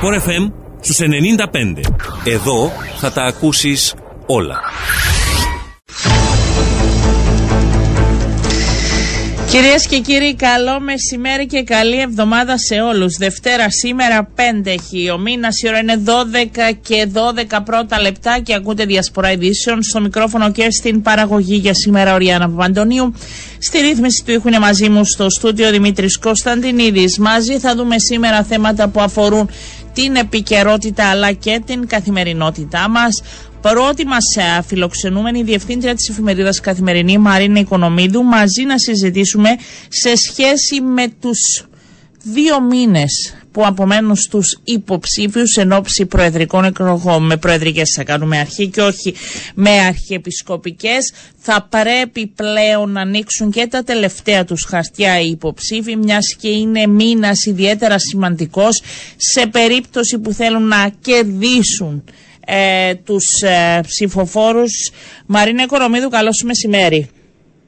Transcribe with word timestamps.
Sport 0.00 0.14
FM 0.14 0.52
στους 0.80 0.98
95. 0.98 1.80
Εδώ 2.24 2.72
θα 2.96 3.12
τα 3.12 3.22
ακούσεις 3.22 3.94
όλα. 4.26 4.60
Κυρίες 9.50 9.86
και 9.86 9.98
κύριοι, 9.98 10.34
καλό 10.34 10.80
μεσημέρι 10.80 11.46
και 11.46 11.62
καλή 11.62 12.00
εβδομάδα 12.00 12.58
σε 12.58 12.74
όλους. 12.74 13.16
Δευτέρα 13.16 13.70
σήμερα 13.70 14.28
5 14.34 14.70
έχει 14.70 15.10
ο 15.10 15.18
μήνας, 15.18 15.62
η 15.62 15.68
ώρα 15.68 15.78
είναι 15.78 16.02
12 16.04 16.72
και 16.82 17.08
12 17.12 17.62
πρώτα 17.64 18.00
λεπτά 18.00 18.40
και 18.42 18.54
ακούτε 18.54 18.84
διασπορά 18.84 19.32
ειδήσεων. 19.32 19.82
Στο 19.82 20.00
μικρόφωνο 20.00 20.50
και 20.52 20.70
στην 20.70 21.02
παραγωγή 21.02 21.56
για 21.56 21.74
σήμερα 21.74 22.14
ο 22.14 22.16
Ριάννα 22.16 22.50
Παπαντονίου. 22.50 23.14
Στη 23.58 23.78
ρύθμιση 23.78 24.24
του 24.24 24.32
ήχου 24.32 24.48
είναι 24.48 24.58
μαζί 24.58 24.88
μου 24.88 25.04
στο 25.04 25.30
στούντιο 25.30 25.70
Δημήτρης 25.70 26.18
Κωνσταντινίδης. 26.18 27.18
Μαζί 27.18 27.58
θα 27.58 27.74
δούμε 27.74 27.98
σήμερα 27.98 28.42
θέματα 28.42 28.88
που 28.88 29.00
αφορούν 29.00 29.50
την 29.96 30.16
επικαιρότητα 30.16 31.10
αλλά 31.10 31.32
και 31.32 31.62
την 31.66 31.86
καθημερινότητά 31.86 32.88
μας. 32.88 33.22
Πρώτη 33.60 34.06
μας 34.06 34.24
ε, 34.36 34.62
φιλοξενούμενη 34.62 35.42
διευθύντρια 35.42 35.94
της 35.94 36.08
εφημερίδας 36.08 36.60
Καθημερινή 36.60 37.18
Μαρίνα 37.18 37.58
Οικονομίδου 37.58 38.22
μαζί 38.22 38.62
να 38.64 38.78
συζητήσουμε 38.78 39.48
σε 39.88 40.16
σχέση 40.16 40.80
με 40.80 41.08
τους 41.20 41.38
δύο 42.22 42.60
μήνες 42.60 43.34
που 43.56 43.66
απομένουν 43.66 44.16
στους 44.16 44.58
υποψήφιους 44.64 45.56
εν 45.56 45.72
ώψη 45.72 46.06
προεδρικών 46.06 46.64
εκλογών. 46.64 47.26
Με 47.26 47.36
προεδρικές 47.36 47.92
θα 47.96 48.04
κάνουμε 48.04 48.38
αρχή 48.38 48.68
και 48.68 48.80
όχι 48.80 49.14
με 49.54 49.70
αρχιεπισκοπικές. 49.70 51.12
Θα 51.36 51.66
πρέπει 51.70 52.26
πλέον 52.26 52.90
να 52.92 53.00
ανοίξουν 53.00 53.50
και 53.50 53.66
τα 53.66 53.82
τελευταία 53.82 54.44
τους 54.44 54.64
χαρτιά 54.68 55.20
οι 55.20 55.30
υποψήφοι, 55.30 55.96
μιας 55.96 56.36
και 56.40 56.48
είναι 56.48 56.86
μήνας 56.86 57.44
ιδιαίτερα 57.44 57.98
σημαντικός 57.98 58.82
σε 59.16 59.46
περίπτωση 59.46 60.18
που 60.18 60.32
θέλουν 60.32 60.68
να 60.68 60.92
κερδίσουν 61.00 62.04
ε, 62.46 62.94
τους 62.94 63.24
ε, 63.42 63.80
ψηφοφόρους. 63.86 64.90
Μαρίνα 65.26 65.62
Οικονομίδου, 65.62 66.08
καλό 66.08 66.32
σου 66.32 66.46
μεσημέρι. 66.46 67.08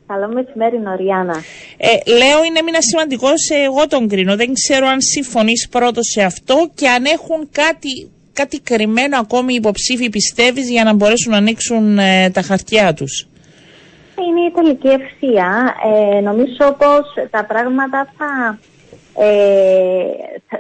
Καλό 0.09 0.29
μεσημέρι, 0.33 0.79
Νοριάννα. 0.79 1.43
Ε, 1.77 2.11
λέω 2.11 2.45
είναι 2.45 2.63
μήνα 2.65 2.81
σημαντικός, 2.81 3.49
εγώ 3.51 3.87
τον 3.87 4.09
κρίνω. 4.09 4.37
Δεν 4.37 4.53
ξέρω 4.53 4.87
αν 4.87 5.01
συμφωνείς 5.01 5.69
πρώτος 5.69 6.07
σε 6.07 6.23
αυτό 6.23 6.71
και 6.75 6.89
αν 6.89 7.05
έχουν 7.05 7.49
κάτι, 7.53 8.11
κάτι 8.33 8.61
κρυμμένο 8.61 9.19
ακόμη 9.19 9.55
υποψήφοι 9.55 10.09
πιστεύεις 10.09 10.71
για 10.71 10.85
να 10.85 10.95
μπορέσουν 10.95 11.33
να 11.33 11.39
ανοίξουν 11.39 11.99
ε, 11.99 12.31
τα 12.31 12.43
χαρτιά 12.43 12.95
τους. 12.95 13.29
Είναι 14.29 14.41
η 14.41 14.51
τελική 14.55 14.89
ευθεία. 14.89 15.75
Ε, 16.17 16.21
νομίζω 16.21 16.77
πως 16.79 17.29
τα 17.31 17.45
πράγματα 17.45 18.13
θα 18.17 18.59
ε, 19.21 20.05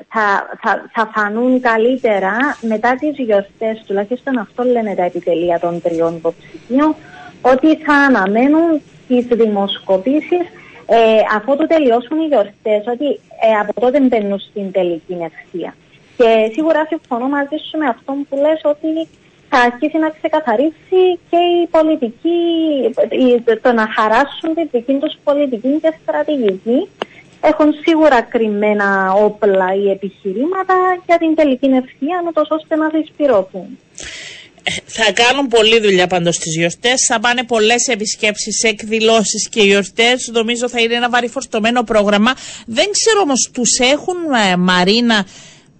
θα, 0.08 0.48
θα, 0.62 0.90
θα 0.92 1.10
φανούν 1.14 1.60
καλύτερα 1.60 2.36
μετά 2.60 2.94
τις 2.94 3.16
γιορτές, 3.16 3.82
τουλάχιστον 3.86 4.38
αυτό 4.38 4.62
λένε 4.62 4.94
τα 4.94 5.02
επιτελεία 5.02 5.58
των 5.58 5.82
τριών 5.82 6.16
υποψηφίων, 6.16 6.94
ότι 7.40 7.76
θα 7.76 7.94
αναμένουν 7.94 8.80
τις 9.08 9.26
δημοσκοπήσεις 9.26 10.46
ε, 10.86 11.20
αφού 11.36 11.56
το 11.56 11.66
τελειώσουν 11.66 12.20
οι 12.20 12.26
γιορτές, 12.26 12.82
ότι 12.94 13.08
ε, 13.46 13.50
από 13.60 13.80
τότε 13.80 14.00
μπαίνουν 14.00 14.38
στην 14.38 14.72
τελική 14.72 15.16
ευθεία. 15.28 15.74
Και 16.16 16.50
σίγουρα 16.52 16.86
συμφωνώ 16.88 17.28
μαζί 17.28 17.56
σου 17.68 17.78
με 17.78 17.86
αυτό 17.88 18.12
που 18.28 18.36
λες 18.36 18.60
ότι 18.64 19.08
θα 19.48 19.58
αρχίσει 19.58 19.98
να 19.98 20.10
ξεκαθαρίσει 20.10 21.02
και 21.30 21.40
η 21.62 21.66
πολιτική, 21.70 22.40
το 23.62 23.72
να 23.72 23.86
χαράσουν 23.96 24.54
τη 24.54 24.64
δική 24.72 24.92
τους 24.92 25.14
πολιτική 25.24 25.78
και 25.82 25.94
στρατηγική 26.02 26.88
έχουν 27.40 27.74
σίγουρα 27.84 28.20
κρυμμένα 28.20 29.12
όπλα 29.12 29.74
ή 29.74 29.90
επιχειρήματα 29.90 30.74
για 31.06 31.18
την 31.18 31.34
τελική 31.34 31.66
ευθεία, 31.66 32.22
ώστε 32.48 32.76
να 32.76 32.88
δυσπυρωθούν. 32.88 33.78
Ε, 34.68 34.80
θα 34.86 35.12
κάνουν 35.12 35.46
πολλή 35.46 35.80
δουλειά 35.80 36.06
πάντως 36.06 36.34
στις 36.34 36.56
γιορτές, 36.56 37.04
θα 37.06 37.20
πάνε 37.20 37.44
πολλές 37.44 37.86
επισκέψεις, 37.86 38.62
εκδηλώσεις 38.62 39.48
και 39.48 39.62
γιορτές, 39.62 40.30
νομίζω 40.32 40.68
θα 40.68 40.80
είναι 40.80 40.94
ένα 40.94 41.10
βαρύφορτωμένο 41.10 41.82
πρόγραμμα. 41.82 42.34
Δεν 42.66 42.90
ξέρω 42.90 43.20
όμως, 43.20 43.50
τους 43.52 43.78
έχουν 43.78 44.16
ε, 44.52 44.56
Μαρίνα 44.56 45.26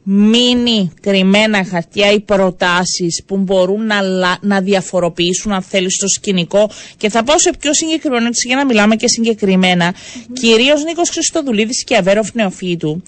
μείνει 0.02 0.92
κρυμμένα 1.00 1.64
χαρτιά 1.64 2.12
ή 2.12 2.20
προτάσεις 2.20 3.22
που 3.26 3.36
μπορούν 3.36 3.86
να, 3.86 3.96
να 4.40 4.60
διαφοροποιήσουν 4.60 5.52
αν 5.52 5.62
θέλεις 5.62 5.94
στο 5.94 6.08
σκηνικό; 6.08 6.70
Και 6.96 7.08
θα 7.08 7.22
πάω 7.24 7.38
σε 7.38 7.52
πιο 7.60 7.74
συγκεκριμένο 7.74 8.28
για 8.46 8.56
να 8.56 8.64
μιλάμε 8.64 8.96
και 8.96 9.08
συγκεκριμένα 9.08 9.94
mm-hmm. 9.94 10.32
κυρίως 10.40 10.84
Νίκος 10.84 11.10
Χριστοδουλίδης 11.10 11.84
και 11.84 11.96
Αβέροφ 11.96 12.34
Νεοφύτου 12.34 13.02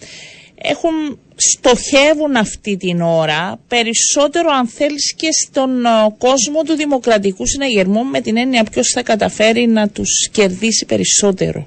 έχουν, 0.63 1.19
στοχεύουν 1.41 2.37
αυτή 2.37 2.77
την 2.77 3.01
ώρα 3.01 3.59
περισσότερο 3.69 4.51
αν 4.51 4.67
θέλεις 4.67 5.15
και 5.15 5.28
στον 5.33 5.71
κόσμο 6.19 6.62
του 6.62 6.75
δημοκρατικού 6.75 7.47
συναγερμού 7.47 8.05
με 8.05 8.21
την 8.21 8.37
έννοια 8.37 8.65
ποιος 8.65 8.89
θα 8.95 9.03
καταφέρει 9.03 9.67
να 9.67 9.89
τους 9.89 10.28
κερδίσει 10.33 10.87
περισσότερο. 10.87 11.67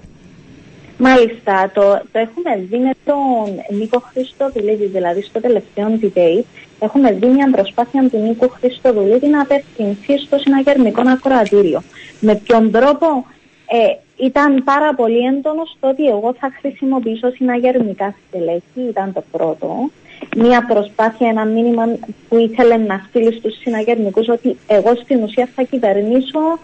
Μάλιστα, 0.97 1.71
το, 1.73 1.81
το 2.11 2.19
έχουμε 2.19 2.65
δει 2.69 2.77
με 2.77 2.91
τον 3.05 3.77
Νίκο 3.77 3.99
Χριστοδουλίδη, 3.99 4.85
δηλαδή 4.85 5.21
στο 5.21 5.41
τελευταίο 5.41 5.99
debate, 6.01 6.43
έχουμε 6.79 7.11
δει 7.11 7.27
μια 7.27 7.49
προσπάθεια 7.51 8.09
του 8.09 8.17
Νίκο 8.17 8.47
Χριστοδουλίδη 8.47 9.27
να 9.27 9.41
απευθυνθεί 9.41 10.17
στο 10.17 10.37
συναγερμικό 10.37 11.01
ακροατήριο. 11.05 11.83
Με 12.19 12.35
ποιον 12.35 12.71
τρόπο 12.71 13.25
ε, 13.67 14.23
ήταν 14.25 14.63
πάρα 14.63 14.95
πολύ 14.95 15.25
έντονος 15.25 15.73
στο 15.77 15.87
ότι 15.89 16.07
εγώ 16.07 16.35
θα 16.39 16.51
χρησιμοποιήσω 16.59 17.29
συναγερμικά 17.29 18.15
στελέχη, 18.27 18.89
ήταν 18.89 19.13
το 19.13 19.23
πρώτο. 19.31 19.89
Μια 20.35 20.65
προσπάθεια, 20.65 21.29
ένα 21.29 21.45
μήνυμα 21.45 21.83
που 22.29 22.37
ήθελε 22.37 22.77
να 22.77 23.05
στείλει 23.09 23.33
στους 23.33 23.57
συναγερμικούς 23.57 24.27
ότι 24.27 24.57
εγώ 24.67 24.95
στην 24.95 25.23
ουσία 25.23 25.49
θα 25.55 25.63
κυβερνήσω 25.63 26.59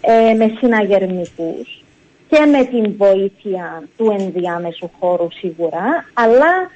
ε, 0.00 0.34
με 0.34 0.52
συναγερμικούς 0.58 1.84
και 2.28 2.46
με 2.46 2.64
την 2.64 2.94
βοήθεια 2.96 3.88
του 3.96 4.16
ενδιάμεσου 4.18 4.90
χώρου 5.00 5.26
σίγουρα, 5.32 6.04
αλλά 6.12 6.70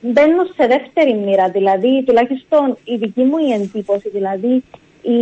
μπαίνω 0.00 0.44
σε 0.44 0.66
δεύτερη 0.66 1.14
μοίρα, 1.14 1.48
δηλαδή 1.48 2.02
τουλάχιστον 2.06 2.78
η 2.84 2.96
δική 2.96 3.22
μου 3.22 3.38
η 3.38 3.52
εντύπωση, 3.52 4.08
δηλαδή 4.08 4.62
η, 5.02 5.18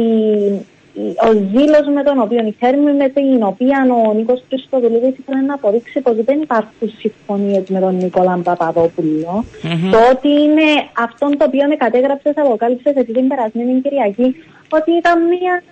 ο 1.26 1.31
ζήλος 1.32 1.86
με 1.94 2.03
τον 2.03 2.20
οποίο, 2.20 2.47
η 2.47 2.54
θέρμη 2.59 2.92
με 2.92 3.09
την 3.09 3.42
οποία 3.42 3.86
ο 4.09 4.12
Νίκος 4.14 4.42
Χριστοδουλίδης 4.48 5.19
ήθελε 5.19 5.41
να 5.41 5.54
αποδείξει 5.54 6.00
πως 6.00 6.16
δεν 6.25 6.41
υπάρχουν 6.41 6.88
συμφωνίες 6.98 7.69
με 7.69 7.81
τον 7.81 7.97
Νικόλα 7.97 8.41
Παπαδόπουλο. 8.44 9.44
Mm-hmm. 9.44 9.91
Το 9.91 9.98
ότι 10.12 10.28
είναι 10.28 10.69
αυτό 10.98 11.28
το 11.38 11.44
οποίο 11.44 11.66
με 11.69 11.76
κατέγραψε, 11.76 12.32
αποκάλυψες 12.37 12.92
σε 12.94 13.04
την 13.04 13.28
περασμένη 13.28 13.81
Κυριακή, 13.81 14.37
ότι 14.70 14.91
ήταν 14.92 15.22
μια 15.22 15.62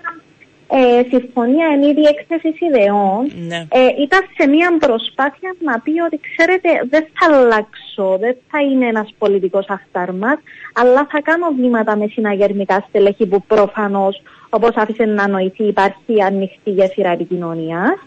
ε, 0.68 1.02
συμφωνία 1.08 1.66
εν 1.72 1.82
είδη 1.82 2.02
έκθεσης 2.02 2.60
ιδεών 2.60 3.30
ναι. 3.46 3.56
ε, 3.56 4.02
ήταν 4.02 4.20
σε 4.38 4.48
μια 4.48 4.76
προσπάθεια 4.78 5.54
να 5.58 5.80
πει 5.80 6.00
ότι 6.06 6.20
ξέρετε 6.28 6.68
δεν 6.90 7.06
θα 7.16 7.36
αλλάξω, 7.36 8.16
δεν 8.20 8.36
θα 8.50 8.60
είναι 8.60 8.86
ένας 8.86 9.14
πολιτικός 9.18 9.66
αχτάρμας 9.68 10.38
αλλά 10.72 11.06
θα 11.10 11.20
κάνω 11.22 11.46
βήματα 11.60 11.96
με 11.96 12.06
συναγερμικά 12.06 12.84
στελέχη 12.88 13.26
που 13.26 13.42
προφανώς 13.42 14.22
όπως 14.50 14.70
άφησε 14.74 15.04
να 15.04 15.28
νοηθεί 15.28 15.64
υπάρχει 15.64 16.22
ανοιχτή 16.22 16.70
γέφυρα 16.70 17.10
επικοινωνίας. 17.10 17.98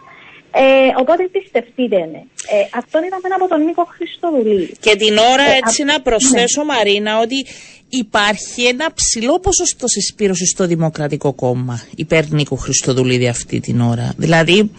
Ε, 0.52 1.00
οπότε 1.00 1.30
πιστευτείτε 1.32 1.98
ναι. 1.98 2.22
Ε, 2.56 2.68
αυτό 2.76 3.00
ήταν 3.00 3.34
από 3.36 3.48
τον 3.48 3.66
Νίκο 3.66 3.88
Χριστοδουλή. 3.96 4.76
Και 4.80 4.96
την 4.96 5.18
ώρα 5.18 5.44
ε, 5.44 5.58
έτσι 5.64 5.84
να 5.84 6.02
προσθέσω 6.02 6.64
ναι. 6.64 6.74
Μαρίνα 6.74 7.20
ότι 7.20 7.46
υπάρχει 7.90 8.66
ένα 8.66 8.94
ψηλό 8.94 9.40
ποσοστό 9.40 9.88
συσπήρωσης 9.88 10.50
στο 10.50 10.68
Δημοκρατικό 10.68 11.34
Κόμμα 11.34 11.82
υπέρ 11.96 12.30
Νίκου 12.30 12.58
Χριστοδουλίδη 12.58 13.28
αυτή 13.28 13.60
την 13.60 13.82
ώρα. 13.82 14.14
Δηλαδή 14.18 14.72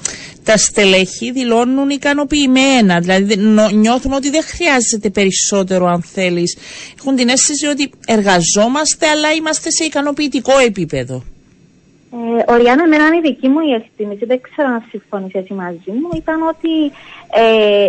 τα 0.45 0.57
στελέχη 0.57 1.33
δηλώνουν 1.33 1.91
ικανοποιημένα, 1.91 3.01
δηλαδή 3.01 3.37
νιώθουν 3.75 4.13
ότι 4.13 4.31
δεν 4.31 4.43
χρειάζεται 4.43 5.11
περισσότερο 5.11 5.87
αν 5.87 6.03
θέλεις. 6.03 6.57
Έχουν 6.99 7.17
την 7.17 7.29
αίσθηση 7.29 7.67
ότι 7.67 7.91
εργαζόμαστε 8.07 9.07
αλλά 9.07 9.33
είμαστε 9.33 9.71
σε 9.71 9.85
ικανοποιητικό 9.85 10.59
επίπεδο. 10.59 11.25
Ε, 12.13 12.53
Οριάννα, 12.53 12.85
εμένα 12.85 13.07
είναι 13.07 13.17
η 13.17 13.21
δική 13.21 13.49
μου 13.49 13.61
η 13.61 13.73
εκτίμηση, 13.73 14.25
δεν 14.25 14.41
ξέρω 14.41 14.69
αν 14.69 14.85
συμφωνείς 14.91 15.35
εσύ 15.35 15.53
μαζί 15.53 15.91
μου, 16.01 16.09
ήταν 16.17 16.43
ότι 16.43 16.75
ε, 17.35 17.87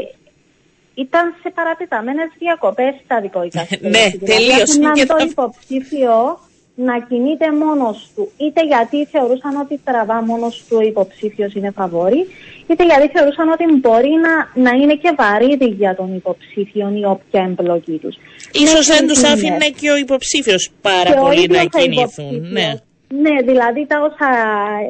ήταν 0.94 1.36
σε 1.42 1.50
παρατεταμένες 1.56 2.30
διακοπές 2.40 2.94
τα 3.08 3.22
δικοϊκά 3.22 3.68
Ναι, 3.80 4.06
τελείως. 4.26 4.72
Δηλαδή, 4.74 5.06
το 5.06 5.16
υποψήφιο 5.30 6.40
να 6.76 7.00
κινείται 7.00 7.52
μόνος 7.52 8.12
του. 8.16 8.32
Είτε 8.38 8.66
γιατί 8.66 9.06
θεωρούσαν 9.06 9.56
ότι 9.64 9.80
τραβά 9.84 10.24
μόνος 10.24 10.64
του 10.68 10.78
ο 10.80 10.82
υποψήφιος 10.82 11.54
είναι 11.54 11.72
φαβόρη, 11.72 12.28
είτε 12.68 12.84
γιατί 12.86 13.08
θεωρούσαν 13.08 13.50
ότι 13.50 13.64
μπορεί 13.80 14.14
να, 14.26 14.62
να 14.64 14.72
είναι 14.78 14.96
και 14.96 15.14
βαρύδι 15.18 15.66
για 15.66 15.96
τον 15.96 16.16
υποψήφιο 16.16 16.94
ή 17.00 17.06
όποια 17.06 17.42
εμπλοκή 17.50 17.98
τους. 18.02 18.16
σω 18.70 18.94
δεν 18.94 19.08
τους 19.08 19.24
άφηνε 19.24 19.70
και 19.80 19.92
ο 19.92 19.98
υποψήφιος 19.98 20.72
πάρα 20.82 21.14
πολύ 21.14 21.48
να 21.48 21.64
κινηθούν. 21.64 22.52
Ναι. 22.52 22.74
Ναι, 23.14 23.36
δηλαδή 23.42 23.86
τα 23.88 23.98
όσα 24.08 24.30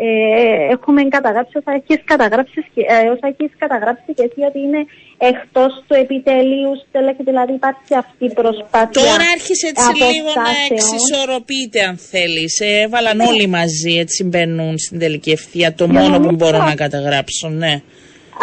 ε, 0.07 0.71
έχουμε 0.71 1.03
καταγράψει, 1.03 1.57
όσα 1.57 1.71
έχεις 1.79 2.03
καταγράψει, 2.03 2.59
ε, 2.73 3.09
όσα 3.13 3.27
έχεις 3.31 3.51
καταγράψει 3.57 4.13
και 4.15 4.23
εσύ 4.27 4.41
ότι 4.49 4.59
είναι 4.59 4.81
εκτός 5.17 5.83
του 5.87 5.93
επιτελείου 6.03 6.73
στελέχη, 6.87 7.23
δηλαδή 7.23 7.53
υπάρχει 7.53 7.95
αυτή 8.03 8.25
η 8.25 8.33
προσπάθεια. 8.33 9.01
Τώρα 9.01 9.25
άρχισε 9.35 9.67
έτσι 9.67 9.89
λίγο 10.03 10.31
να 10.45 10.53
εξισορροπείται, 10.69 11.79
αν 11.89 11.97
θέλεις. 11.97 12.59
Ε, 12.59 12.81
έβαλαν 12.85 13.19
όλοι 13.19 13.47
μαζί, 13.47 13.93
έτσι 14.03 14.23
μπαίνουν 14.23 14.77
στην 14.77 14.99
τελική 14.99 15.31
ευθεία. 15.31 15.73
Το 15.73 15.87
μόνο 15.87 16.19
που 16.19 16.31
μπορώ 16.35 16.57
να 16.57 16.75
καταγράψω, 16.75 17.49
ναι. 17.49 17.81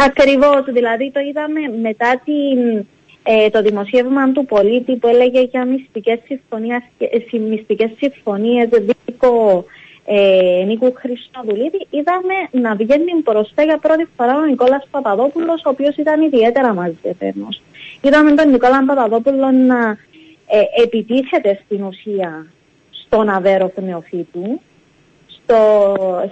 Ακριβώς, 0.08 0.64
δηλαδή 0.72 1.10
το 1.10 1.20
είδαμε 1.20 1.60
μετά 1.88 2.22
την 2.24 2.86
ε, 3.30 3.50
το 3.50 3.62
δημοσίευμα 3.62 4.32
του 4.32 4.44
πολίτη 4.44 4.96
που 4.96 5.08
έλεγε 5.08 5.40
για 5.40 5.64
μυστικές 5.64 6.18
συμφωνίες, 6.26 6.82
ε, 6.98 7.38
μυστικές 7.38 7.90
συμφωνίες 7.98 8.68
δίκο 9.18 9.64
ε, 10.04 10.64
Νίκου 10.66 10.92
Χριστοδουλίδη, 10.96 11.86
είδαμε 11.90 12.34
να 12.50 12.74
βγαίνει 12.74 13.22
μπροστά 13.24 13.62
για 13.62 13.78
πρώτη 13.78 14.08
φορά 14.16 14.36
ο 14.36 14.44
Νικόλας 14.44 14.86
Παπαδόπουλος, 14.90 15.64
ο 15.64 15.68
οποίος 15.68 15.96
ήταν 15.96 16.22
ιδιαίτερα 16.22 16.74
μαζεμένος. 16.74 17.62
Είδαμε 18.00 18.34
τον 18.34 18.50
Νικόλα 18.50 18.84
Παπαδόπουλο 18.86 19.50
να 19.50 19.96
ε, 20.46 20.82
επιτίθεται 20.82 21.60
στην 21.64 21.82
ουσία 21.82 22.46
στον 22.90 23.28
Αβέρο 23.28 23.72
Νεοφύτου, 23.76 24.60
στο, 25.26 25.60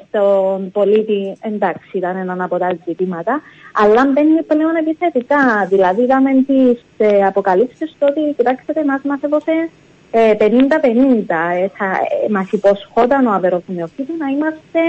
στον 0.08 0.70
πολίτη, 0.70 1.36
εντάξει, 1.40 1.90
ήταν 1.92 2.16
ένα 2.16 2.44
από 2.44 2.58
τα 2.58 2.76
ζητήματα, 2.86 3.40
αλλά 3.72 4.06
μπαίνει 4.06 4.42
πλέον 4.42 4.76
επιθετικά. 4.76 5.66
Δηλαδή, 5.68 6.02
είδαμε 6.02 6.30
τις 6.46 6.84
ε, 6.96 7.24
αποκαλύψεις 7.26 7.96
ότι, 7.98 8.34
κοιτάξτε, 8.36 8.84
μα 8.84 9.00
μας 9.04 9.20
έδωσε 9.22 9.70
50-50. 10.12 10.12
Ε, 10.12 11.62
ε, 11.62 11.64
ε, 11.64 12.28
μας 12.30 12.50
υποσχόταν 12.50 13.26
ο 13.26 13.32
Αβεροφημιοφύτη 13.32 14.12
να 14.18 14.26
είμαστε, 14.28 14.80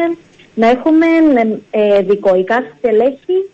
να 0.53 0.67
έχουμε 0.67 1.05
ε, 1.69 2.01
δικοϊκά 2.01 2.63
στελέχη 2.77 3.49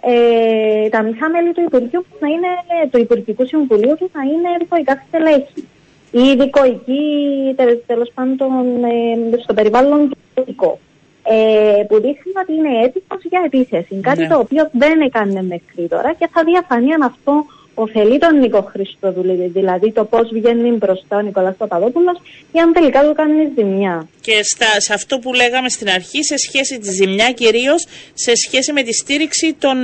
ε, 0.00 0.88
τα 0.88 1.02
μισά 1.02 1.28
μέλη 1.28 1.52
του 1.52 1.62
Υπουργείου 1.66 2.04
να 2.20 2.28
είναι, 2.28 2.50
του 2.90 2.98
Υπουργικού 2.98 3.46
Συμβουλίου 3.46 3.96
του 3.98 4.10
να 4.12 4.22
είναι 4.22 4.48
δικοϊκά 4.58 5.04
στελέχη 5.08 5.68
ή 6.10 6.20
ειδικοϊκή 6.20 7.02
τέλος 7.86 8.10
πάντων 8.14 8.84
ε, 8.84 9.40
στο 9.42 9.54
περιβάλλον 9.54 10.08
του 10.08 10.78
ε, 11.22 11.82
που 11.88 11.94
δείχνει 11.94 12.32
ότι 12.42 12.52
είναι 12.52 12.84
έτοιμος 12.84 13.22
για 13.22 13.42
επίθεση. 13.44 13.94
Κάτι 14.00 14.20
ναι. 14.20 14.28
το 14.28 14.38
οποίο 14.38 14.68
δεν 14.72 15.00
έκανε 15.00 15.42
μέχρι 15.42 15.88
τώρα 15.88 16.12
και 16.12 16.28
θα 16.32 16.44
διαφανεί 16.44 16.92
αν 16.92 17.02
αυτό 17.02 17.44
ωφελεί 17.74 18.18
τον 18.18 18.38
Νίκο 18.38 18.62
Χριστοδουλίδη, 18.62 19.46
δηλαδή 19.46 19.92
το 19.92 20.04
πώς 20.04 20.28
βγαίνει 20.32 20.70
μπροστά 20.70 21.16
ο 21.16 21.20
Νικολά 21.20 21.52
Παπαδόπουλος 21.52 22.20
ή 22.52 22.58
αν 22.58 22.72
τελικά 22.72 23.00
του 23.02 23.14
κάνει 23.14 23.52
ζημιά. 23.56 24.08
Και 24.20 24.40
στα, 24.42 24.80
σε 24.80 24.94
αυτό 24.94 25.18
που 25.18 25.32
λέγαμε 25.32 25.68
στην 25.68 25.88
αρχή, 25.88 26.24
σε 26.24 26.36
σχέση 26.36 26.78
τη 26.78 26.92
ζημιά 26.92 27.32
κυρίως, 27.32 27.86
σε 28.14 28.32
σχέση 28.34 28.72
με 28.72 28.82
τη 28.82 28.92
στήριξη 28.92 29.56
των, 29.58 29.76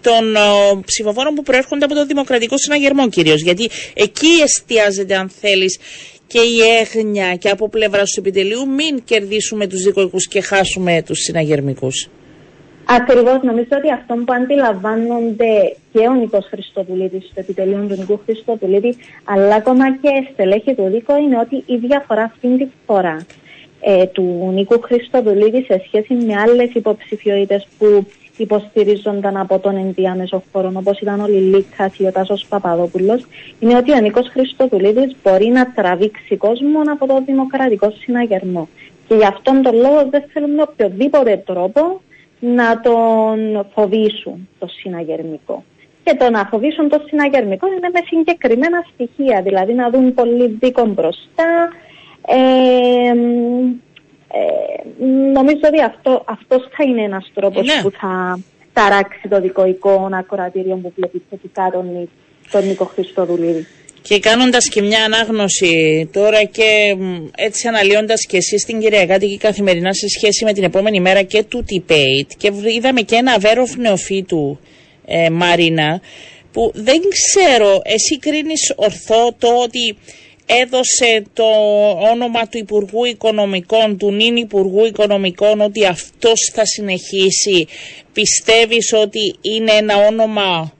των 0.00 0.36
ψηφοφόρων 0.84 1.34
που 1.34 1.42
προέρχονται 1.42 1.84
από 1.84 1.94
το 1.94 2.06
Δημοκρατικό 2.06 2.58
Συναγερμό 2.58 3.08
κυρίως. 3.08 3.42
Γιατί 3.42 3.70
εκεί 3.94 4.40
εστιάζεται, 4.42 5.16
αν 5.16 5.28
θέλεις, 5.28 5.78
και 6.26 6.38
η 6.38 6.60
έγνοια 6.80 7.34
και 7.34 7.48
από 7.48 7.68
πλευρά 7.68 8.02
του 8.02 8.14
επιτελείου, 8.18 8.68
μην 8.68 9.04
κερδίσουμε 9.04 9.66
τους 9.66 9.82
δικοικού 9.82 10.18
και 10.28 10.40
χάσουμε 10.40 11.02
τους 11.06 11.18
συναγερμικούς. 11.18 12.08
Ακριβώς, 12.88 13.42
νομίζω 13.42 13.68
ότι 13.78 13.92
αυτό 13.92 14.14
που 14.14 14.32
αντιλαμβάνονται 14.32 15.76
και 15.92 15.98
ο 16.08 16.14
Νικός 16.14 16.46
Χριστοδουλίδη 16.50 17.20
στο 17.20 17.40
επιτελείο 17.40 17.86
του 17.88 17.94
Νικού 17.98 18.20
Χριστοδουλίδη, 18.24 18.96
αλλά 19.24 19.54
ακόμα 19.54 19.96
και 19.96 20.28
στελέχη 20.32 20.74
του 20.74 20.88
Δίκο, 20.90 21.16
είναι 21.16 21.38
ότι 21.38 21.62
η 21.66 21.76
διαφορά 21.76 22.22
αυτή 22.22 22.56
τη 22.56 22.66
φορά 22.86 23.26
ε, 23.80 24.06
του 24.06 24.50
Νικού 24.52 24.80
Χριστοδουλίδη 24.80 25.62
σε 25.62 25.82
σχέση 25.86 26.14
με 26.14 26.34
άλλες 26.36 26.70
υποψηφιότητες 26.74 27.66
που 27.78 28.06
υποστηρίζονταν 28.36 29.36
από 29.36 29.58
τον 29.58 29.76
ενδιάμεσο 29.76 30.42
χώρο, 30.52 30.72
όπως 30.74 31.00
ήταν 31.00 31.20
ο 31.20 31.26
Λιλίκας 31.26 31.98
ή 31.98 32.06
ο 32.06 32.12
Τάσο 32.12 32.34
Παπαδόπουλος, 32.48 33.26
είναι 33.60 33.76
ότι 33.76 33.92
ο 33.92 34.00
Νίκο 34.00 34.22
Χριστοδουλίδη 34.22 35.16
μπορεί 35.22 35.46
να 35.46 35.72
τραβήξει 35.72 36.36
κόσμο 36.36 36.80
από 36.92 37.06
το 37.06 37.22
δημοκρατικό 37.26 37.92
συναγερμό. 37.98 38.68
Και 39.08 39.14
γι' 39.14 39.26
αυτόν 39.26 39.62
τον 39.62 39.74
λόγο 39.74 40.08
δεν 40.10 40.24
θέλουμε 40.32 40.62
οποιοδήποτε 40.62 41.42
τρόπο 41.46 42.00
να 42.54 42.80
τον 42.80 43.66
φοβήσουν 43.74 44.48
το 44.58 44.66
συναγερμικό. 44.66 45.64
Και 46.02 46.14
το 46.14 46.30
να 46.30 46.44
φοβήσουν 46.44 46.88
το 46.88 47.02
συναγερμικό 47.06 47.66
είναι 47.66 47.88
με 47.92 48.00
συγκεκριμένα 48.06 48.84
στοιχεία, 48.92 49.42
δηλαδή 49.42 49.72
να 49.72 49.90
δουν 49.90 50.14
πολύ 50.14 50.56
δίκο 50.60 50.84
μπροστά. 50.84 51.72
Ε, 52.26 53.08
ε, 54.28 55.04
νομίζω 55.32 55.60
ότι 55.64 55.82
αυτό, 55.82 56.24
αυτός 56.26 56.68
θα 56.76 56.84
είναι 56.84 57.02
ένας 57.02 57.30
τρόπος 57.34 57.66
ναι. 57.66 57.82
που 57.82 57.90
θα 57.90 58.38
ταράξει 58.72 59.28
το 59.28 59.40
δικοϊκό 59.40 60.08
ακροατήριο 60.12 60.76
που 60.76 60.92
βλέπει 60.96 61.22
θετικά 61.30 61.70
τον, 61.72 62.08
τον 62.50 62.66
Νίκο 62.66 62.84
Χριστοδουλίδη. 62.84 63.66
Και 64.08 64.18
κάνοντας 64.18 64.68
και 64.68 64.82
μια 64.82 65.04
ανάγνωση 65.04 66.08
τώρα 66.12 66.44
και 66.44 66.96
έτσι 67.36 67.68
αναλύοντας 67.68 68.26
και 68.26 68.36
εσείς 68.36 68.64
την 68.64 68.80
Κυριακάτικη 68.80 69.36
καθημερινά 69.36 69.92
σε 69.92 70.08
σχέση 70.08 70.44
με 70.44 70.52
την 70.52 70.64
επόμενη 70.64 71.00
μέρα 71.00 71.22
και 71.22 71.42
του 71.42 71.64
debate 71.70 72.30
και 72.36 72.52
είδαμε 72.76 73.00
και 73.00 73.14
ένα 73.14 73.38
βέροφ 73.38 73.76
νεοφύτου 73.76 74.58
ε, 75.06 75.30
Μαρίνα 75.30 76.00
που 76.52 76.70
δεν 76.74 77.00
ξέρω, 77.08 77.80
εσύ 77.84 78.18
κρίνεις 78.18 78.72
ορθό 78.76 79.34
το 79.38 79.48
ότι 79.62 79.96
έδωσε 80.46 81.24
το 81.32 81.44
όνομα 82.12 82.48
του 82.48 82.58
Υπουργού 82.58 83.04
Οικονομικών, 83.04 83.98
του 83.98 84.12
νυν 84.12 84.36
Υπουργού 84.36 84.84
Οικονομικών, 84.84 85.60
ότι 85.60 85.86
αυτός 85.86 86.50
θα 86.54 86.64
συνεχίσει. 86.64 87.66
Πιστεύεις 88.12 88.92
ότι 88.92 89.36
είναι 89.40 89.72
ένα 89.72 89.96
όνομα 89.96 90.72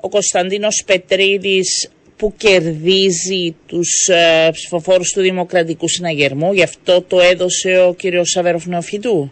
ο 0.00 0.08
Κωνσταντίνος 0.08 0.82
Πετρίδης 0.86 1.90
που 2.16 2.34
κερδίζει 2.36 3.56
τους 3.66 4.08
ε, 4.08 4.50
ψηφοφόρους 4.52 5.12
του 5.12 5.20
Δημοκρατικού 5.20 5.88
Συναγερμού. 5.88 6.52
Γι' 6.52 6.62
αυτό 6.62 7.02
το 7.02 7.20
έδωσε 7.20 7.84
ο 7.88 7.94
κύριος 7.94 8.30
Σαβέροφ 8.30 8.66
Νεοφιτού. 8.66 9.30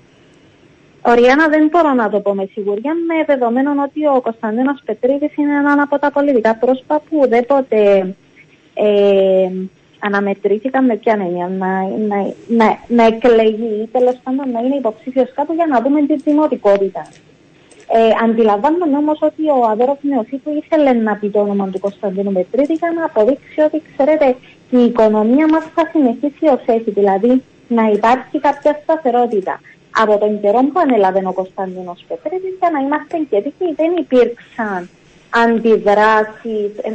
Οριάννα 1.07 1.49
δεν 1.49 1.69
μπορώ 1.71 1.93
να 1.93 2.11
το 2.11 2.21
πω 2.21 2.35
με 2.35 2.49
σιγουριά 2.53 2.93
με 2.95 3.25
δεδομένο 3.27 3.71
ότι 3.87 4.07
ο 4.07 4.21
Κωνσταντίνος 4.21 4.83
Πετρίδης 4.85 5.37
είναι 5.37 5.53
ένα 5.59 5.83
από 5.83 5.99
τα 5.99 6.11
πολιτικά 6.11 6.57
πρόσωπα 6.57 7.01
που 7.01 7.19
ουδέποτε 7.19 8.15
ε, 8.75 9.49
αναμετρήθηκαν 9.99 10.85
με 10.85 10.97
ποια 10.97 11.13
έννοια 11.21 11.49
να, 11.49 11.83
να, 12.09 12.35
να, 12.49 12.79
να 12.89 13.05
εκλεγεί 13.07 13.83
ή 13.83 13.89
τέλος 13.93 14.17
πάντων 14.23 14.51
να 14.51 14.61
είναι 14.61 14.77
υποψήφιος 14.77 15.33
κάτω 15.35 15.53
για 15.53 15.67
να 15.67 15.81
δούμε 15.81 16.07
την 16.07 16.21
δημοτικότητα. 16.25 17.07
Ε, 17.89 18.25
αντιλαμβάνομαι 18.25 18.97
όμως 18.97 19.19
ότι 19.21 19.49
ο 19.49 19.67
Αδόρο 19.71 19.99
Νεοφύτου 20.01 20.51
ήθελε 20.63 20.93
να 20.93 21.17
πει 21.17 21.31
το 21.31 21.41
όνομα 21.41 21.69
του 21.69 21.81
Κωνσταντίνου 21.81 22.33
Μετρίδη 22.33 22.73
για 22.73 22.93
να 22.97 23.05
αποδείξει 23.05 23.61
ότι, 23.61 23.83
ξέρετε, 23.93 24.37
η 24.71 24.79
οικονομία 24.79 25.49
μας 25.49 25.65
θα 25.75 25.89
συνεχίσει 25.93 26.47
ως 26.47 26.63
έχει, 26.67 26.91
δηλαδή 26.91 27.43
να 27.69 27.83
υπάρχει 27.89 28.41
κάποια 28.41 28.81
σταθερότητα. 28.83 29.61
Από 30.03 30.19
τον 30.19 30.41
καιρό 30.41 30.61
που 30.73 30.81
ανέλαβε 30.81 31.23
ο 31.27 31.33
Κωνσταντίνος 31.33 32.05
Πετρίδη, 32.09 32.57
για 32.59 32.71
να 32.71 32.79
είμαστε 32.79 33.17
και 33.31 33.41
δίκαιοι, 33.41 33.75
δεν 33.77 33.97
υπήρξαν 33.97 34.89
αντιδράσεις, 35.31 36.71
ε, 36.83 36.91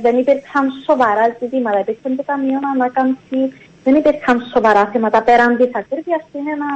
δεν 0.00 0.18
υπήρχαν 0.18 0.66
σοβαρά 0.86 1.36
ζητήματα. 1.40 1.78
Υπήρχαν 1.78 2.16
το 2.16 2.22
Ταμείο 2.22 2.58
Ανάκαμψη, 2.74 3.40
δεν 3.84 3.94
υπήρχαν 3.94 4.46
σοβαρά 4.52 4.86
θέματα 4.92 5.22
πέραν 5.22 5.56
της 5.56 5.70
ακρίβειας. 5.72 6.22
Είναι 6.32 6.52
ένα 6.58 6.70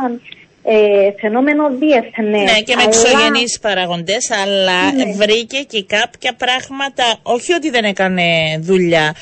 ε, 0.64 1.11
φαινόμενο 1.21 1.69
διεθνές. 1.69 2.52
Ναι, 2.52 2.61
και 2.61 2.75
με 2.76 2.83
εξωγενείς 2.83 3.59
παραγοντές, 3.61 4.31
αλλά 4.31 4.92
ναι. 4.92 5.12
βρήκε 5.12 5.61
και 5.73 5.85
κάποια 5.85 6.33
πράγματα, 6.42 7.04
όχι 7.23 7.52
ότι 7.52 7.71
δεν 7.71 7.85
έκανε 7.85 8.25
δουλειά. 8.61 9.14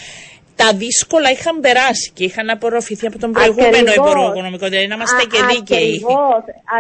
Τα 0.56 0.72
δύσκολα 0.84 1.30
είχαν 1.30 1.60
περάσει 1.60 2.10
και 2.14 2.24
είχαν 2.24 2.50
απορροφηθεί 2.50 3.06
από 3.06 3.18
τον 3.18 3.30
προηγούμενο 3.32 3.90
Υπουργό 4.00 4.26
Οικονομικό. 4.30 4.66
Δηλαδή 4.68 4.86
να 4.86 4.94
είμαστε 4.94 5.24
και 5.32 5.40
δίκαιοι. 5.50 5.94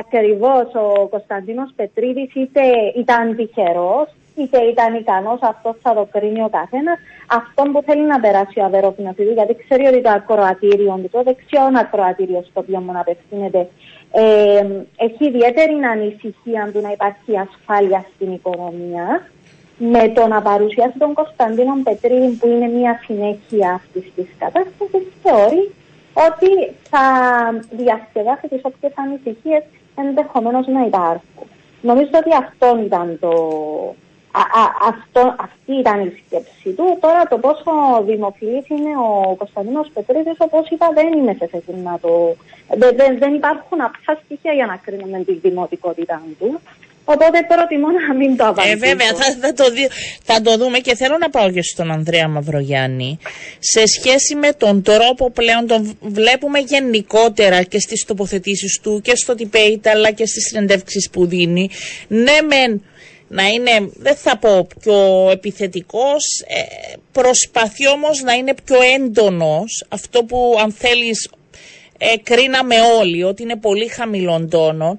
Ακριβώς. 0.00 0.66
Ο 0.74 1.06
Κωνσταντίνος 1.14 1.70
Πετρίδης 1.76 2.30
είτε 2.34 2.62
ήταν 3.02 3.36
τυχερός, 3.36 4.08
είτε 4.40 4.58
ήταν 4.72 4.94
ικανός, 4.94 5.40
αυτός 5.52 5.74
θα 5.82 5.94
το 5.94 6.04
κρίνει 6.14 6.42
ο 6.48 6.50
καθένας. 6.58 6.98
Αυτό 7.38 7.62
που 7.72 7.82
θέλει 7.86 8.06
να 8.14 8.20
περάσει 8.20 8.56
ο 8.60 8.64
Αβερόπινο 8.64 9.14
γιατί 9.38 9.56
ξέρει 9.62 9.84
ότι 9.86 10.00
το 10.06 10.10
ακροατήριο, 10.18 10.92
το 11.10 11.22
δεξιό 11.22 11.64
ακροατήριο 11.84 12.40
στο 12.50 12.60
οποίο 12.62 12.78
μου 12.80 12.92
απευθύνεται, 13.02 13.60
ε, 14.12 14.66
έχει 14.96 15.24
ιδιαίτερη 15.26 15.72
ανησυχία 15.92 16.70
του 16.72 16.80
να 16.80 16.92
υπάρχει 16.92 17.38
ασφάλεια 17.38 18.06
στην 18.14 18.32
οικονομία. 18.32 19.28
Με 19.78 20.08
το 20.08 20.26
να 20.26 20.42
παρουσιάσει 20.42 20.98
τον 20.98 21.14
Κωνσταντίνο 21.14 21.80
Πετρίδη, 21.84 22.36
που 22.36 22.46
είναι 22.46 22.66
μια 22.66 23.00
συνέχεια 23.06 23.70
αυτής 23.72 24.12
της 24.16 24.26
κατάστασης, 24.38 25.06
θεωρεί 25.22 25.70
ότι 26.12 26.74
θα 26.90 27.04
διασκεδάσει 27.70 28.48
τις 28.48 28.60
όποιες 28.62 28.92
ανησυχίες 28.94 29.62
ενδεχομένως 29.94 30.66
να 30.66 30.80
υπάρχουν. 30.86 31.46
Νομίζω 31.82 32.10
ότι 32.14 32.34
αυτό 32.44 32.82
ήταν 32.84 33.18
το, 33.20 33.32
αυτό, 34.90 35.34
αυτή 35.38 35.72
ήταν 35.80 36.00
η 36.00 36.22
σκέψη 36.26 36.70
του. 36.76 36.98
Τώρα 37.00 37.22
το 37.28 37.38
πόσο 37.38 37.70
δημοφιλής 38.06 38.68
είναι 38.68 38.92
ο 39.08 39.34
Κωνσταντίνος 39.34 39.90
Πετρίδης, 39.94 40.36
όπως 40.38 40.68
είπα, 40.70 40.86
δεν 40.94 41.12
είμαι 41.12 41.34
σε 41.38 41.46
θέση 41.46 41.72
να 41.82 41.98
το... 42.00 42.36
Δεν, 42.76 43.18
δεν 43.18 43.34
υπάρχουν 43.34 43.80
αυτά 43.80 44.20
στοιχεία 44.24 44.52
για 44.52 44.66
να 44.66 44.76
κρίνουμε 44.76 45.18
τη 45.24 45.32
δημοτικότητα 45.32 46.22
του. 46.38 46.60
Οπότε 47.04 47.38
προτιμώ 47.48 47.88
να 47.90 48.14
μην 48.14 48.36
το 48.36 48.46
απαντήσω. 48.46 48.72
Ε, 48.72 48.76
βέβαια, 48.76 49.14
θα, 49.14 49.36
θα, 49.40 49.52
το 49.52 49.70
δει, 49.70 49.88
θα 50.22 50.40
το 50.40 50.56
δούμε 50.56 50.78
και 50.78 50.94
θέλω 50.94 51.16
να 51.20 51.30
πάω 51.30 51.50
και 51.50 51.62
στον 51.62 51.90
Ανδρέα 51.90 52.28
Μαυρογιάννη. 52.28 53.18
Σε 53.58 53.86
σχέση 53.86 54.34
με 54.34 54.52
τον 54.52 54.82
τρόπο 54.82 55.30
πλέον 55.30 55.66
τον 55.66 55.98
βλέπουμε 56.00 56.58
γενικότερα 56.58 57.62
και 57.62 57.78
στις 57.78 58.04
τοποθετήσεις 58.04 58.80
του 58.82 59.00
και 59.04 59.12
στο 59.16 59.34
debate 59.38 59.88
αλλά 59.94 60.10
και 60.10 60.26
στις 60.26 60.44
συνεντεύξεις 60.46 61.10
που 61.10 61.26
δίνει. 61.26 61.70
Ναι, 62.08 62.36
μεν 62.48 62.82
να 63.32 63.46
είναι, 63.46 63.90
δεν 63.96 64.16
θα 64.16 64.38
πω 64.38 64.66
πιο 64.80 65.28
επιθετικός, 65.30 66.24
ε, 66.46 66.94
προσπαθεί 67.12 67.88
όμως 67.88 68.22
να 68.22 68.32
είναι 68.32 68.54
πιο 68.64 68.76
έντονος, 68.94 69.84
αυτό 69.88 70.24
που 70.24 70.56
αν 70.62 70.72
θέλεις 70.72 71.30
ε, 71.98 72.16
κρίναμε 72.22 72.74
όλοι, 72.98 73.22
ότι 73.22 73.42
είναι 73.42 73.56
πολύ 73.56 73.88
χαμηλών 73.88 74.50
τόνων, 74.50 74.96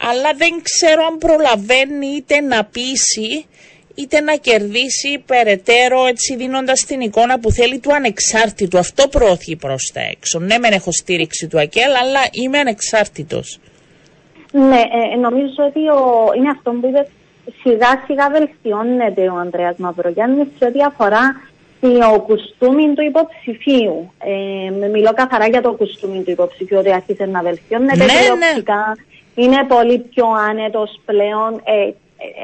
αλλά 0.00 0.34
δεν 0.36 0.62
ξέρω 0.62 1.04
αν 1.04 1.18
προλαβαίνει 1.18 2.06
είτε 2.06 2.40
να 2.40 2.64
πείσει 2.64 3.46
είτε 3.94 4.20
να 4.20 4.36
κερδίσει 4.36 5.22
περαιτέρω 5.26 6.06
έτσι 6.06 6.36
δίνοντας 6.36 6.80
την 6.80 7.00
εικόνα 7.00 7.38
που 7.40 7.50
θέλει 7.50 7.78
του 7.78 7.94
ανεξάρτητου. 7.94 8.78
Αυτό 8.78 9.08
προωθεί 9.08 9.56
προς 9.56 9.90
τα 9.94 10.00
έξω. 10.00 10.38
Ναι 10.38 10.58
μεν 10.58 10.72
έχω 10.72 10.92
στήριξη 10.92 11.48
του 11.48 11.60
ΑΚΕΛ 11.60 11.94
αλλά 12.02 12.20
είμαι 12.30 12.58
ανεξάρτητος. 12.58 13.58
Ναι, 14.52 14.80
ε, 15.12 15.16
νομίζω 15.16 15.64
ότι 15.68 15.80
ο, 15.88 16.32
είναι 16.36 16.50
αυτό 16.50 16.70
που 16.70 16.86
είπες 16.86 17.06
σιγά 17.62 18.02
σιγά 18.06 18.30
βελτιώνεται 18.30 19.28
ο 19.28 19.36
Ανδρέας 19.36 19.76
Μαυρογιάννης 19.76 20.46
σε 20.58 20.64
ό,τι 20.64 20.82
αφορά 20.82 21.36
το 21.80 22.20
κουστούμι 22.20 22.94
του 22.94 23.02
υποψηφίου. 23.02 24.12
Ε, 24.18 24.88
μιλώ 24.88 25.12
καθαρά 25.14 25.46
για 25.46 25.62
το 25.62 25.72
κουστούμι 25.72 26.22
του 26.22 26.30
υποψηφίου, 26.30 26.78
ότι 26.78 26.92
άρχισε 26.92 27.24
να 27.26 27.42
βελτιώνεται 27.42 27.96
ναι, 27.96 28.04
ναι. 28.04 28.92
είναι 29.34 29.64
πολύ 29.68 29.98
πιο 29.98 30.26
άνετος 30.48 31.00
πλέον. 31.04 31.60
Ε, 31.64 31.72
ε, 31.72 31.92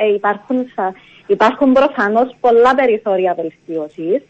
ε 0.04 0.12
υπάρχουν, 0.14 0.66
υπάρχουν 1.26 1.72
προφανώς 1.72 2.36
πολλά 2.40 2.74
περιθώρια 2.74 3.34
βελτίωσης, 3.34 4.22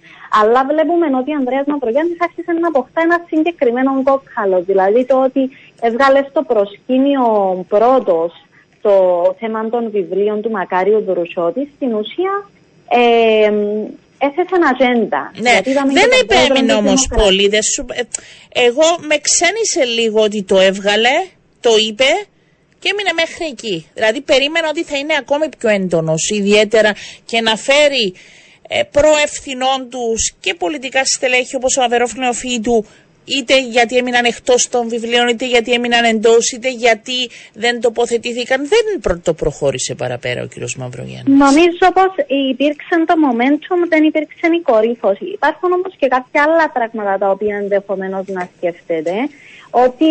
αλλά 0.42 0.64
βλέπουμε 0.64 1.06
ότι 1.16 1.30
ο 1.30 1.36
Ανδρέας 1.38 1.66
Μαυρογιάννης 1.66 2.16
άρχισε 2.20 2.52
να 2.52 2.68
αποκτά 2.68 3.00
ένα 3.00 3.24
συγκεκριμένο 3.28 4.02
κόκκαλο. 4.02 4.62
Δηλαδή 4.62 5.04
το 5.06 5.22
ότι 5.22 5.50
έβγαλε 5.80 6.26
στο 6.30 6.42
προσκήνιο 6.42 7.24
πρώτος 7.68 8.32
το 8.82 8.94
θέμα 9.38 9.68
των 9.68 9.90
βιβλίων 9.90 10.42
του 10.42 10.50
Μακάριου 10.50 11.02
Δρουσιώτη, 11.02 11.70
στην 11.76 11.94
ουσία 11.94 12.50
ε, 12.88 13.52
έθεσε 14.26 14.56
ατζέντα. 14.70 15.32
Ναι, 15.40 15.60
δεν 15.92 16.10
επέμεινε 16.22 16.74
όμως 16.74 17.08
πολύ. 17.16 17.44
Ε, 17.44 18.02
εγώ 18.66 18.86
με 19.00 19.16
ξένησε 19.18 19.84
λίγο 20.00 20.22
ότι 20.22 20.42
το 20.42 20.58
έβγαλε, 20.58 21.14
το 21.60 21.70
είπε 21.88 22.04
και 22.78 22.88
έμεινε 22.92 23.12
μέχρι 23.14 23.44
εκεί. 23.46 23.86
Δηλαδή 23.94 24.20
περίμενα 24.20 24.68
ότι 24.68 24.84
θα 24.84 24.96
είναι 24.98 25.14
ακόμη 25.18 25.48
πιο 25.58 25.68
έντονος, 25.68 26.30
ιδιαίτερα 26.30 26.94
και 27.24 27.40
να 27.40 27.56
φέρει 27.56 28.14
ε, 28.68 28.82
προευθυνών 28.82 29.88
τους 29.90 30.34
και 30.40 30.54
πολιτικά 30.54 31.04
στελέχη 31.04 31.56
όπως 31.56 31.76
ο 31.76 31.82
Αβερόφιλο 31.82 32.34
του 32.62 32.86
είτε 33.24 33.60
γιατί 33.60 33.96
έμειναν 33.96 34.24
εκτός 34.24 34.68
των 34.68 34.88
βιβλίων, 34.88 35.28
είτε 35.28 35.46
γιατί 35.46 35.72
έμειναν 35.72 36.04
εντός, 36.04 36.52
είτε 36.52 36.70
γιατί 36.70 37.30
δεν 37.54 37.80
τοποθετήθηκαν. 37.80 38.68
Δεν 38.68 39.20
το 39.22 39.34
προχώρησε 39.34 39.94
παραπέρα 39.94 40.42
ο 40.42 40.46
κ. 40.46 40.74
Μαυρογιάννης. 40.76 41.38
Νομίζω 41.38 41.86
πως 41.94 42.12
υπήρξε 42.50 43.04
το 43.06 43.14
momentum, 43.26 43.88
δεν 43.88 44.04
υπήρξε 44.04 44.46
η 44.58 44.60
κορύφωση. 44.62 45.24
Υπάρχουν 45.24 45.72
όμως 45.72 45.92
και 45.96 46.08
κάποια 46.08 46.42
άλλα 46.42 46.70
πράγματα 46.70 47.18
τα 47.18 47.30
οποία 47.30 47.56
ενδεχομένως 47.56 48.24
να 48.26 48.48
σκέφτεται. 48.56 49.12
Ότι, 49.70 50.10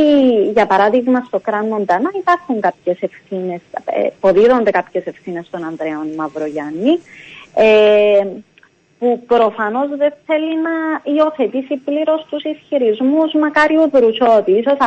για 0.53 0.65
παράδειγμα, 0.65 1.23
στο 1.27 1.39
Κραν 1.39 1.65
Μοντάνα 1.67 2.09
υπάρχουν 2.19 2.61
κάποιες 2.61 2.97
ευθύνες, 3.01 3.59
ε, 3.85 4.09
ποδίδονται 4.19 4.71
κάποιες 4.71 5.05
ευθύνες 5.05 5.45
στον 5.45 5.63
Ανδρέας 5.63 6.15
Μαυρογιάννη. 6.17 6.99
Ε, 7.55 8.25
που 8.99 9.23
προφανώς 9.27 9.87
δεν 9.97 10.13
θέλει 10.25 10.53
να 10.67 10.75
υιοθετήσει 11.13 11.75
πλήρως 11.85 12.25
τους 12.29 12.43
ισχυρισμούς 12.43 13.33
Μακάριου 13.33 13.89
Δρουσότη. 13.93 14.63
σω 14.65 14.77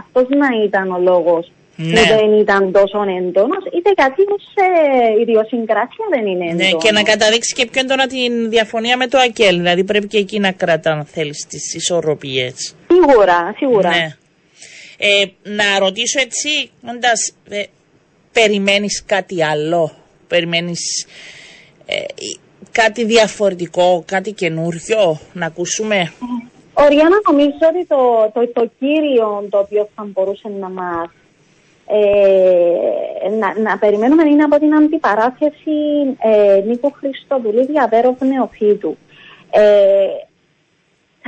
αυτός 0.00 0.26
να 0.28 0.48
ήταν 0.64 0.90
ο 0.90 0.98
λόγος 0.98 1.52
ναι. 1.76 2.00
που 2.00 2.06
δεν 2.06 2.38
ήταν 2.38 2.72
τόσο 2.72 3.02
έντονος, 3.18 3.64
είτε 3.72 3.90
γιατί 3.96 4.22
ως 4.36 4.44
ε, 4.54 5.20
ιδιοσυγκράσια 5.20 6.06
δεν 6.10 6.26
είναι 6.26 6.44
έντονο. 6.44 6.70
Ναι, 6.70 6.70
και 6.70 6.92
να 6.92 7.02
καταδείξει 7.02 7.54
και 7.54 7.66
πιο 7.66 7.80
έντονα 7.80 8.06
την 8.06 8.50
διαφωνία 8.50 8.96
με 8.96 9.06
το 9.06 9.18
ΑΚΕΛ. 9.18 9.56
Δηλαδή 9.56 9.84
πρέπει 9.84 10.06
και 10.06 10.18
εκεί 10.18 10.38
να 10.38 10.52
κρατά, 10.52 10.90
αν 10.92 11.04
θέλεις, 11.04 11.46
τις 11.48 11.74
ισορροπίες. 11.74 12.74
Σίγουρα, 12.92 13.54
σίγουρα. 13.56 13.88
Ναι. 13.88 14.16
Ε, 14.98 15.24
να 15.42 15.78
ρωτήσω 15.78 16.20
έτσι, 16.20 16.70
όντας, 16.90 17.32
ε, 17.48 17.62
περιμένεις 18.32 19.04
κάτι 19.06 19.44
άλλο; 19.44 19.96
Περιμένεις. 20.28 21.06
Ε, 21.86 21.94
κάτι 22.82 23.04
διαφορετικό, 23.04 24.02
κάτι 24.06 24.32
καινούριο 24.32 25.18
να 25.32 25.46
ακούσουμε; 25.46 26.12
Οριάννα, 26.74 27.18
νομίζω 27.30 27.64
ότι 27.72 27.86
το, 27.86 28.30
το, 28.34 28.40
το 28.52 28.70
κύριο 28.78 29.46
το 29.50 29.58
οποίο 29.58 29.88
θα 29.94 30.06
μπορούσε 30.12 30.48
να 30.60 30.68
μας 30.68 31.10
ε, 31.86 33.28
να, 33.40 33.60
να 33.60 33.78
περιμένουμε 33.78 34.28
είναι 34.28 34.42
από 34.42 34.58
την 34.58 34.74
αντιπαράθεση 34.74 35.76
ε, 36.18 36.60
Νίκο 36.66 36.92
Χριστοδουλή 36.98 37.66
διαβέρω 37.66 38.16
νεοφύτου. 38.20 38.96
Ε, 39.50 40.06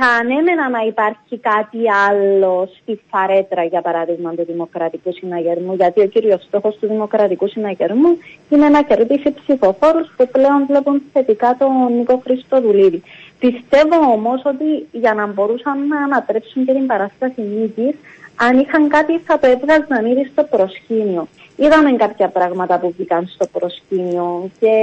θα 0.01 0.07
ανέμενα 0.21 0.69
να 0.69 0.81
υπάρχει 0.91 1.37
κάτι 1.51 1.81
άλλο 2.07 2.69
στη 2.81 2.99
φαρέτρα, 3.09 3.63
για 3.63 3.81
παράδειγμα, 3.81 4.33
του 4.33 4.45
Δημοκρατικού 4.45 5.13
Συναγερμού, 5.13 5.73
γιατί 5.73 6.01
ο 6.01 6.07
κύριος 6.07 6.43
στόχος 6.43 6.77
του 6.79 6.87
Δημοκρατικού 6.87 7.47
Συναγερμού 7.47 8.17
είναι 8.49 8.69
να 8.69 8.81
κερδίσει 8.81 9.33
ψηφοφόρους 9.41 10.07
που 10.17 10.27
πλέον 10.31 10.65
βλέπουν 10.67 11.01
θετικά 11.13 11.55
τον 11.59 11.97
Νίκο 11.97 12.21
Χριστοδουλίδη. 12.23 13.03
Πιστεύω 13.39 13.97
όμως 14.11 14.41
ότι 14.45 14.87
για 14.91 15.13
να 15.13 15.25
μπορούσαν 15.27 15.87
να 15.87 15.97
ανατρέψουν 16.03 16.65
και 16.65 16.73
την 16.73 16.85
παράσταση 16.85 17.41
νίκης, 17.41 17.95
αν 18.41 18.59
είχαν 18.59 18.87
κάτι 18.87 19.19
θα 19.25 19.39
το 19.39 19.47
έβγαζαν 19.47 20.05
ήδη 20.05 20.29
στο 20.31 20.43
προσκήνιο. 20.43 21.27
Είδαμε 21.55 21.91
κάποια 21.91 22.27
πράγματα 22.27 22.79
που 22.79 22.91
βγήκαν 22.91 23.27
στο 23.27 23.47
προσκήνιο 23.47 24.49
και 24.59 24.75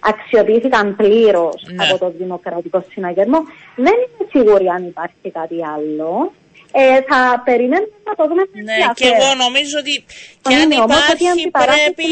αξιοποιήθηκαν 0.00 0.96
πλήρως 0.96 1.66
ναι. 1.72 1.84
από 1.84 1.98
το 1.98 2.12
Δημοκρατικό 2.18 2.84
Συναγερμό. 2.90 3.38
Δεν 3.76 3.92
είμαι 3.92 4.28
σίγουρη 4.30 4.66
αν 4.66 4.86
υπάρχει 4.86 5.30
κάτι 5.32 5.56
άλλο. 5.76 6.32
Ε, 6.72 7.00
θα 7.08 7.42
περιμένουμε 7.44 7.88
να 8.04 8.14
το 8.14 8.24
δούμε 8.28 8.42
Ναι, 8.52 8.78
και 8.94 9.06
εγώ 9.06 9.28
νομίζω 9.44 9.78
ότι 9.78 10.04
και 10.42 10.54
αν 10.54 10.70
υπάρχει 10.70 11.50
πρέπει. 11.64 12.08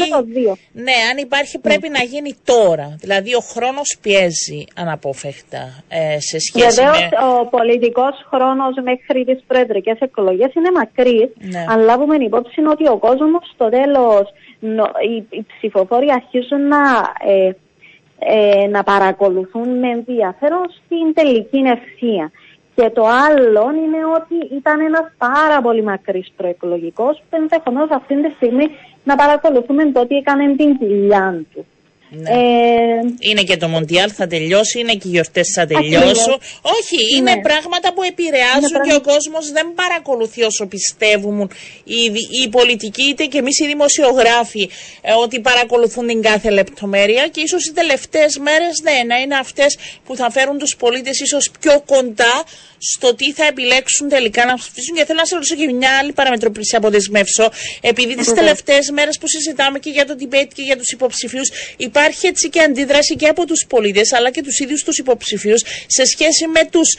Ναι, 0.71 0.97
αν 1.11 1.17
υπάρχει 1.17 1.59
πρέπει 1.59 1.89
να 1.89 2.03
γίνει 2.03 2.35
τώρα. 2.43 2.95
Δηλαδή 2.99 3.35
ο 3.35 3.39
χρόνος 3.39 3.97
πιέζει 4.01 4.65
αναπόφευκτα 4.75 5.83
ε, 5.87 6.19
σε 6.19 6.39
σχέση 6.39 6.75
Βεβαίως, 6.75 6.97
με. 6.99 7.09
ο 7.27 7.45
πολιτικός 7.45 8.15
χρόνος 8.31 8.73
μέχρι 8.83 9.25
τις 9.25 9.43
προεδρικές 9.47 9.97
εκλογές 9.99 10.53
είναι 10.53 10.71
μακρύς. 10.71 11.29
Ναι. 11.35 11.65
Αν 11.69 11.79
λάβουμε 11.79 12.15
υπόψη 12.15 12.61
ότι 12.65 12.87
ο 12.87 12.97
κόσμος 12.97 13.51
στο 13.53 13.69
τέλος, 13.69 14.25
οι, 15.09 15.37
οι 15.37 15.45
ψηφοφόροι 15.57 16.07
αρχίζουν 16.11 16.67
να. 16.67 16.81
Ε, 17.33 17.51
ε, 18.19 18.67
να 18.67 18.83
παρακολουθούν 18.83 19.79
με 19.79 19.89
ενδιαφέρον 19.89 20.65
στην 20.69 21.13
τελική 21.13 21.57
ευθεία. 21.57 22.31
Και 22.79 22.89
το 22.89 23.05
άλλο 23.05 23.71
είναι 23.75 24.05
ότι 24.15 24.55
ήταν 24.55 24.79
ένας 24.79 25.11
πάρα 25.17 25.61
πολύ 25.61 25.83
μακρύς 25.83 26.31
προεκλογικός 26.37 27.23
που 27.29 27.35
ενδεχομένως 27.35 27.89
αυτή 27.91 28.21
τη 28.21 28.29
στιγμή 28.35 28.65
να 29.03 29.15
παρακολουθούμε 29.15 29.91
το 29.91 29.99
ότι 29.99 30.15
έκανε 30.15 30.55
την 30.55 30.77
κοιλιά 30.77 31.45
του. 31.53 31.65
Ναι. 32.11 32.29
Ε, 32.29 32.35
είναι 33.19 33.43
και 33.43 33.57
το 33.57 33.67
Μοντιάλ 33.67 34.11
θα 34.15 34.27
τελειώσει, 34.27 34.79
είναι 34.79 34.93
και 34.93 35.07
οι 35.07 35.11
γιορτές 35.11 35.51
θα 35.55 35.65
τελειώσουν. 35.65 36.39
Όχι, 36.61 37.15
είναι 37.17 37.33
ναι. 37.33 37.41
πράγματα 37.41 37.93
που 37.93 38.03
επηρεάζουν 38.03 38.81
και 38.87 38.93
ο 38.93 39.01
κόσμος 39.01 39.51
δεν 39.51 39.73
παρακολουθεί 39.75 40.41
όσο 40.43 40.65
πιστεύουν 40.65 41.51
οι, 41.83 42.01
οι 42.43 42.49
πολιτικοί, 42.49 43.03
είτε 43.03 43.25
και 43.25 43.37
εμείς 43.37 43.59
οι 43.59 43.65
δημοσιογράφοι, 43.65 44.69
ε, 45.01 45.11
ότι 45.13 45.39
παρακολουθούν 45.39 46.07
την 46.07 46.21
κάθε 46.21 46.49
λεπτομέρεια 46.49 47.27
και 47.27 47.41
ίσως 47.41 47.65
οι 47.65 47.71
τελευταίες 47.73 48.37
μέρες 48.37 48.81
ναι, 48.83 49.03
να 49.07 49.21
είναι 49.21 49.35
αυτές 49.35 49.77
που 50.05 50.15
θα 50.15 50.31
φέρουν 50.31 50.57
τους 50.57 50.75
πολίτες 50.75 51.19
ίσως 51.19 51.51
πιο 51.59 51.83
κοντά 51.85 52.43
στο 52.79 53.15
τι 53.15 53.33
θα 53.33 53.45
επιλέξουν 53.45 54.09
τελικά 54.09 54.45
να 54.45 54.55
ψηφίσουν. 54.55 54.95
Και 54.95 55.05
θέλω 55.05 55.19
να 55.19 55.25
σα 55.25 55.35
ρωτήσω 55.35 55.55
και 55.55 55.73
μια 55.73 55.97
άλλη 56.01 56.11
παραμετρό 56.11 56.51
πριν 56.51 56.65
σε 56.65 56.75
αποδεσμεύσω. 56.75 57.51
Επειδή 57.81 58.15
τις 58.15 58.33
τελευταίες 58.33 58.89
μέρες 58.91 59.17
που 59.17 59.27
συζητάμε 59.27 59.79
και 59.79 59.89
για 59.89 60.05
το 60.05 60.15
debate 60.19 60.51
και 60.53 60.61
για 60.61 60.77
τους 60.77 60.91
υποψηφίους, 60.91 61.49
υπάρχει 61.99 62.27
έτσι 62.27 62.49
και 62.49 62.61
αντίδραση 62.61 63.15
και 63.15 63.27
από 63.27 63.45
τους 63.45 63.65
πολίτες 63.69 64.13
αλλά 64.13 64.31
και 64.31 64.41
τους 64.43 64.59
ίδιους 64.59 64.83
τους 64.83 64.97
υποψηφίους 64.97 65.63
σε 65.87 66.05
σχέση 66.05 66.47
με 66.47 66.65
τους 66.71 66.97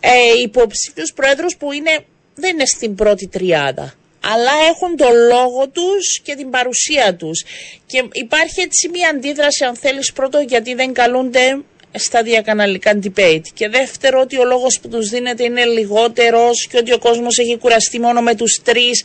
ε, 0.00 0.10
υποψηφίους 0.42 1.12
πρόεδρους 1.12 1.56
που 1.56 1.72
είναι, 1.72 2.04
δεν 2.34 2.54
είναι 2.54 2.66
στην 2.66 2.94
πρώτη 2.94 3.28
τριάδα. 3.28 3.94
αλλά 4.20 4.52
έχουν 4.70 4.96
το 4.96 5.08
λόγο 5.28 5.68
τους 5.68 6.20
και 6.22 6.34
την 6.34 6.50
παρουσία 6.50 7.14
τους. 7.14 7.44
Και 7.86 8.02
υπάρχει 8.12 8.60
έτσι 8.60 8.88
μια 8.88 9.08
αντίδραση 9.08 9.64
αν 9.64 9.76
θέλεις 9.76 10.12
πρώτο 10.12 10.38
γιατί 10.38 10.74
δεν 10.74 10.92
καλούνται 10.92 11.58
στα 11.94 12.22
διακαναλικά 12.22 12.98
debate 13.02 13.46
και 13.54 13.68
δεύτερο 13.68 14.20
ότι 14.20 14.38
ο 14.38 14.44
λόγος 14.44 14.80
που 14.80 14.88
τους 14.88 15.08
δίνεται 15.08 15.44
είναι 15.44 15.64
λιγότερος 15.64 16.66
και 16.70 16.76
ότι 16.76 16.92
ο 16.92 16.98
κόσμος 16.98 17.38
έχει 17.38 17.58
κουραστεί 17.58 18.00
μόνο 18.00 18.20
με 18.20 18.34
τους 18.34 18.60
τρεις. 18.64 19.04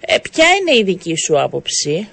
Ε, 0.00 0.18
ποια 0.18 0.46
είναι 0.60 0.78
η 0.78 0.82
δική 0.82 1.16
σου 1.16 1.40
άποψη; 1.40 2.08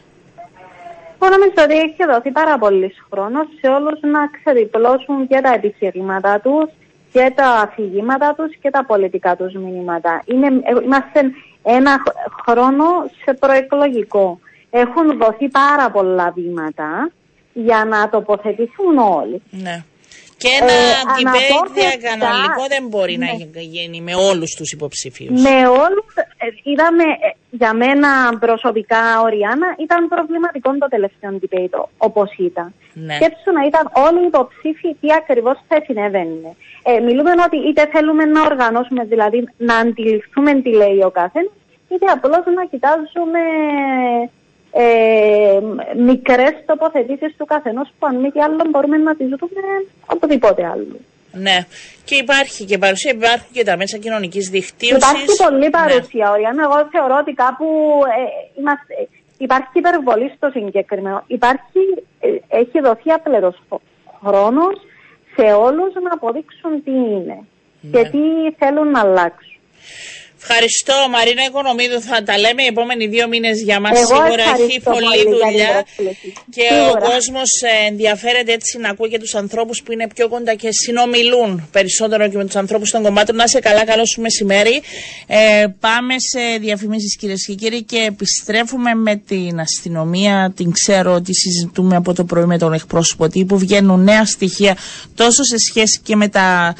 Εγώ 1.26 1.34
νομίζω 1.38 1.64
ότι 1.64 1.78
έχει 1.78 2.06
δοθεί 2.12 2.32
πάρα 2.32 2.58
πολύ 2.58 2.94
χρόνος 3.12 3.48
σε 3.62 3.68
όλους 3.68 4.00
να 4.02 4.28
ξεδιπλώσουν 4.28 5.28
και 5.28 5.40
τα 5.42 5.54
επιχειρήματα 5.54 6.40
τους 6.40 6.70
και 7.12 7.34
τα 7.36 7.48
αφηγήματα 7.48 8.34
τους 8.38 8.56
και 8.62 8.70
τα 8.70 8.86
πολιτικά 8.86 9.36
τους 9.36 9.54
μηνύματα. 9.54 10.22
Είναι, 10.26 10.48
ε, 10.48 10.84
είμαστε 10.84 11.32
ένα 11.64 12.04
χρόνο 12.44 12.86
σε 13.24 13.34
προεκλογικό. 13.34 14.40
Έχουν 14.70 15.18
δοθεί 15.18 15.50
πάρα 15.50 15.92
πολλά 15.92 16.32
βήματα 16.36 17.12
για 17.54 17.86
να 17.86 18.10
τοποθετηθούν 18.10 18.98
όλοι. 18.98 19.42
Ναι. 19.50 19.84
Και 20.46 20.54
ένα 20.62 20.74
ε, 20.74 20.98
debate 21.18 21.72
διακαναλικό 21.80 22.64
δεν 22.74 22.84
μπορεί 22.92 23.18
ναι. 23.18 23.26
να 23.58 23.62
γίνει 23.62 24.02
με 24.08 24.14
όλους 24.30 24.52
τους 24.58 24.70
υποψηφίους. 24.72 25.42
Με 25.48 25.58
όλους, 25.68 26.08
ε, 26.44 26.48
είδαμε 26.72 27.04
ε, 27.04 27.30
για 27.62 27.74
μένα 27.74 28.10
προσωπικά, 28.46 29.02
Οριάννα, 29.26 29.70
ήταν 29.86 30.08
προβληματικό 30.08 30.70
το 30.78 30.88
τελευταίο 30.96 31.32
debate 31.42 31.76
όπως 31.98 32.30
ήταν. 32.50 32.74
Ναι. 32.94 33.16
Σκέψου 33.16 33.52
να 33.58 33.64
ήταν 33.70 33.84
όλοι 34.06 34.20
οι 34.24 34.30
υποψήφοι 34.32 34.90
τι 35.00 35.08
ακριβώς 35.22 35.58
θα 35.68 35.78
συνέβαινε. 35.86 36.52
Ε, 36.84 37.00
μιλούμε 37.08 37.32
ότι 37.48 37.58
είτε 37.68 37.84
θέλουμε 37.94 38.26
να 38.26 38.42
οργανώσουμε, 38.42 39.04
δηλαδή 39.04 39.40
να 39.58 39.76
αντιληφθούμε 39.78 40.52
τι 40.62 40.72
λέει 40.82 41.00
ο 41.10 41.12
καθένας, 41.20 41.54
είτε 41.92 42.06
απλώς 42.16 42.46
να 42.58 42.64
κοιτάζουμε 42.72 43.42
ε, 44.78 45.60
μικρές 45.98 46.54
τοποθετήσεις 46.66 47.36
του 47.38 47.46
καθενός 47.46 47.90
που 48.00 48.06
αν 48.08 48.16
μη 48.16 48.32
τι 48.32 48.42
άλλο 48.42 48.66
μπορούμε 48.70 48.98
να 48.98 49.16
τις 49.16 49.28
δούμε 49.28 49.62
οπουδήποτε 50.06 50.66
άλλο. 50.66 50.96
Ναι. 51.32 51.58
Και 52.04 52.16
υπάρχει 52.16 52.66
και 52.66 52.78
παρουσία, 52.78 53.12
υπάρχουν 53.12 53.48
και 53.52 53.64
τα 53.64 53.78
μέσα 53.78 53.98
κοινωνικής 53.98 54.50
δικτύωσης. 54.50 54.98
Υπάρχει 54.98 55.26
πολλή 55.44 55.70
παρουσία, 55.70 56.30
ναι. 56.56 56.64
Εγώ 56.64 56.88
θεωρώ 56.92 57.18
ότι 57.22 57.34
κάπου 57.34 57.66
ε, 58.20 58.60
είμαστε, 58.60 59.08
υπάρχει 59.38 59.72
υπερβολή 59.74 60.32
στο 60.36 60.50
συγκεκριμένο. 60.54 61.24
Υπάρχει, 61.28 61.82
ε, 62.20 62.58
έχει 62.60 62.82
δοθεί 62.82 63.12
απλέρο 63.12 63.54
χρόνος 64.26 64.76
σε 65.36 65.54
όλους 65.54 65.94
να 65.94 66.12
αποδείξουν 66.14 66.84
τι 66.84 66.92
είναι 66.92 67.38
ναι. 67.82 67.92
και 67.92 68.10
τι 68.10 68.20
θέλουν 68.58 68.92
να 68.92 69.00
αλλάξουν. 69.00 69.60
Ευχαριστώ 70.42 70.94
Μαρίνα 71.12 71.44
Οικονομίδου. 71.44 72.02
Θα 72.02 72.24
τα 72.24 72.38
λέμε 72.38 72.64
οι 72.64 72.66
επόμενοι 72.66 73.08
δύο 73.08 73.28
μήνες 73.28 73.62
για 73.62 73.80
μας. 73.80 73.98
Σίγουρα 73.98 74.44
έχει 74.60 74.80
πολλή 74.82 75.24
δουλειά 75.24 75.86
και 76.50 76.62
Σίγουρα. 76.72 76.90
ο 76.92 77.12
κόσμος 77.12 77.50
ε, 77.62 77.88
ενδιαφέρεται 77.88 78.52
έτσι 78.54 78.78
να 78.78 78.90
ακούει 78.90 79.10
και 79.10 79.20
τους 79.20 79.36
ανθρώπους 79.36 79.82
που 79.84 79.92
είναι 79.92 80.08
πιο 80.16 80.28
κοντά 80.30 80.54
και 80.56 80.70
συνομιλούν 80.72 81.68
περισσότερο 81.72 82.30
και 82.30 82.38
με 82.38 82.46
τους 82.46 82.56
ανθρώπους 82.56 82.92
των 82.92 83.04
κομμάτων. 83.04 83.36
Να 83.36 83.44
είσαι 83.44 83.60
καλά, 83.60 83.86
καλό 83.86 84.06
σου 84.06 84.22
μεσημέρι. 84.22 84.82
Ε, 85.28 85.66
πάμε 85.80 86.14
σε 86.18 86.40
διαφημίσεις 86.60 87.16
κυρίες 87.18 87.46
και 87.46 87.54
κύριοι 87.54 87.84
και 87.84 87.98
επιστρέφουμε 87.98 88.94
με 88.94 89.16
την 89.16 89.60
αστυνομία. 89.60 90.54
Την 90.56 90.72
ξέρω 90.72 91.14
ότι 91.14 91.34
συζητούμε 91.36 91.96
από 91.96 92.14
το 92.14 92.24
πρωί 92.24 92.46
με 92.46 92.58
τον 92.58 92.74
εκπρόσωπο 92.74 93.30
τύπου. 93.30 93.58
Βγαίνουν 93.58 94.04
νέα 94.04 94.26
στοιχεία 94.26 94.78
τόσο 95.16 95.44
σε 95.44 95.58
σχέση 95.58 96.00
και 96.04 96.16
με 96.16 96.28
τα 96.28 96.76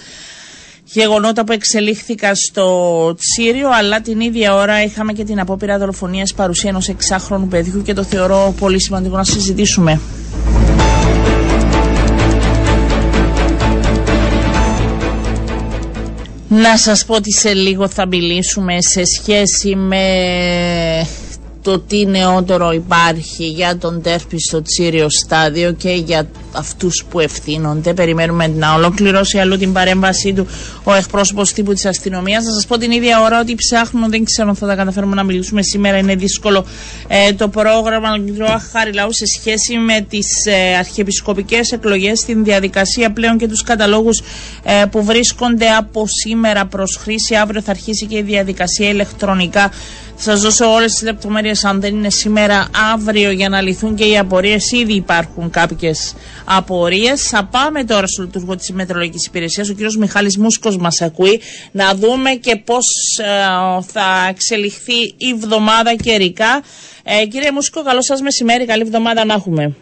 γεγονότα 0.86 1.44
που 1.44 1.52
εξελίχθηκαν 1.52 2.36
στο 2.36 3.16
Τσίριο, 3.20 3.70
αλλά 3.80 4.02
την 4.02 4.20
ίδια 4.20 4.56
ώρα 4.56 4.84
είχαμε 4.84 5.14
και 5.14 5.24
την 5.24 5.40
απόπειρα 5.40 5.78
δολοφονίας 5.78 6.34
παρουσία 6.34 6.70
ενός 6.70 6.88
εξάχρονου 6.88 7.48
παιδιού 7.48 7.82
και 7.82 7.94
το 7.94 8.04
θεωρώ 8.04 8.54
πολύ 8.60 8.82
σημαντικό 8.82 9.16
να 9.16 9.24
συζητήσουμε. 9.24 10.00
Να 16.48 16.78
σας 16.78 17.06
πω 17.06 17.14
ότι 17.16 17.34
σε 17.34 17.54
λίγο 17.54 17.88
θα 17.88 18.08
μιλήσουμε 18.08 18.82
σε 18.82 19.02
σχέση 19.06 19.76
με 19.76 20.06
το 21.66 21.80
τι 21.80 22.06
νεότερο 22.06 22.72
υπάρχει 22.72 23.46
για 23.46 23.78
τον 23.78 24.02
τέρπι 24.02 24.40
στο 24.40 24.62
τσίριο 24.62 25.10
στάδιο 25.10 25.72
και 25.72 25.90
για 25.90 26.28
αυτούς 26.52 27.06
που 27.10 27.20
ευθύνονται. 27.20 27.94
Περιμένουμε 27.94 28.48
να 28.48 28.74
ολοκληρώσει 28.74 29.38
αλλού 29.38 29.58
την 29.58 29.74
παρέμβασή 29.74 30.34
του 30.34 30.48
ο 30.84 30.94
εκπρόσωπος 30.94 31.54
τύπου 31.54 31.74
της 31.74 31.86
αστυνομίας. 31.86 32.44
Να 32.44 32.52
σας 32.52 32.66
πω 32.66 32.78
την 32.78 32.92
ίδια 32.92 33.22
ώρα 33.22 33.40
ότι 33.40 33.56
ψάχνουμε, 33.56 34.08
δεν 34.08 34.24
ξέρω 34.24 34.50
αν 34.50 34.56
θα 34.56 34.68
τα 34.68 34.76
καταφέρουμε 34.76 35.16
να 35.16 35.24
μιλήσουμε 35.24 35.62
σήμερα, 35.62 35.98
είναι 35.98 36.16
δύσκολο 36.16 36.66
ε, 37.08 37.34
το 37.34 37.48
πρόγραμμα 37.48 38.16
του 38.16 38.34
κ. 38.38 38.62
Χαριλάου 38.72 39.14
σε 39.14 39.26
σχέση 39.26 39.78
με 39.78 40.06
τις 40.10 40.28
ε, 40.46 40.76
αρχιεπισκοπικές 40.78 41.72
εκλογές, 41.72 42.20
την 42.20 42.44
διαδικασία 42.44 43.12
πλέον 43.12 43.38
και 43.38 43.48
τους 43.48 43.64
καταλόγους 43.64 44.22
ε, 44.64 44.86
που 44.92 45.04
βρίσκονται 45.04 45.70
από 45.70 46.06
σήμερα 46.08 46.66
προς 46.66 46.98
χρήση. 47.02 47.36
Αύριο 47.36 47.62
θα 47.62 47.72
αρχίσει 47.72 48.06
και 48.06 48.18
η 48.18 48.22
διαδικασία 48.22 48.90
ηλεκτρονικά 48.90 49.54
θα 49.56 49.72
σας 50.16 50.42
δώσω 50.42 50.74
όλες 50.74 50.92
τις 50.92 51.02
λεπτομέρειες 51.02 51.64
αν 51.66 51.82
δεν 51.82 51.96
είναι 51.96 52.10
σήμερα, 52.10 52.68
αύριο 52.94 53.32
για 53.32 53.50
να 53.50 53.62
λυθούν 53.62 53.96
και 53.96 54.06
οι 54.06 54.18
απορίες. 54.18 54.72
Ήδη 54.72 54.94
υπάρχουν 54.94 55.50
κάποιες 55.50 56.16
απορίες. 56.46 57.30
Θα 57.30 57.44
πάμε 57.52 57.84
τώρα 57.84 58.08
στο 58.08 58.24
λειτουργό 58.24 58.56
της 58.56 58.72
Μετρολογικής 58.72 59.26
Υπηρεσίας. 59.26 59.70
Ο 59.70 59.74
κ. 59.74 59.78
Μιχάλης 60.00 60.38
Μούσκος 60.38 60.78
μας 60.78 61.02
ακούει 61.02 61.42
να 61.72 61.94
δούμε 61.96 62.30
και 62.30 62.56
πώς 62.56 62.86
ε, 63.18 63.26
θα 63.92 64.28
εξελιχθεί 64.30 65.02
η 65.18 65.30
εβδομάδα 65.34 65.96
καιρικά. 65.96 66.64
Ε, 67.04 67.26
κύριε 67.26 67.52
Μούσκο, 67.52 67.84
καλό 67.84 68.02
σας 68.02 68.22
μεσημέρι. 68.22 68.66
Καλή 68.66 68.82
εβδομάδα 68.82 69.26
να 69.26 69.34
έχουμε. 69.34 69.76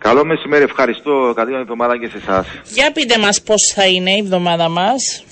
Καλό 0.00 0.24
μεσημέρι, 0.24 0.62
ευχαριστώ. 0.62 1.32
Καλή 1.36 1.54
εβδομάδα 1.54 1.98
και 1.98 2.08
σε 2.08 2.16
εσάς. 2.16 2.46
Για 2.74 2.92
πείτε 2.92 3.18
μας 3.18 3.42
πώς 3.42 3.72
θα 3.74 3.86
είναι 3.86 4.10
η 4.10 4.18
εβδομάδα 4.18 4.68
μας. 4.68 5.24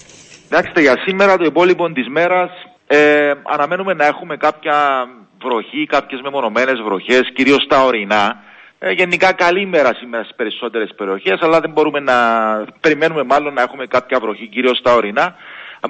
Εντάξει, 0.49 0.81
για 0.81 0.95
σήμερα 1.07 1.37
το 1.37 1.45
υπόλοιπο 1.45 1.93
της 1.93 2.09
μέρας 2.09 2.51
ε, 2.87 3.33
αναμένουμε 3.43 3.95
να 3.95 4.07
έχουμε 4.07 4.37
κάποια 4.37 5.07
βροχή, 5.43 5.87
κάποιες 5.87 6.21
μεμονωμένες 6.21 6.81
βροχές, 6.81 7.31
κυρίως 7.35 7.63
στα 7.63 7.85
ορεινά. 7.85 8.43
Ε, 8.79 8.91
γενικά 8.91 9.33
καλή 9.33 9.61
ημέρα 9.61 9.95
σήμερα 9.95 10.23
στις 10.25 10.37
περισσότερες 10.37 10.95
περιοχές, 10.97 11.41
αλλά 11.41 11.61
δεν 11.61 11.71
μπορούμε 11.71 12.01
να 12.01 12.15
περιμένουμε 12.81 13.23
μάλλον 13.23 13.55
να 13.55 13.63
έχουμε 13.63 13.87
κάποια 13.87 14.21
βροχή, 14.21 14.47
κυρίως 14.47 14.79
στα 14.79 14.95
ορεινά. 14.95 15.37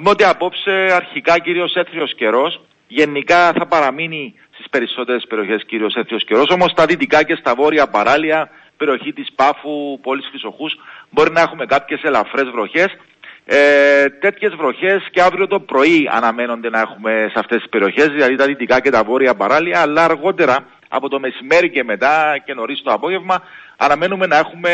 Με 0.01 0.09
ότι 0.09 0.23
απόψε 0.23 0.71
αρχικά 0.95 1.39
κυρίως 1.39 1.75
έθριος 1.75 2.15
καιρός, 2.15 2.61
γενικά 2.87 3.51
θα 3.53 3.65
παραμείνει 3.67 4.33
στις 4.53 4.69
περισσότερες 4.69 5.25
περιοχές 5.29 5.63
κυρίως 5.65 5.95
έθριος 5.95 6.23
καιρός, 6.25 6.49
όμως 6.49 6.71
στα 6.71 6.85
δυτικά 6.85 7.23
και 7.23 7.35
στα 7.35 7.55
βόρεια 7.55 7.87
παράλια, 7.87 8.49
περιοχή 8.77 9.13
της 9.13 9.27
Πάφου, 9.35 9.99
πόλης 10.01 10.27
Χρυσοχούς, 10.29 10.75
μπορεί 11.09 11.31
να 11.31 11.41
έχουμε 11.41 11.65
κάποιες 11.65 12.01
ελαφρές 12.03 12.49
βροχές. 12.49 12.97
Ε, 13.45 14.09
Τέτοιες 14.09 14.55
βροχές 14.55 15.07
και 15.11 15.21
αύριο 15.21 15.47
το 15.47 15.59
πρωί 15.59 16.09
αναμένονται 16.11 16.69
να 16.69 16.79
έχουμε 16.79 17.29
σε 17.31 17.39
αυτές 17.39 17.57
τις 17.57 17.69
περιοχές, 17.69 18.07
δηλαδή 18.07 18.35
τα 18.35 18.45
δυτικά 18.45 18.79
και 18.81 18.89
τα 18.89 19.03
βόρεια 19.03 19.35
παράλια, 19.35 19.81
αλλά 19.81 20.03
αργότερα 20.03 20.65
από 20.87 21.09
το 21.09 21.19
μεσημέρι 21.19 21.69
και 21.69 21.83
μετά 21.83 22.41
και 22.45 22.53
νωρίς 22.53 22.81
το 22.81 22.91
απόγευμα 22.91 23.41
αναμένουμε 23.77 24.25
να 24.25 24.37
έχουμε 24.37 24.71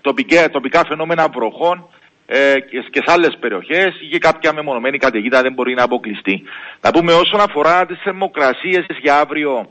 τοπικά, 0.00 0.50
τοπικά 0.50 0.84
φαινόμενα 0.84 1.28
βροχών 1.28 1.88
ε, 2.26 2.60
και 2.90 3.02
σε 3.04 3.12
άλλες 3.12 3.36
περιοχές 3.40 4.00
ή 4.00 4.06
και 4.06 4.18
κάποια 4.18 4.52
μεμονωμένη 4.52 4.98
καταιγίδα 4.98 5.42
δεν 5.42 5.52
μπορεί 5.52 5.74
να 5.74 5.82
αποκλειστεί. 5.82 6.42
Να 6.80 6.90
πούμε 6.90 7.12
όσον 7.12 7.40
αφορά 7.40 7.86
τις 7.86 7.98
θερμοκρασίες 8.02 8.86
για 9.00 9.18
αύριο, 9.18 9.68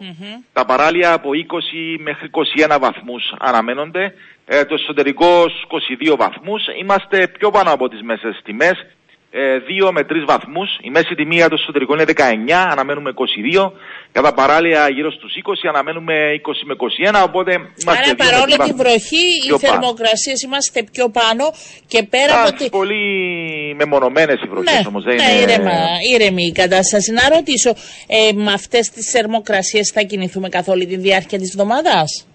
τα 0.53 0.65
παράλια 0.65 1.13
από 1.13 1.29
20 1.33 1.99
μέχρι 1.99 2.29
21 2.67 2.77
βαθμούς 2.79 3.33
αναμένονται 3.39 4.13
ε, 4.53 4.65
το 4.65 4.73
εσωτερικός 4.73 5.65
22 5.67 6.15
βαθμούς. 6.17 6.61
Είμαστε 6.81 7.27
πιο 7.27 7.51
πάνω 7.51 7.71
από 7.71 7.89
τις 7.89 8.01
μέσες 8.01 8.41
τιμές, 8.43 8.77
ε, 9.31 9.59
2 9.59 9.91
με 9.91 10.03
3 10.03 10.25
βαθμούς. 10.25 10.69
Η 10.81 10.89
μέση 10.89 11.15
τιμή 11.15 11.35
για 11.35 11.49
το 11.49 11.55
εσωτερικό 11.59 11.93
είναι 11.93 12.03
19, 12.03 12.67
αναμένουμε 12.73 13.09
22. 13.09 13.73
Για 14.11 14.21
τα 14.21 14.33
παράλια 14.33 14.89
γύρω 14.89 15.11
στους 15.11 15.35
20, 15.35 15.67
αναμένουμε 15.69 16.13
20 16.33 16.65
με 16.65 16.73
21, 16.73 17.23
οπότε 17.23 17.51
είμαστε 17.81 18.09
Άρα 18.09 18.15
παρόλο 18.15 18.55
τη 18.67 18.73
βροχή, 18.73 19.25
οι 19.47 19.57
θερμοκρασίες 19.65 20.41
είμαστε 20.41 20.83
πιο 20.91 21.09
πάνω 21.09 21.43
και 21.87 22.03
πέρα 22.03 22.33
Α, 22.33 22.47
από 22.47 22.57
τη... 22.57 22.69
πολύ 22.69 23.03
μεμονωμένες 23.75 24.37
οι 24.43 24.47
βροχές 24.47 24.73
ναι, 24.73 24.87
όμως. 24.87 25.03
Δεν 25.03 25.15
ναι, 25.15 25.31
είναι... 25.31 25.41
ήρεμα, 25.41 25.77
ήρεμη 26.13 26.45
η 26.45 26.51
κατάσταση. 26.51 27.11
Να 27.11 27.29
ρωτήσω, 27.35 27.69
ε, 28.07 28.33
με 28.33 28.51
αυτές 28.53 28.89
τις 28.89 29.09
θερμοκρασίες 29.11 29.91
θα 29.93 30.01
κινηθούμε 30.01 30.49
καθ' 30.49 30.69
όλη 30.69 30.85
τη 30.85 30.97
διάρκεια 30.97 31.37
της 31.37 31.49
εβδομάδας; 31.49 32.27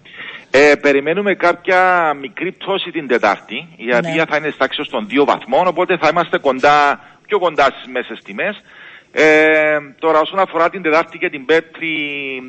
Ε, 0.51 0.75
περιμένουμε 0.75 1.35
κάποια 1.35 2.13
μικρή 2.13 2.51
πτώση 2.51 2.91
την 2.91 3.07
Τετάρτη, 3.07 3.67
η 3.77 3.95
οποία 3.95 4.13
ναι. 4.13 4.25
θα 4.29 4.37
είναι 4.37 4.49
στάξιο 4.49 4.85
των 4.85 5.07
2 5.11 5.25
βαθμών, 5.25 5.67
οπότε 5.67 5.97
θα 5.97 6.07
είμαστε 6.11 6.37
κοντά, 6.37 6.99
πιο 7.27 7.39
κοντά 7.39 7.63
στις 7.63 7.91
μέσες 7.91 8.19
τιμές. 8.23 8.61
Ε, 9.11 9.77
τώρα, 9.99 10.19
όσον 10.19 10.39
αφορά 10.39 10.69
την 10.69 10.81
Τετάρτη 10.81 11.17
και 11.17 11.29
την 11.29 11.45
Πέμπτη 11.45 11.87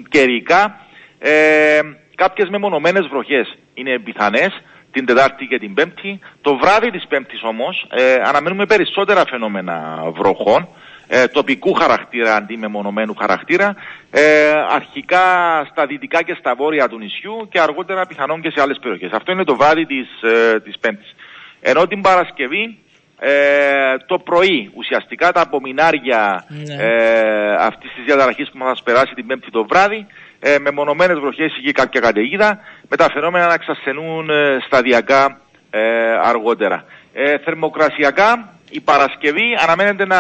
καιρικά, 0.08 0.80
ε, 1.18 1.80
κάποιες 2.14 2.48
μεμονωμένες 2.48 3.06
βροχές 3.06 3.58
είναι 3.74 3.98
πιθανές 3.98 4.62
την 4.90 5.06
Τετάρτη 5.06 5.46
και 5.46 5.58
την 5.58 5.74
Πέμπτη. 5.74 6.18
Το 6.40 6.56
βράδυ 6.56 6.90
της 6.90 7.06
Πέμπτης 7.08 7.42
όμως, 7.42 7.87
ε, 7.90 8.14
αναμένουμε 8.24 8.66
περισσότερα 8.66 9.24
φαινόμενα 9.26 10.04
βροχών. 10.12 10.68
Ε, 11.09 11.27
τοπικού 11.27 11.73
χαρακτήρα 11.73 12.35
αντί 12.35 12.57
μεμονωμένου 12.57 13.14
χαρακτήρα, 13.14 13.77
ε, 14.11 14.51
αρχικά 14.71 15.25
στα 15.71 15.87
δυτικά 15.87 16.23
και 16.23 16.37
στα 16.38 16.55
βόρεια 16.55 16.88
του 16.88 16.99
νησιού 16.99 17.49
και 17.51 17.61
αργότερα 17.61 18.07
πιθανόν 18.07 18.40
και 18.40 18.51
σε 18.51 18.61
άλλες 18.61 18.79
περιοχές. 18.83 19.11
Αυτό 19.12 19.33
είναι 19.33 19.44
το 19.44 19.57
βράδυ 19.57 19.87
της, 19.87 20.23
ε, 20.23 20.61
της 20.61 20.79
Πέμπτης. 20.79 21.14
Ενώ 21.61 21.87
την 21.87 22.01
Παρασκευή 22.01 22.79
ε, 23.21 23.97
το 24.07 24.18
πρωί 24.18 24.71
ουσιαστικά 24.75 25.33
τα 25.33 25.40
απομεινάρια 25.40 26.44
Ναι. 26.49 26.75
ε, 26.85 27.55
αυτής 27.59 27.92
της 27.94 28.05
διαταραχής 28.05 28.51
που 28.51 28.59
μας 28.59 28.83
περάσει 28.83 29.14
την 29.14 29.27
Πέμπτη 29.27 29.51
το 29.51 29.66
βράδυ 29.66 30.07
ε, 30.40 30.59
με 30.59 30.71
μονομένες 30.71 31.18
βροχές 31.18 31.53
ή 31.64 31.73
κάποια 31.73 32.01
καταιγίδα 32.01 32.59
με 32.88 32.97
τα 32.97 33.11
φαινόμενα 33.12 33.47
να 33.47 33.57
ξασθενούν 33.57 34.31
ε, 34.31 34.59
σταδιακά 34.66 35.40
ε, 35.71 35.81
αργότερα. 36.23 36.85
Ε, 37.12 37.38
θερμοκρασιακά 37.38 38.53
η 38.71 38.81
Παρασκευή 38.81 39.57
αναμένεται 39.62 40.07
να 40.07 40.16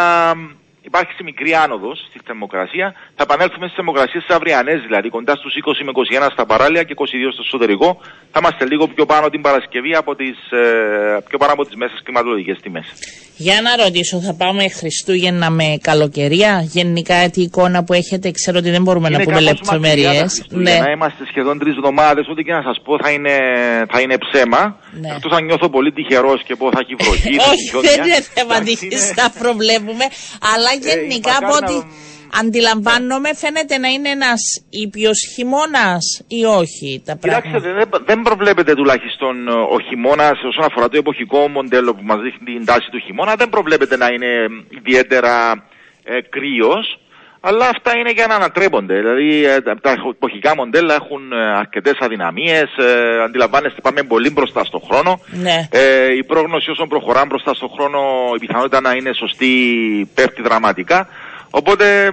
υπάρχει 0.90 1.12
σε 1.18 1.22
μικρή 1.30 1.52
άνοδος 1.64 1.96
στη 2.08 2.18
θερμοκρασία. 2.26 2.86
Θα 3.16 3.22
επανέλθουμε 3.26 3.64
στις 3.66 3.76
θερμοκρασίες 3.78 4.22
τι 4.26 4.34
αυριανές, 4.38 4.78
δηλαδή 4.88 5.08
κοντά 5.16 5.34
στους 5.40 5.52
20 5.54 5.84
με 5.86 5.90
21 5.94 6.28
στα 6.36 6.44
παράλια 6.50 6.82
και 6.86 6.94
22 6.96 7.30
στο 7.36 7.42
εσωτερικό. 7.46 7.88
Θα 8.32 8.38
είμαστε 8.42 8.64
λίγο 8.72 8.84
πιο 8.94 9.04
πάνω 9.12 9.26
την 9.34 9.40
Παρασκευή 9.46 9.92
από 10.02 10.10
τις, 10.20 10.36
ε, 10.62 10.62
πιο 11.28 11.38
πάνω 11.42 11.52
από 11.56 11.64
τις 11.66 11.74
μέσες 11.80 11.98
κλιματολογικές 12.04 12.56
τιμές. 12.64 12.86
Για 13.46 13.58
να 13.66 13.70
ρωτήσω, 13.84 14.16
θα 14.20 14.34
πάμε 14.42 14.62
Χριστούγεννα 14.78 15.48
με 15.50 15.68
καλοκαιρία; 15.88 16.52
Γενικά, 16.76 17.30
τι 17.30 17.40
εικόνα 17.42 17.84
που 17.84 17.92
έχετε, 17.92 18.30
ξέρω 18.30 18.58
ότι 18.58 18.70
δεν 18.70 18.82
μπορούμε 18.82 19.08
να 19.08 19.18
πούμε 19.24 19.40
λεπτομέρειες. 19.40 20.44
Ναι. 20.48 20.76
Είμαστε 20.94 21.22
σχεδόν 21.30 21.58
τρεις 21.58 21.74
εβδομάδες, 21.76 22.24
ό,τι 22.32 22.42
και 22.42 22.52
να 22.52 22.62
σας 22.62 22.76
πω 22.84 22.92
θα 23.02 23.10
είναι, 23.10 23.34
θα 23.92 24.00
είναι 24.00 24.16
ψέμα. 24.24 24.62
Ναι. 25.00 25.08
Εκτός 25.14 25.32
αν 25.36 25.44
νιώθω 25.44 25.68
πολύ 25.68 25.92
τυχερός 25.92 26.42
και 26.46 26.54
πω 26.56 26.66
θα 26.74 26.78
έχει 26.82 26.94
βροχή. 27.02 27.20
θα 27.34 27.42
έχει 27.42 27.50
Όχι, 27.52 27.68
χιόνια. 27.68 27.90
δεν 27.90 28.04
είναι 28.04 28.20
θέμα 28.34 28.54
Εντάξει, 28.56 28.76
τύχης, 28.76 29.04
είναι- 29.04 29.14
τα 29.20 29.26
προβλέπουμε. 29.38 30.04
Αλλά 30.52 30.68
γενικά 30.86 31.36
από 31.36 31.46
μακάρι 31.46 31.74
ό,τι 31.74 31.86
να- 31.86 32.40
αντιλαμβάνομαι 32.40 33.34
φαίνεται 33.34 33.78
να 33.78 33.88
είναι 33.88 34.08
ένας 34.08 34.40
ήπιος 34.70 35.18
χειμώνας 35.34 36.04
ή 36.28 36.44
όχι 36.44 37.02
τα 37.04 37.14
Κοιτάξτε, 37.14 37.50
πράγματα. 37.50 37.72
δεν, 37.90 38.04
δεν 38.06 38.22
προβλέπεται 38.22 38.74
τουλάχιστον 38.74 39.48
ε, 39.48 39.52
ο 39.52 39.78
χειμώνας 39.88 40.38
όσον 40.50 40.64
αφορά 40.64 40.88
το 40.88 40.96
εποχικό 40.98 41.48
μοντέλο 41.48 41.94
που 41.94 42.02
μας 42.04 42.18
δείχνει 42.20 42.56
την 42.56 42.64
τάση 42.64 42.88
του 42.90 42.98
χειμώνα. 43.06 43.34
Δεν 43.34 43.48
προβλέπεται 43.48 43.96
να 43.96 44.06
είναι 44.06 44.30
ιδιαίτερα 44.68 45.34
ε, 46.04 46.20
κρύος. 46.34 46.98
Αλλά 47.40 47.68
αυτά 47.68 47.96
είναι 47.98 48.10
για 48.10 48.26
να 48.26 48.34
ανατρέπονται. 48.34 48.94
Δηλαδή 48.94 49.44
ε, 49.44 49.60
τα- 49.60 49.76
τα 49.80 49.94
εποχικά 50.10 50.54
μοντέλα 50.56 50.94
έχουν 50.94 51.32
αρκετές 51.32 51.96
αδυναμίες. 52.00 52.76
Ε, 52.76 53.22
αντιλαμβάνεστε, 53.24 53.80
πάμε 53.80 54.02
πολύ 54.02 54.30
μπροστά 54.30 54.64
στον 54.64 54.80
χρόνο. 54.90 55.20
Ναι. 55.30 55.68
Ε, 55.70 56.12
η 56.16 56.24
πρόγνωση 56.24 56.70
όσον 56.70 56.88
προχωράμε 56.88 57.26
μπροστά 57.26 57.54
στον 57.54 57.68
χρόνο, 57.70 58.00
η 58.34 58.38
πιθανότητα 58.38 58.80
να 58.80 58.92
είναι 58.92 59.12
σωστή 59.12 59.50
πέφτει 60.14 60.42
δραματικά. 60.42 61.08
Οπότε, 61.50 62.10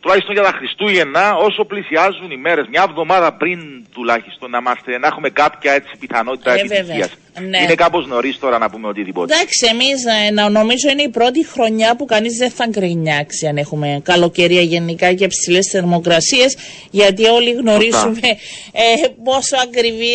τουλάχιστον 0.00 0.34
για 0.34 0.42
τα 0.42 0.52
Χριστούγεννα, 0.58 1.34
όσο 1.34 1.64
πλησιάζουν 1.64 2.30
οι 2.30 2.36
μέρες, 2.36 2.66
μια 2.70 2.84
εβδομάδα 2.88 3.32
πριν 3.32 3.60
τουλάχιστον, 3.92 4.50
να, 4.50 4.58
είμαστε, 4.58 4.98
να 4.98 5.06
έχουμε 5.06 5.30
κάποια 5.30 5.72
έτσι 5.72 5.96
πιθανότητα 5.98 6.50
Ε, 6.52 6.54
επιτυχίας. 6.54 6.86
βέβαια. 6.86 7.06
Ναι. 7.40 7.62
Είναι 7.62 7.74
κάπως 7.74 8.06
νωρίς 8.06 8.38
τώρα 8.38 8.58
να 8.58 8.70
πούμε 8.70 8.88
οτιδήποτε. 8.88 9.34
Εντάξει, 9.34 9.66
εμείς 9.70 10.04
να 10.32 10.48
νομίζω 10.48 10.90
είναι 10.90 11.02
η 11.02 11.08
πρώτη 11.08 11.46
χρονιά 11.46 11.96
που 11.96 12.04
κανείς 12.04 12.36
δεν 12.36 12.50
θα 12.50 12.66
γκρινιάξει 12.66 13.46
αν 13.46 13.56
έχουμε 13.56 14.00
καλοκαιρία 14.04 14.60
γενικά 14.60 15.12
και 15.12 15.26
ψηλές 15.26 15.66
θερμοκρασίες. 15.68 16.56
Γιατί 16.90 17.24
όλοι 17.26 17.50
γνωρίζουμε 17.50 18.20
ε, 18.72 19.08
πόσο 19.24 19.56
ακριβή 19.62 20.14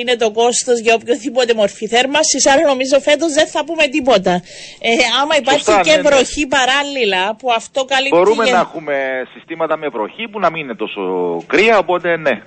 είναι 0.00 0.16
το 0.16 0.30
κόστος 0.30 0.78
για 0.80 0.94
οποιοδήποτε 0.94 1.54
μορφή 1.54 1.86
θέρμανσης. 1.86 2.46
Άρα 2.46 2.62
νομίζω 2.66 3.00
φέτος 3.00 3.32
δεν 3.32 3.46
θα 3.46 3.64
πούμε 3.64 3.86
τίποτα. 3.86 4.42
Ε, 4.80 4.88
άμα 5.22 5.36
υπάρχει 5.36 5.64
Σωστά, 5.64 5.80
και 5.80 5.90
ναι, 5.90 5.96
ναι. 5.96 6.02
βροχή 6.08 6.46
παράλληλα 6.46 7.36
που 7.36 7.52
αυτό 7.52 7.84
καλύπτει. 7.84 8.16
Μπορούμε 8.16 8.44
γεν- 8.44 8.54
να 8.54 8.60
έχουμε 8.60 8.94
συστήματα 9.34 9.76
με 9.76 9.88
βροχή 9.88 10.28
που 10.28 10.40
να 10.40 10.50
μην 10.50 10.62
είναι 10.62 10.74
τόσο 10.74 11.02
κρύα, 11.46 11.78
οπότε 11.78 12.16
ναι. 12.16 12.42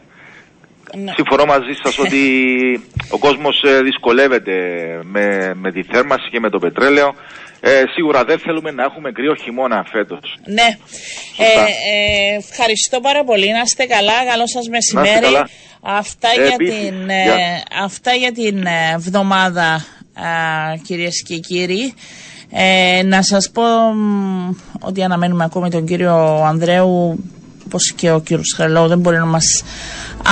Ναι. 0.97 1.12
Συμφωνώ 1.15 1.45
μαζί 1.45 1.73
σας 1.84 1.97
ότι 2.06 2.21
ο 3.10 3.17
κόσμος 3.17 3.62
ε, 3.63 3.82
δυσκολεύεται 3.82 4.54
με, 5.04 5.54
με 5.56 5.71
τη 5.71 5.84
θέρμανση 5.84 6.30
και 6.32 6.39
με 6.39 6.49
το 6.49 6.60
πετρέλαιο. 6.60 7.13
Ε, 7.62 7.84
σίγουρα 7.95 8.23
δεν 8.23 8.39
θέλουμε 8.39 8.71
να 8.71 8.84
έχουμε 8.84 9.12
κρύο 9.12 9.36
χειμώνα 9.36 9.86
φέτος. 9.91 10.38
Ναι. 10.45 10.67
Ε, 11.38 11.43
Σωστά. 11.43 11.62
ε, 11.62 12.36
ευχαριστώ 12.38 12.99
πάρα 12.99 13.23
πολύ. 13.23 13.52
Να 13.52 13.62
είστε 13.62 13.86
καλά. 13.86 14.25
Καλό 14.32 14.47
σας 14.47 14.67
μεσημέρι. 14.67 15.19
καλά. 15.25 15.49
Αυτά, 15.82 16.30
Ε, 16.38 16.43
για 16.43 16.54
επίσης, 16.54 16.80
την, 16.80 17.10
ε, 17.10 17.23
γεια. 17.23 17.63
αυτά 17.84 18.12
για 18.13 18.32
την 18.32 18.65
ε, 18.65 18.91
εβδομάδα, 18.93 19.73
α, 19.73 19.84
κυρίες 20.84 21.23
και 21.28 21.38
κύριοι. 21.38 21.93
Ε, 22.52 23.02
να 23.04 23.21
σας 23.21 23.49
πω 23.54 23.63
μ, 23.93 24.49
ότι 24.80 25.04
αναμένουμε 25.04 25.43
ακόμη 25.43 25.69
τον 25.69 25.86
κύριο 25.86 26.43
Ανδρέου 26.43 27.23
όπως 27.69 27.93
και 27.95 28.12
ο 28.12 28.19
κύριος 28.19 28.53
Χελό 28.55 28.88
δεν 28.88 28.99
μπορεί 28.99 29.17
να 29.17 29.25
μας 29.25 29.63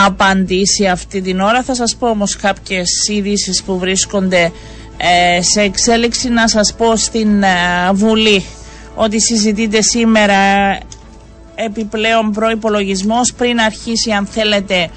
απαντήσει 0.06 0.86
αυτή 0.88 1.22
την 1.22 1.40
ώρα. 1.40 1.64
Θα 1.64 1.76
σας 1.76 1.96
πω 1.96 2.08
όμως 2.10 2.36
κάποιες 2.36 2.90
ειδήσεις 3.10 3.64
που 3.64 3.78
βρίσκονται 3.80 4.52
ε, 4.98 5.42
σε 5.42 5.62
εξέλιξη 5.62 6.30
να 6.30 6.48
σας 6.48 6.74
πω 6.78 6.96
στην 6.96 7.44
ε, 7.44 7.48
Βουλή 7.94 8.46
ότι 8.96 9.22
συζητείται 9.22 9.82
σήμερα 9.82 10.36
επιπλέον 11.56 12.32
προϋπολογισμός 12.32 13.34
πριν 13.34 13.60
αρχίσει 13.60 14.12
αν 14.12 14.26
θέλετε 14.26 14.90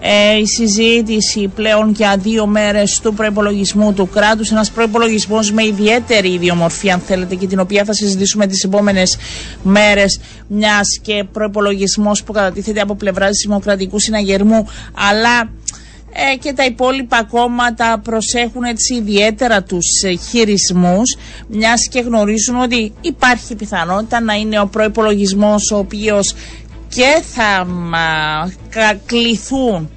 ε, 0.00 0.36
η 0.38 0.46
συζήτηση 0.46 1.48
πλέον 1.54 1.90
για 1.90 2.16
δύο 2.18 2.46
μέρες 2.46 3.00
του 3.02 3.14
προϋπολογισμού 3.14 3.92
του 3.92 4.08
κράτους. 4.08 4.50
Ένας 4.50 4.70
προϋπολογισμός 4.70 5.52
με 5.52 5.64
ιδιαίτερη 5.64 6.32
ιδιομορφία 6.32 6.94
αν 6.94 7.00
θέλετε 7.00 7.34
και 7.34 7.46
την 7.46 7.58
οποία 7.60 7.84
θα 7.84 7.92
συζητήσουμε 7.92 8.46
τις 8.46 8.64
επόμενες 8.64 9.16
μέρες 9.62 10.20
μιας 10.48 10.98
και 11.02 11.24
προϋπολογισμός 11.32 12.22
που 12.22 12.32
κατατίθεται 12.32 12.80
από 12.80 12.94
πλευράς 12.94 13.30
της 13.30 13.44
Δημοκρατικού 13.46 13.98
Συναγερμού. 13.98 14.66
Αλλά 15.10 15.50
ε, 16.12 16.36
και 16.36 16.52
τα 16.52 16.64
υπόλοιπα 16.64 17.24
κόμματα 17.24 18.00
προσέχουν 18.04 18.62
έτσι 18.62 18.94
ιδιαίτερα 18.94 19.62
τους 19.62 20.02
ε, 20.04 20.14
χειρισμούς 20.16 21.16
μιας 21.48 21.88
και 21.88 22.00
γνωρίζουν 22.00 22.60
ότι 22.60 22.92
υπάρχει 23.00 23.54
πιθανότητα 23.54 24.20
να 24.20 24.34
είναι 24.34 24.60
ο 24.60 24.66
προϋπολογισμός 24.66 25.70
ο 25.70 25.76
οποίος 25.78 26.34
και 26.88 27.22
θα 27.34 27.64
μα, 27.64 28.52
κα- 28.70 29.00
κληθούν 29.06 29.90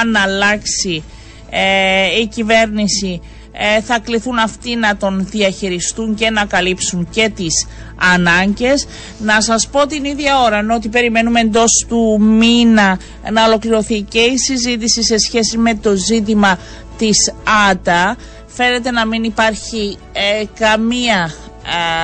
αν 0.00 0.16
αλλάξει 0.16 1.02
ε, 1.50 2.20
η 2.20 2.26
κυβέρνηση 2.26 3.20
ε, 3.52 3.80
θα 3.80 3.98
κληθούν 3.98 4.38
αυτοί 4.38 4.74
να 4.76 4.96
τον 4.96 5.26
διαχειριστούν 5.30 6.14
και 6.14 6.30
να 6.30 6.44
καλύψουν 6.44 7.08
και 7.10 7.30
τις 7.34 7.66
ανάγκες. 8.14 8.86
Να 9.18 9.40
σας 9.40 9.68
πω 9.68 9.86
την 9.86 10.04
ίδια 10.04 10.40
ώρα 10.40 10.56
ενώ 10.58 10.74
ότι 10.74 10.88
περιμένουμε 10.88 11.40
εντός 11.40 11.84
του 11.88 12.20
μήνα 12.20 12.98
να 13.32 13.44
ολοκληρωθεί 13.44 14.00
και 14.00 14.18
η 14.20 14.36
συζήτηση 14.38 15.02
σε 15.02 15.18
σχέση 15.18 15.58
με 15.58 15.74
το 15.74 15.94
ζήτημα 15.94 16.58
της 16.98 17.32
ΆΤΑ. 17.70 18.16
Φαίνεται 18.46 18.90
να 18.90 19.06
μην 19.06 19.24
υπάρχει 19.24 19.98
ε, 20.12 20.44
καμία 20.58 21.30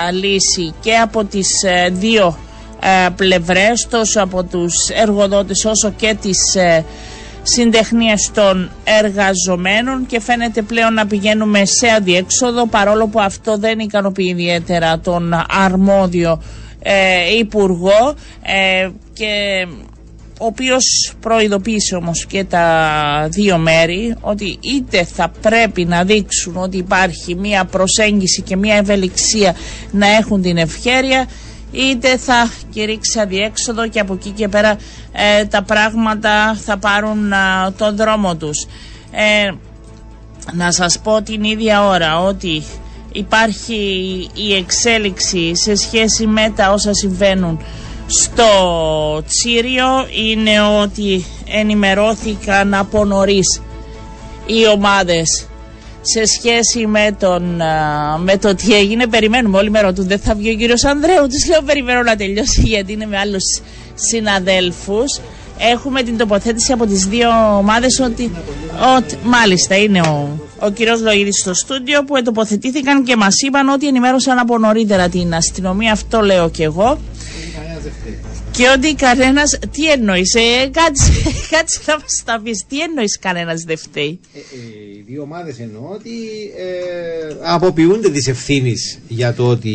ε, 0.08 0.12
λύση 0.12 0.74
και 0.80 0.96
από 0.96 1.24
τις 1.24 1.62
ε, 1.62 1.88
δύο 1.92 2.26
ε, 2.26 2.51
πλευρές 3.16 3.86
τόσο 3.90 4.22
από 4.22 4.42
τους 4.44 4.74
εργοδότες 5.02 5.64
όσο 5.64 5.90
και 5.96 6.16
τις 6.20 6.54
ε, 6.54 6.84
συντεχνίες 7.42 8.30
των 8.34 8.70
εργαζομένων 8.84 10.06
και 10.06 10.20
φαίνεται 10.20 10.62
πλέον 10.62 10.94
να 10.94 11.06
πηγαίνουμε 11.06 11.64
σε 11.64 11.88
αδιέξοδο 11.96 12.66
παρόλο 12.66 13.06
που 13.06 13.20
αυτό 13.20 13.56
δεν 13.58 13.78
ικανοποιεί 13.78 14.28
ιδιαίτερα 14.30 14.98
τον 14.98 15.32
αρμόδιο 15.64 16.42
ε, 16.82 17.36
υπουργό 17.38 18.14
ε, 18.42 18.88
και 19.12 19.66
ο 20.40 20.46
οποίος 20.46 21.14
προειδοποίησε 21.20 21.94
όμως 21.94 22.26
και 22.26 22.44
τα 22.44 22.66
δύο 23.30 23.58
μέρη 23.58 24.14
ότι 24.20 24.58
είτε 24.60 25.04
θα 25.04 25.32
πρέπει 25.40 25.84
να 25.84 26.04
δείξουν 26.04 26.56
ότι 26.56 26.76
υπάρχει 26.76 27.34
μία 27.34 27.64
προσέγγιση 27.64 28.42
και 28.42 28.56
μία 28.56 28.74
ευελιξία 28.76 29.54
να 29.90 30.06
έχουν 30.06 30.42
την 30.42 30.56
ευχέρεια 30.56 31.26
είτε 31.72 32.16
θα 32.16 32.50
κηρύξει 32.70 33.20
αδιέξοδο 33.20 33.88
και 33.88 34.00
από 34.00 34.12
εκεί 34.14 34.30
και 34.30 34.48
πέρα 34.48 34.76
ε, 35.12 35.44
τα 35.44 35.62
πράγματα 35.62 36.56
θα 36.64 36.78
πάρουν 36.78 37.32
α, 37.32 37.72
τον 37.76 37.96
δρόμο 37.96 38.36
τους. 38.36 38.66
Ε, 39.10 39.50
να 40.52 40.72
σας 40.72 40.98
πω 40.98 41.22
την 41.22 41.44
ίδια 41.44 41.86
ώρα 41.86 42.20
ότι 42.20 42.62
υπάρχει 43.12 43.74
η 44.34 44.54
εξέλιξη 44.54 45.56
σε 45.56 45.74
σχέση 45.74 46.26
με 46.26 46.52
τα 46.56 46.72
όσα 46.72 46.94
συμβαίνουν 46.94 47.60
στο 48.06 49.22
Τσίριο 49.26 49.86
είναι 50.28 50.60
ότι 50.60 51.24
ενημερώθηκαν 51.46 52.74
από 52.74 53.04
νωρίς 53.04 53.62
οι 54.46 54.66
ομάδες 54.74 55.46
σε 56.02 56.24
σχέση 56.26 56.86
με, 56.86 57.16
τον, 57.18 57.60
α, 57.60 58.18
με 58.18 58.36
το 58.36 58.54
τι 58.54 58.74
έγινε. 58.74 59.06
Περιμένουμε 59.06 59.58
όλοι 59.58 59.70
με 59.70 59.80
ρωτούν. 59.80 60.06
Δεν 60.06 60.18
θα 60.18 60.34
βγει 60.34 60.50
ο 60.50 60.54
κύριος 60.54 60.84
Ανδρέου; 60.84 61.26
Τους 61.28 61.46
λέω 61.48 61.62
περιμένω 61.62 62.02
να 62.02 62.16
τελειώσει 62.16 62.60
γιατί 62.74 62.92
είναι 62.92 63.06
με 63.06 63.18
άλλους 63.18 63.42
συναδέλφους. 63.94 65.20
Έχουμε 65.58 66.02
την 66.02 66.16
τοποθέτηση 66.16 66.72
από 66.72 66.86
τις 66.86 67.06
δύο 67.06 67.56
ομάδες 67.56 68.00
ότι, 68.00 68.30
ότι 68.96 69.18
μάλιστα 69.24 69.76
είναι 69.76 70.00
ο, 70.00 70.28
ο 70.58 70.70
κύριος 70.70 71.00
Λοίδης 71.00 71.40
στο 71.40 71.54
στούντιο 71.54 72.04
που 72.04 72.16
ετοποθετήθηκαν 72.16 73.04
και 73.04 73.16
μας 73.16 73.34
είπαν 73.46 73.68
ότι 73.68 73.86
ενημέρωσαν 73.86 74.38
από 74.38 74.58
νωρίτερα 74.58 75.08
την 75.08 75.34
αστυνομία. 75.34 75.92
Αυτό 75.92 76.20
λέω 76.20 76.50
κι 76.50 76.62
εγώ. 76.62 76.98
Και 78.52 78.68
ότι 78.76 78.94
κανένας. 78.94 79.58
Τι 79.72 79.90
εννοείς, 79.90 80.34
ε, 80.34 80.40
κάτσε, 80.70 81.12
κάτσε 81.56 81.80
να 81.86 81.92
μας 81.94 82.22
τα 82.24 82.40
πεις. 82.44 82.64
Τι 82.68 82.80
εννοείς 82.80 83.18
κανένας 83.18 83.62
δεν 83.62 83.78
φταίει; 83.78 84.20
Ε, 84.34 84.38
ε, 84.38 84.42
οι 84.98 85.04
δύο 85.06 85.22
ομάδες 85.22 85.58
εννοώ 85.58 85.88
ότι 85.94 86.10
ε, 86.56 87.34
αποποιούνται 87.42 88.10
της 88.10 88.26
ευθύνης 88.28 88.98
για 89.08 89.34
το 89.34 89.48
ότι 89.48 89.74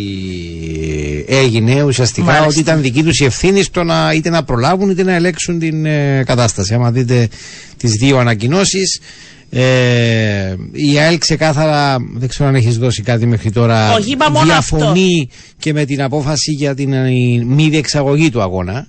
έγινε 1.27 1.83
ουσιαστικά 1.83 2.25
Μάλιστα. 2.25 2.47
ότι 2.47 2.59
ήταν 2.59 2.81
δική 2.81 3.03
τους 3.03 3.19
η 3.19 3.25
ευθύνη 3.25 3.61
στο 3.61 3.83
να 3.83 4.11
είτε 4.13 4.29
να 4.29 4.43
προλάβουν 4.43 4.89
είτε 4.89 5.03
να 5.03 5.13
ελέγξουν 5.13 5.59
την 5.59 5.85
ε, 5.85 6.23
κατάσταση. 6.25 6.73
Άμα 6.73 6.91
δείτε 6.91 7.27
τις 7.77 7.91
δύο 7.91 8.17
ανακοινώσεις, 8.17 8.99
ε, 9.49 10.55
η 10.71 10.97
ΑΕΛ 10.99 11.17
ξεκάθαρα, 11.17 11.97
δεν 12.13 12.29
ξέρω 12.29 12.49
αν 12.49 12.55
έχεις 12.55 12.77
δώσει 12.77 13.01
κάτι 13.01 13.25
μέχρι 13.25 13.51
τώρα, 13.51 13.93
Όχι, 13.93 14.11
είπα 14.11 14.31
μόνο 14.31 14.45
διαφωνεί 14.45 15.29
και 15.59 15.73
με 15.73 15.85
την 15.85 16.01
απόφαση 16.01 16.51
για 16.51 16.75
την 16.75 16.93
ε, 16.93 17.09
μη 17.45 17.69
διεξαγωγή 17.69 18.29
του 18.29 18.41
αγώνα. 18.41 18.87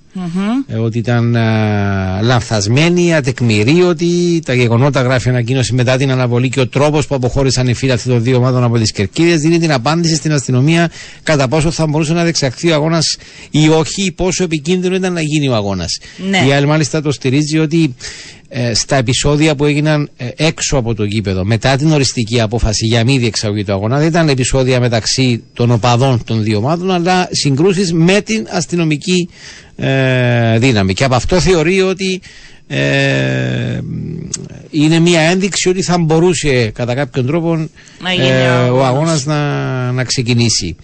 Ε, 0.67 0.77
ότι 0.77 0.99
ήταν 0.99 1.37
α, 1.37 2.23
λανθασμένη, 2.23 3.15
ατεκμηρίωτη. 3.15 4.41
Τα 4.45 4.55
γεγονότα 4.55 5.03
γράφει 5.03 5.29
ανακοίνωση 5.29 5.75
μετά 5.75 5.97
την 5.97 6.11
αναβολή 6.11 6.49
και 6.49 6.61
ο 6.61 6.69
τρόπος 6.69 7.07
που 7.07 7.15
αποχώρησαν 7.15 7.69
οι 7.69 7.75
φίλαθλοι 7.75 8.13
των 8.13 8.23
δύο 8.23 8.37
ομάδων 8.37 8.65
από 8.65 8.79
τις 8.79 8.93
κερκίδες 8.93 9.41
δίνει 9.41 9.59
την 9.59 9.73
απάντηση 9.73 10.15
στην 10.15 10.33
αστυνομία 10.33 10.91
κατά 11.23 11.49
πόσο 11.49 11.71
θα 11.71 11.87
μπορούσε 11.87 12.13
να 12.13 12.23
διεξαχθεί 12.23 12.71
ο 12.71 12.75
αγώνας 12.75 13.17
ή 13.51 13.69
όχι, 13.69 14.05
ή 14.05 14.13
πόσο 14.13 14.45
επικίνδυνο 14.45 14.95
ήταν 14.95 15.13
να 15.13 15.21
γίνει 15.21 15.49
ο 15.49 15.55
αγώνας. 15.55 15.99
Ναι. 16.31 16.45
Η 16.49 16.53
ΑΕΛ 16.53 16.67
μάλιστα 16.67 17.03
το 17.03 17.13
στηρίζει 17.13 17.59
ότι 17.59 17.95
ε, 18.51 18.75
στα 18.75 18.97
επεισόδια 18.97 19.55
που 19.55 19.65
έγιναν 19.65 20.11
ε, 20.17 20.29
έξω 20.37 20.77
από 20.77 20.95
το 20.95 21.05
γήπεδο 21.05 21.45
μετά 21.45 21.77
την 21.77 21.93
οριστική 21.93 22.41
απόφαση 22.41 22.87
για 22.87 23.05
μη 23.05 23.19
διεξαγωγή 23.19 23.65
του 23.65 23.73
αγώνα 23.73 23.99
δεν 23.99 24.07
ήταν 24.07 24.29
επεισόδια 24.29 24.81
μεταξύ 24.81 25.43
των 25.53 25.71
οπαδών 25.71 26.25
των 26.25 26.43
δύο 26.43 26.59
ομάδων 26.59 26.91
αλλά 26.91 27.29
συγκρούσεις 27.31 27.93
με 27.93 28.21
την 28.21 28.47
αστυνομική 28.51 29.29
ε, 29.81 30.59
δύναμη 30.59 30.95
και 30.95 31.05
από 31.05 31.15
αυτό 31.15 31.41
θεωρεί 31.41 31.81
ότι 31.81 32.21
ε, 32.67 33.79
είναι 34.71 34.99
μια 34.99 35.21
ένδειξη 35.21 35.69
ότι 35.69 35.83
θα 35.83 35.99
μπορούσε 35.99 36.71
κατά 36.75 36.95
κάποιον 36.95 37.27
τρόπο 37.27 37.55
Να 38.03 38.13
γίνει 38.13 38.27
ε, 38.29 38.49
ο 38.49 38.77
ο 38.77 38.85
αγώνας. 38.85 38.87
αγώνας 38.87 39.25
να, 39.25 39.93
να 39.93 40.05
ξεκινήσει. 40.05 40.77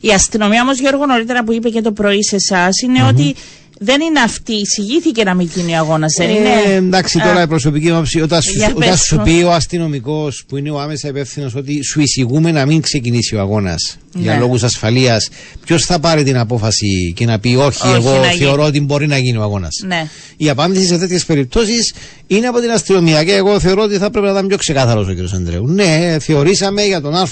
Η 0.00 0.08
αστυνομία 0.08 0.62
όμως, 0.62 0.78
Γιώργο, 0.78 1.06
νωρίτερα 1.06 1.44
που 1.44 1.52
είπε 1.52 1.68
και 1.68 1.80
το 1.80 1.92
πρωί 1.92 2.22
σε 2.24 2.36
εσάς, 2.36 2.80
είναι 2.82 3.02
ότι 3.02 3.34
δεν 3.80 4.00
είναι 4.00 4.20
αυτή. 4.20 4.52
Εισηγήθηκε 4.52 5.24
να 5.24 5.34
μην 5.34 5.50
γίνει 5.54 5.72
ο 5.74 5.76
αγώνας, 5.78 6.14
δεν 6.18 6.28
Ε, 6.28 6.32
είναι; 6.32 6.74
εντάξει, 6.76 7.18
Α, 7.18 7.22
τώρα 7.22 7.42
η 7.42 7.46
προσωπική 7.46 7.90
άποψη, 7.90 8.20
όταν, 8.20 8.42
σου, 8.42 8.52
Για 8.56 8.66
όταν 8.76 8.88
πες 8.88 9.00
σου 9.00 9.16
μου. 9.16 9.22
πει 9.24 9.42
ο 9.42 9.52
αστυνομικός 9.52 10.44
που 10.48 10.56
είναι 10.56 10.70
ο 10.70 10.80
άμεσα 10.80 11.08
υπεύθυνος 11.08 11.54
ότι 11.54 11.84
σου 11.84 12.00
εισηγούμε 12.00 12.50
να 12.52 12.66
μην 12.66 12.80
ξεκινήσει 12.80 13.36
ο 13.36 13.40
αγώνας 13.40 13.98
για 14.14 14.32
Ναι. 14.32 14.38
λόγους 14.38 14.62
ασφαλείας, 14.62 15.28
ποιος 15.64 15.84
θα 15.84 15.98
πάρει 15.98 16.22
την 16.22 16.38
απόφαση 16.38 17.12
και 17.16 17.24
να 17.26 17.38
πει 17.38 17.48
Όχι, 17.48 17.86
Όχι, 17.86 17.94
εγώ 17.94 18.16
να 18.18 18.26
γίνει. 18.30 18.44
θεωρώ 18.44 18.64
ότι 18.64 18.80
μπορεί 18.80 19.06
να 19.06 19.18
γίνει 19.18 19.36
ο 19.38 19.42
αγώνας. 19.42 19.72
Ναι. 19.86 20.06
Η 20.36 20.48
απάντηση 20.48 20.86
σε 20.86 20.98
τέτοιες 20.98 21.24
περιπτώσεις 21.24 21.94
είναι 22.26 22.46
από 22.46 22.60
την 22.60 22.70
αστυνομία 22.70 23.24
και 23.24 23.32
εγώ 23.32 23.60
θεωρώ 23.60 23.82
ότι 23.82 23.96
θα 23.98 24.10
πρέπει 24.10 24.26
να 24.26 24.32
ήταν 24.32 24.46
πιο 24.46 24.56
ξεκάθαρος 24.56 25.08
ο 25.08 25.14
κ. 25.14 25.34
Αντρέου. 25.34 25.66
Ναι, 25.68 26.16
θεωρήσαμε 26.20 26.82
για 26.82 27.00
τον 27.00 27.14
ΑΒ 27.14 27.28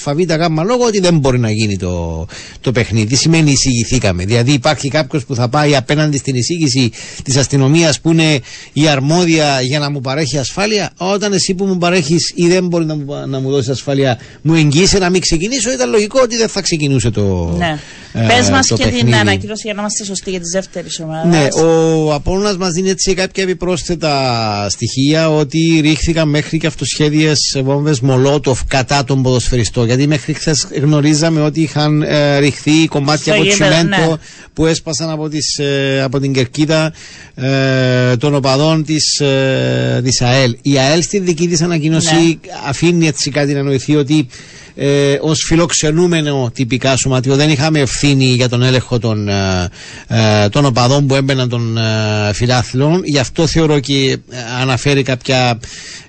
λόγο 0.67 0.85
ότι 0.87 1.01
δεν 1.01 1.19
μπορεί 1.19 1.39
να 1.39 1.51
γίνει 1.51 1.77
το, 1.79 2.27
το 2.61 2.73
παιχνίδι. 2.73 3.07
Τι 3.07 3.17
σημαίνει 3.17 3.51
εισηγηθήκαμε. 3.51 4.25
Δηλαδή 4.25 4.53
υπάρχει 4.53 4.89
κάποιος 4.89 5.25
που 5.25 5.35
θα 5.35 5.49
πάει 5.49 5.77
απέναντι 5.77 6.17
στην 6.19 6.35
εισήγηση 6.35 6.91
της 7.23 7.37
αστυνομίας 7.37 8.01
που 8.01 8.11
είναι 8.11 8.41
η 8.73 8.89
αρμόδια 8.89 9.61
για 9.61 9.79
να 9.79 9.91
μου 9.91 10.01
παρέχει 10.01 10.39
ασφάλεια. 10.39 10.91
Όταν 10.97 11.33
εσύ 11.33 11.55
που 11.55 11.65
μου 11.65 11.79
παρέχεις 11.79 12.33
ή 12.35 12.47
δεν 12.49 12.67
μπορεί 12.67 12.85
να 12.85 12.95
μου, 12.95 13.05
να 13.27 13.41
μου 13.41 13.51
δώσεις 13.51 13.69
ασφάλεια, 13.69 14.19
μου 14.43 14.55
εγγύησε 14.55 14.99
να 14.99 15.11
μην 15.11 15.21
ξεκινήσω, 15.21 15.73
ήταν 15.73 15.91
λογικό 15.91 16.21
ότι 16.23 16.37
δεν 16.37 16.49
θα 16.49 16.61
ξεκινούσε 16.67 17.11
το. 17.11 17.55
Ναι. 17.57 17.79
Ε, 18.17 18.27
Πες 18.27 18.51
μας 18.51 18.67
το 18.67 18.77
και 18.77 18.83
την 18.83 18.93
παιχνίδι. 18.93 19.17
ανακοίνωση 19.17 19.63
για 19.65 19.75
να 19.75 19.81
είμαστε 19.81 20.05
σωστοί 20.05 20.31
για 20.31 20.41
τη 20.41 20.49
δεύτερη 20.53 20.89
ομάδα. 21.03 21.29
Ναι, 21.29 21.47
ο 21.63 22.13
Απόλλωνας 22.15 22.57
μας 22.57 22.73
δίνει 22.73 22.91
έτσι 22.91 23.15
κάποια 23.15 23.43
επιπρόσθετα 23.43 24.67
στοιχεία 24.71 25.31
ότι 25.31 25.81
ρίχθηκαν 25.83 26.29
μέχρι 26.29 26.59
και 26.59 26.67
αυτοσχέδιες 26.67 27.39
βόμβες 27.65 28.01
Μολότοφ 28.01 28.65
κατά 28.65 29.05
τον 29.05 29.23
ποδοσφαιριστό. 29.23 29.85
Γιατί 29.85 30.07
μέχρι 30.07 30.33
χθες 30.33 30.67
γνωρίζαμε 30.83 31.41
ότι 31.41 31.61
είχαν 31.61 32.03
ε, 32.03 32.39
ρηχθεί 32.39 32.87
κομμάτια 32.89 33.33
Στο 33.33 33.33
από 33.33 33.43
γήπεδο, 33.43 33.71
τσιμέντο 33.75 34.11
ναι. 34.11 34.17
που 34.53 34.67
έσπασαν 34.67 35.11
από, 35.11 35.29
τις, 35.29 35.59
ε, 35.59 36.03
από 36.03 36.21
την 36.21 36.33
κερκίδα 36.33 36.93
ε, 37.35 38.17
των 38.17 38.35
οπαδών 38.35 38.85
της, 38.85 39.21
ε, 39.21 40.01
της 40.05 40.21
ΑΕΛ. 40.21 40.57
Η 40.63 40.79
ΑΕΛ 40.79 41.03
στη 41.03 41.19
δική 41.19 41.49
της 41.49 41.61
ανακοίνωση 41.63 42.15
Ναι. 42.15 42.35
αφήνει 42.69 43.07
έτσι 43.07 43.31
κάτι 43.31 43.53
να 43.53 43.63
νοηθεί 43.63 43.97
ότι 43.97 44.27
ε, 44.79 45.19
ως 45.21 45.45
φιλοξενούμενο 45.47 46.51
τυπικά 46.55 46.97
σωματείο 46.97 47.37
δεν 47.37 47.51
είχαμε 47.51 47.81
ευθύνη 47.81 48.06
για 48.13 48.49
τον 48.49 48.63
έλεγχο 48.63 48.99
των, 48.99 49.29
ε, 49.29 49.69
ε, 50.09 50.49
των 50.49 50.65
οπαδών 50.65 51.07
που 51.07 51.15
έμπαιναν 51.15 51.49
των 51.49 51.79
ε, 51.79 52.33
φιλάθλων. 52.33 53.03
Γι' 53.05 53.19
αυτό 53.19 53.47
θεωρώ 53.47 53.79
και 53.81 54.19
ε, 54.31 54.37
αναφέρει 54.61 55.03
κάποια 55.03 55.59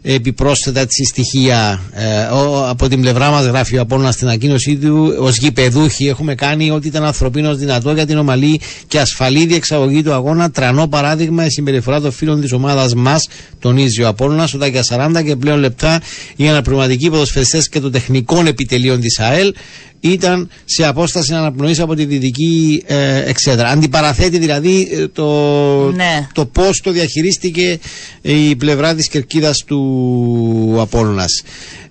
επιπρόσθετα 0.02 0.80
έτσι, 0.80 1.04
στοιχεία. 1.06 1.82
Ε, 1.94 2.22
ο- 2.24 2.70
από 2.70 2.88
την 2.88 3.02
πλευρά 3.02 3.30
μας 3.30 3.46
γράφει 3.46 3.78
ο 3.78 3.82
Απόλλωνας 3.82 4.14
στην 4.14 4.28
ανακοίνωσή 4.28 4.76
του 4.78 5.16
ως 5.20 5.38
γηπεδούχοι 5.38 6.08
έχουμε 6.08 6.36
κάνει 6.36 6.72
ό,τι 6.72 6.88
ήταν 6.88 7.04
ανθρωπίνω 7.04 7.56
δυνατό 7.56 7.92
για 7.92 8.06
την 8.06 8.18
ομαλή 8.18 8.60
και 8.88 9.00
ασφαλή 9.00 9.46
διεξαγωγή 9.46 10.04
του 10.04 10.14
αγώνα. 10.14 10.52
Τρανό 10.52 10.88
παράδειγμα 10.88 11.46
η 11.46 11.50
συμπεριφορά 11.50 12.02
των 12.02 12.12
φίλων 12.12 12.42
της 12.42 12.52
ομάδας 12.52 12.94
μας, 12.94 13.28
τονίζει 13.60 14.04
ο 14.04 14.08
Απόλλωνας, 14.08 14.54
όταν 14.54 14.70
για 14.70 14.84
40 14.84 15.24
και 15.24 15.36
πλέον 15.36 15.60
λεπτά 15.60 16.02
οι 16.36 16.48
αναπληρωματικοί 16.48 17.10
ποδοσφαιριστές 17.10 17.70
και 17.70 17.80
των 17.80 17.92
τεχνικών 17.92 18.48
επιτελείων 18.48 19.00
της 19.02 19.20
ΑΕΛ 19.20 19.54
ήταν 20.00 20.50
σε 20.66 20.86
απόσταση 20.86 21.34
αναπνοής 21.34 21.80
από 21.80 21.96
τη 21.96 22.06
δυτική 22.06 22.84
ε, 22.86 23.24
εξέδρα. 23.30 23.68
Αντιπαραθέτει 23.68 24.38
δηλαδή 24.38 24.88
ε, 24.92 25.08
το, 25.08 25.92
Ναι. 25.92 26.28
το 26.34 26.46
πώς 26.46 26.82
το 26.82 26.92
διαχειρίστηκε 26.92 27.80
η 28.22 28.56
πλευρά 28.56 28.96
της 28.96 29.08
κερκίδας 29.10 29.64
του 29.66 30.76
Απόλλωνας. 30.80 31.42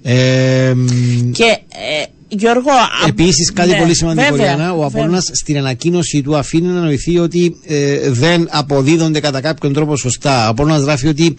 Ε, 0.02 0.72
μ, 0.76 1.30
Και 1.30 1.44
ε, 1.44 2.04
Γιώργο. 2.28 2.70
α- 2.70 3.08
Επίσης, 3.08 3.52
κάτι 3.52 3.68
ναι, 3.68 3.78
πολύ 3.78 3.94
σημαντικό, 3.94 4.30
βέβαια, 4.30 4.46
Λιάννα, 4.46 4.70
ο 4.72 4.74
βέβαια. 4.74 4.86
Απόλλωνας 4.86 5.30
στην 5.32 5.56
ανακοίνωση 5.58 6.22
του 6.22 6.36
αφήνει 6.36 6.66
να 6.68 6.80
νοηθεί 6.80 7.18
ότι 7.18 7.56
ε, 7.66 8.10
δεν 8.10 8.48
αποδίδονται 8.50 9.20
κατά 9.20 9.40
κάποιον 9.40 9.72
τρόπο 9.72 9.96
σωστά. 9.96 10.46
Ο 10.46 10.50
Απόλλωνας 10.50 10.82
γράφει 10.82 11.08
ότι 11.08 11.34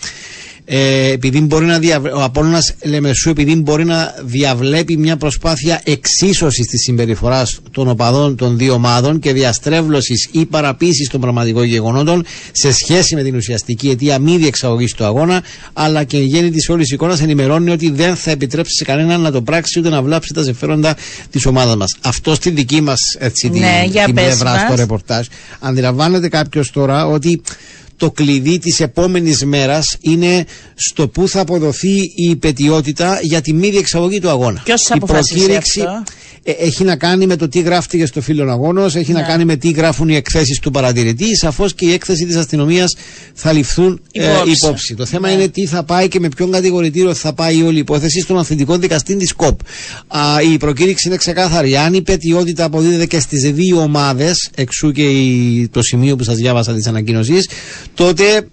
ε, 0.70 1.12
επειδή 1.12 1.42
μπορεί 1.42 1.66
να 1.66 1.80
διαβ... 1.80 2.06
ο 2.06 2.24
Απόλλωνας 2.24 2.74
Λεμεσού 2.84 3.30
επειδή 3.30 3.56
μπορεί 3.56 3.86
να 3.86 4.14
διαβλέπει 4.24 4.98
μια 4.98 5.18
προσπάθεια 5.18 5.82
εξίσωσης 5.84 6.68
της 6.68 6.82
συμπεριφοράς 6.82 7.60
των 7.72 7.88
οπαδών 7.90 8.36
των 8.36 8.58
δύο 8.58 8.74
ομάδων 8.74 9.20
και 9.20 9.34
διαστρέβλωσης 9.34 10.30
ή 10.32 10.46
παραποίησης 10.46 11.10
των 11.10 11.22
πραγματικών 11.22 11.64
γεγονότων 11.64 12.26
σε 12.52 12.74
σχέση 12.74 13.16
με 13.16 13.24
την 13.24 13.36
ουσιαστική 13.36 13.90
αιτία 13.90 14.20
μη 14.20 14.38
διεξαγωγής 14.38 14.94
του 14.94 15.06
αγώνα 15.06 15.44
αλλά 15.74 16.04
και 16.04 16.18
εν 16.18 16.24
γέννη 16.24 16.52
της 16.52 16.70
όλης 16.70 16.92
εικόνας 16.92 17.22
ενημερώνει 17.22 17.72
ότι 17.72 17.90
δεν 17.90 18.16
θα 18.16 18.32
επιτρέψει 18.32 18.76
σε 18.76 18.84
κανέναν 18.84 19.22
να 19.22 19.32
το 19.32 19.42
πράξει 19.42 19.80
ούτε 19.80 19.90
να 19.90 20.02
βλάψει 20.02 20.34
τα 20.34 20.44
συμφέροντα 20.44 20.96
της 21.32 21.46
ομάδας 21.46 21.76
μας. 21.76 21.96
Αυτό 22.02 22.36
στη 22.36 22.50
δική 22.50 22.82
μας 22.82 23.00
έτσι, 23.20 23.50
την, 23.50 23.60
Ναι, 23.60 23.84
για 23.90 24.06
την 24.06 24.14
πες 24.14 24.24
πλευρά 24.24 24.52
μας. 24.52 24.62
στο 24.62 24.76
ρεπορτάζ. 24.76 25.26
Αντιλαμβάνεται 25.60 26.28
κάποιος 26.30 26.72
τώρα 26.72 27.06
ότι 27.08 27.42
το 27.98 28.12
κλειδί 28.12 28.60
της 28.60 28.80
επόμενης 28.80 29.46
μέρας 29.46 29.98
είναι 30.02 30.46
στο 30.76 31.08
που 31.08 31.28
θα 31.28 31.40
αποδοθεί 31.40 31.98
η 31.98 32.30
υπετιότητα 32.30 33.20
για 33.22 33.42
τη 33.42 33.54
μη 33.54 33.70
διεξαγωγή 33.70 34.20
του 34.20 34.30
αγώνα. 34.30 34.62
Ποιος 34.64 34.82
θα 34.82 34.94
η 34.96 34.98
αποφασίσει 34.98 35.40
προκήρυξη 35.40 35.82
αυτό; 35.82 36.04
Ε, 36.50 36.52
έχει 36.66 36.84
να 36.84 36.96
κάνει 36.96 37.26
με 37.26 37.36
το 37.36 37.48
τι 37.48 37.60
γράφτηκε 37.60 38.06
στο 38.06 38.22
φίλο 38.22 38.52
αγώνος, 38.52 38.96
έχει 38.96 39.12
να 39.12 39.20
Ναι. 39.20 39.28
κάνει 39.28 39.46
με 39.46 39.56
τι 39.56 39.70
γράφουν 39.72 40.10
οι 40.10 40.16
εκθέσεις 40.16 40.60
του 40.60 40.72
παρατηρητή, 40.72 41.36
σαφώς 41.38 41.74
και 41.74 41.86
η 41.86 41.92
έκθεση 41.94 42.26
της 42.26 42.36
αστυνομίας 42.36 42.96
θα 43.34 43.52
ληφθούν 43.52 44.02
ε, 44.12 44.24
Υπόψη. 44.32 44.52
υπόψη. 44.52 44.96
Το 44.96 45.06
θέμα 45.06 45.28
Ναι. 45.28 45.34
είναι 45.34 45.48
τι 45.48 45.66
θα 45.66 45.84
πάει 45.84 46.08
και 46.08 46.20
με 46.20 46.30
ποιον 46.30 46.52
κατηγορητήριο 46.52 47.14
θα 47.14 47.34
πάει 47.34 47.58
η 47.58 47.62
όλη 47.64 47.80
υπόθεση 47.80 48.20
στον 48.22 48.38
αθλητικό 48.38 48.78
δικαστή 48.78 49.16
της 49.16 49.34
ΚΟΠ. 49.34 49.60
Α, 50.08 50.20
η 50.54 50.58
προκήρυξη 50.58 51.08
είναι 51.08 51.18
ξεκάθαρη. 51.18 51.78
Αν 51.78 51.94
η 51.94 52.02
πετιότητα 52.02 52.64
αποδίδεται 52.64 53.06
και 53.06 53.20
στις 53.20 53.52
δύο 53.52 53.82
ομάδες, 53.82 54.50
εξού 54.56 54.92
και 54.92 55.04
η- 55.10 55.68
το 55.72 55.82
σημείο 55.82 56.16
που 56.16 56.24
σας 56.24 56.36
διάβασα 56.36 56.74
της 56.74 56.88
ανακοίνωσης, 56.88 57.50
τότε 57.94 58.48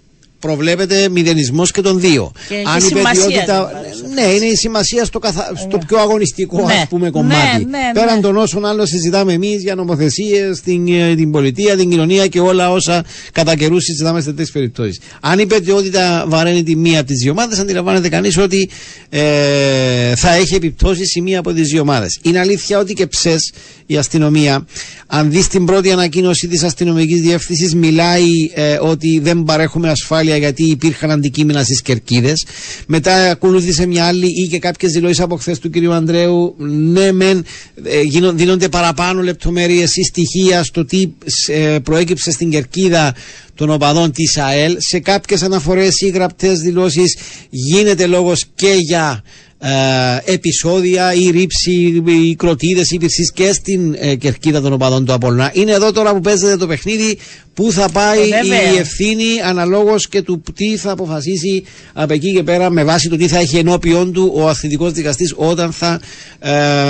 προβλέπεται 0.45 1.09
μηδενισμός 1.09 1.71
και 1.71 1.81
των 1.81 1.99
δύο. 1.99 2.31
Και 2.47 2.53
έχει 2.53 2.63
Αν 2.67 2.77
η 2.77 2.81
σημασία, 2.81 3.23
πετιότητα. 3.25 3.71
δεν 4.01 4.11
Ναι, 4.13 4.33
είναι 4.33 4.45
η 4.45 4.55
σημασία 4.55 5.05
στο, 5.05 5.19
καθα... 5.19 5.51
στο 5.55 5.77
πιο 5.87 5.97
αγωνιστικό 5.99 6.65
Ναι. 6.65 6.73
ας 6.73 6.87
πούμε 6.89 7.05
Ναι, 7.05 7.11
κομμάτι. 7.11 7.65
ναι, 7.69 7.79
Πέραν 7.93 8.15
ναι. 8.15 8.21
των 8.21 8.37
όσων 8.37 8.65
άλλο 8.65 8.85
συζητάμε 8.85 9.33
εμείς 9.33 9.61
για 9.61 9.75
νομοθεσίες, 9.75 10.59
την, 10.61 10.87
ε, 10.87 11.15
την 11.15 11.31
πολιτεία, 11.31 11.75
την 11.77 11.89
κοινωνία 11.89 12.27
και 12.27 12.39
όλα 12.39 12.71
όσα 12.71 13.03
κατά 13.31 13.55
καιρούς 13.55 13.83
συζητάμε 13.83 14.21
σε 14.21 14.29
τέτοιες 14.29 14.51
περιπτώσεις. 14.51 14.99
Αν 15.21 15.39
η 15.39 15.45
πετιότητα 15.45 16.25
βαραίνει 16.27 16.63
τη 16.63 16.75
μία 16.75 16.99
από 16.99 17.07
τις 17.07 17.19
δύο 17.21 17.31
ομάδες, 17.31 17.59
αντιλαμβάνεται 17.59 18.09
κανείς 18.09 18.37
ότι 18.37 18.69
ε, 19.09 20.15
θα 20.15 20.33
έχει 20.33 20.55
επιπτώσεις 20.55 21.15
η 21.15 21.21
μία 21.21 21.39
από 21.39 21.53
τις 21.53 21.67
δύο 21.69 21.81
ομάδες. 21.81 22.19
Είναι 22.21 22.39
αλήθεια 22.39 22.79
ότι 22.79 22.93
και 22.93 23.07
ψες 23.07 23.51
η 23.85 23.97
αστυνομία, 23.97 24.65
αν 25.07 25.31
δεις 25.31 25.47
την 25.47 25.65
πρώτη 25.65 25.91
ανακοίνωση 25.91 26.47
της 26.47 26.63
αστυνομικής 26.63 27.21
διεύθυνσης, 27.21 27.75
μιλάει 27.75 28.23
ε, 28.53 28.77
ότι 28.81 29.19
δεν 29.19 29.43
παρέχουμε 29.43 29.89
ασφάλεια 29.89 30.34
επεισόδια 30.35 30.37
γιατί 30.37 30.63
υπήρχαν 30.63 31.11
αντικείμενα 31.11 31.63
στις 31.63 31.81
κερκίδες. 31.81 32.45
Μετά 32.87 33.29
ακολούθησε 33.29 33.85
μια 33.85 34.05
άλλη 34.05 34.27
ή 34.27 34.47
και 34.47 34.59
κάποιες 34.59 34.91
δηλώσεις 34.91 35.19
από 35.19 35.35
χθες 35.35 35.59
του 35.59 35.69
κ. 35.69 35.75
Ανδρέου. 35.91 36.55
Ναι, 36.57 37.11
μεν 37.11 37.45
ε, 37.83 38.01
δίνονται 38.33 38.69
παραπάνω 38.69 39.21
λεπτομέρειες 39.21 39.95
ή 39.95 40.03
στοιχεία 40.03 40.63
στο 40.63 40.85
τι 40.85 41.07
ε, 41.47 41.77
προέκυψε 41.83 42.31
στην 42.31 42.49
κερκίδα 42.49 43.15
των 43.55 43.69
οπαδών 43.69 44.11
της 44.11 44.37
ΑΕΛ. 44.37 44.75
Σε 44.79 44.99
κάποιες 44.99 45.41
αναφορές 45.43 46.01
ή 46.01 46.09
γραπτές 46.09 46.59
δηλώσεις 46.59 47.17
γίνεται 47.49 48.05
λόγος 48.05 48.45
και 48.55 48.73
για 48.79 49.23
ε, 49.67 50.33
επεισόδια 50.33 51.13
ή 51.13 51.29
ρήψη 51.29 52.03
ή 52.05 52.35
κροτίδες 52.35 52.91
ή 52.91 52.99
και 53.33 53.53
στην 53.53 53.95
ε, 53.99 54.15
κερκίδα 54.15 54.61
των 54.61 54.73
οπαδών 54.73 55.05
του 55.05 55.13
Απολνά. 55.13 55.51
Είναι 55.53 55.71
εδώ 55.71 55.91
τώρα 55.91 56.13
που 56.13 56.19
παίζεται 56.19 56.57
το 56.57 56.67
παιχνίδι 56.67 57.17
που 57.53 57.71
θα 57.71 57.89
πάει 57.89 58.19
ε, 58.19 58.73
η 58.73 58.77
ευθύνη 58.77 59.25
αναλόγως 59.45 60.07
και 60.07 60.21
του 60.21 60.43
τι 60.55 60.77
θα 60.77 60.91
αποφασίσει 60.91 61.63
από 61.93 62.13
εκεί 62.13 62.33
και 62.33 62.43
πέρα 62.43 62.69
με 62.69 62.83
βάση 62.83 63.09
το 63.09 63.15
τι 63.15 63.27
θα 63.27 63.39
έχει 63.39 63.57
ενώπιον 63.57 64.13
του 64.13 64.31
ο 64.35 64.47
αθλητικός 64.47 64.91
δικαστής 64.91 65.33
όταν 65.35 65.71
θα 65.71 65.99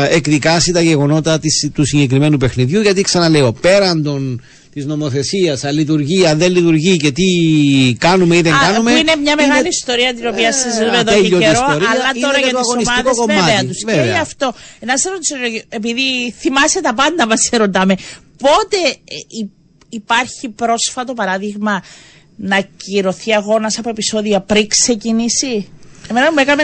εκδικάσει 0.10 0.72
τα 0.72 0.82
γεγονότα 0.82 1.40
της, 1.40 1.70
του 1.74 1.86
συγκεκριμένου 1.86 2.38
παιχνιδιού. 2.38 2.82
Γιατί 2.82 3.02
ξαναλέω, 3.02 3.54
πέραν 3.54 4.04
των 4.04 4.42
της 4.76 4.86
νομοθεσίας, 4.86 5.64
αν 5.64 5.74
λειτουργεί, 5.76 6.26
αν 6.28 6.38
δεν 6.38 6.52
λειτουργεί 6.52 6.98
και 6.98 7.12
τι 7.12 7.24
κάνουμε 7.98 8.36
ή 8.36 8.42
δεν 8.42 8.54
Α, 8.54 8.58
κάνουμε. 8.62 8.92
Που 8.92 8.98
είναι 8.98 9.16
μια 9.16 9.36
μεγάλη 9.36 9.60
είναι... 9.60 9.68
ιστορία 9.68 10.14
την 10.14 10.28
οποία 10.28 10.48
ε, 10.48 10.52
συζητούμε 10.52 10.98
εδώ 10.98 11.14
και 11.22 11.28
καιρό, 11.28 11.52
ιστορία, 11.52 11.90
αλλά 11.90 12.12
τώρα 12.22 12.38
για 12.38 12.48
τι 12.48 12.56
ομάδες 12.90 13.18
βέβαια 13.28 13.66
τους. 13.66 13.84
Και 13.84 14.18
αυτό. 14.22 14.54
Να 14.86 14.98
σε 14.98 15.10
ρωτήσω, 15.10 15.36
επειδή 15.70 16.34
θυμάσαι 16.40 16.82
τα 16.82 16.94
πάντα, 16.94 17.28
μας 17.28 17.40
σε 17.50 17.58
ρωτάμε, 17.58 17.96
πότε 18.38 18.78
ε, 18.88 19.48
υπάρχει 19.90 20.50
πρόσφατο 20.50 21.14
παράδειγμα 21.14 21.84
να 22.36 22.68
κυρωθεί 22.78 23.34
αγώνας 23.34 23.78
από 23.78 23.90
επεισόδια 23.90 24.42
πριν 24.42 24.68
ξεκινήσει; 24.68 25.68
Εμένα 26.10 26.32
μου 26.32 26.40
έκανε 26.40 26.64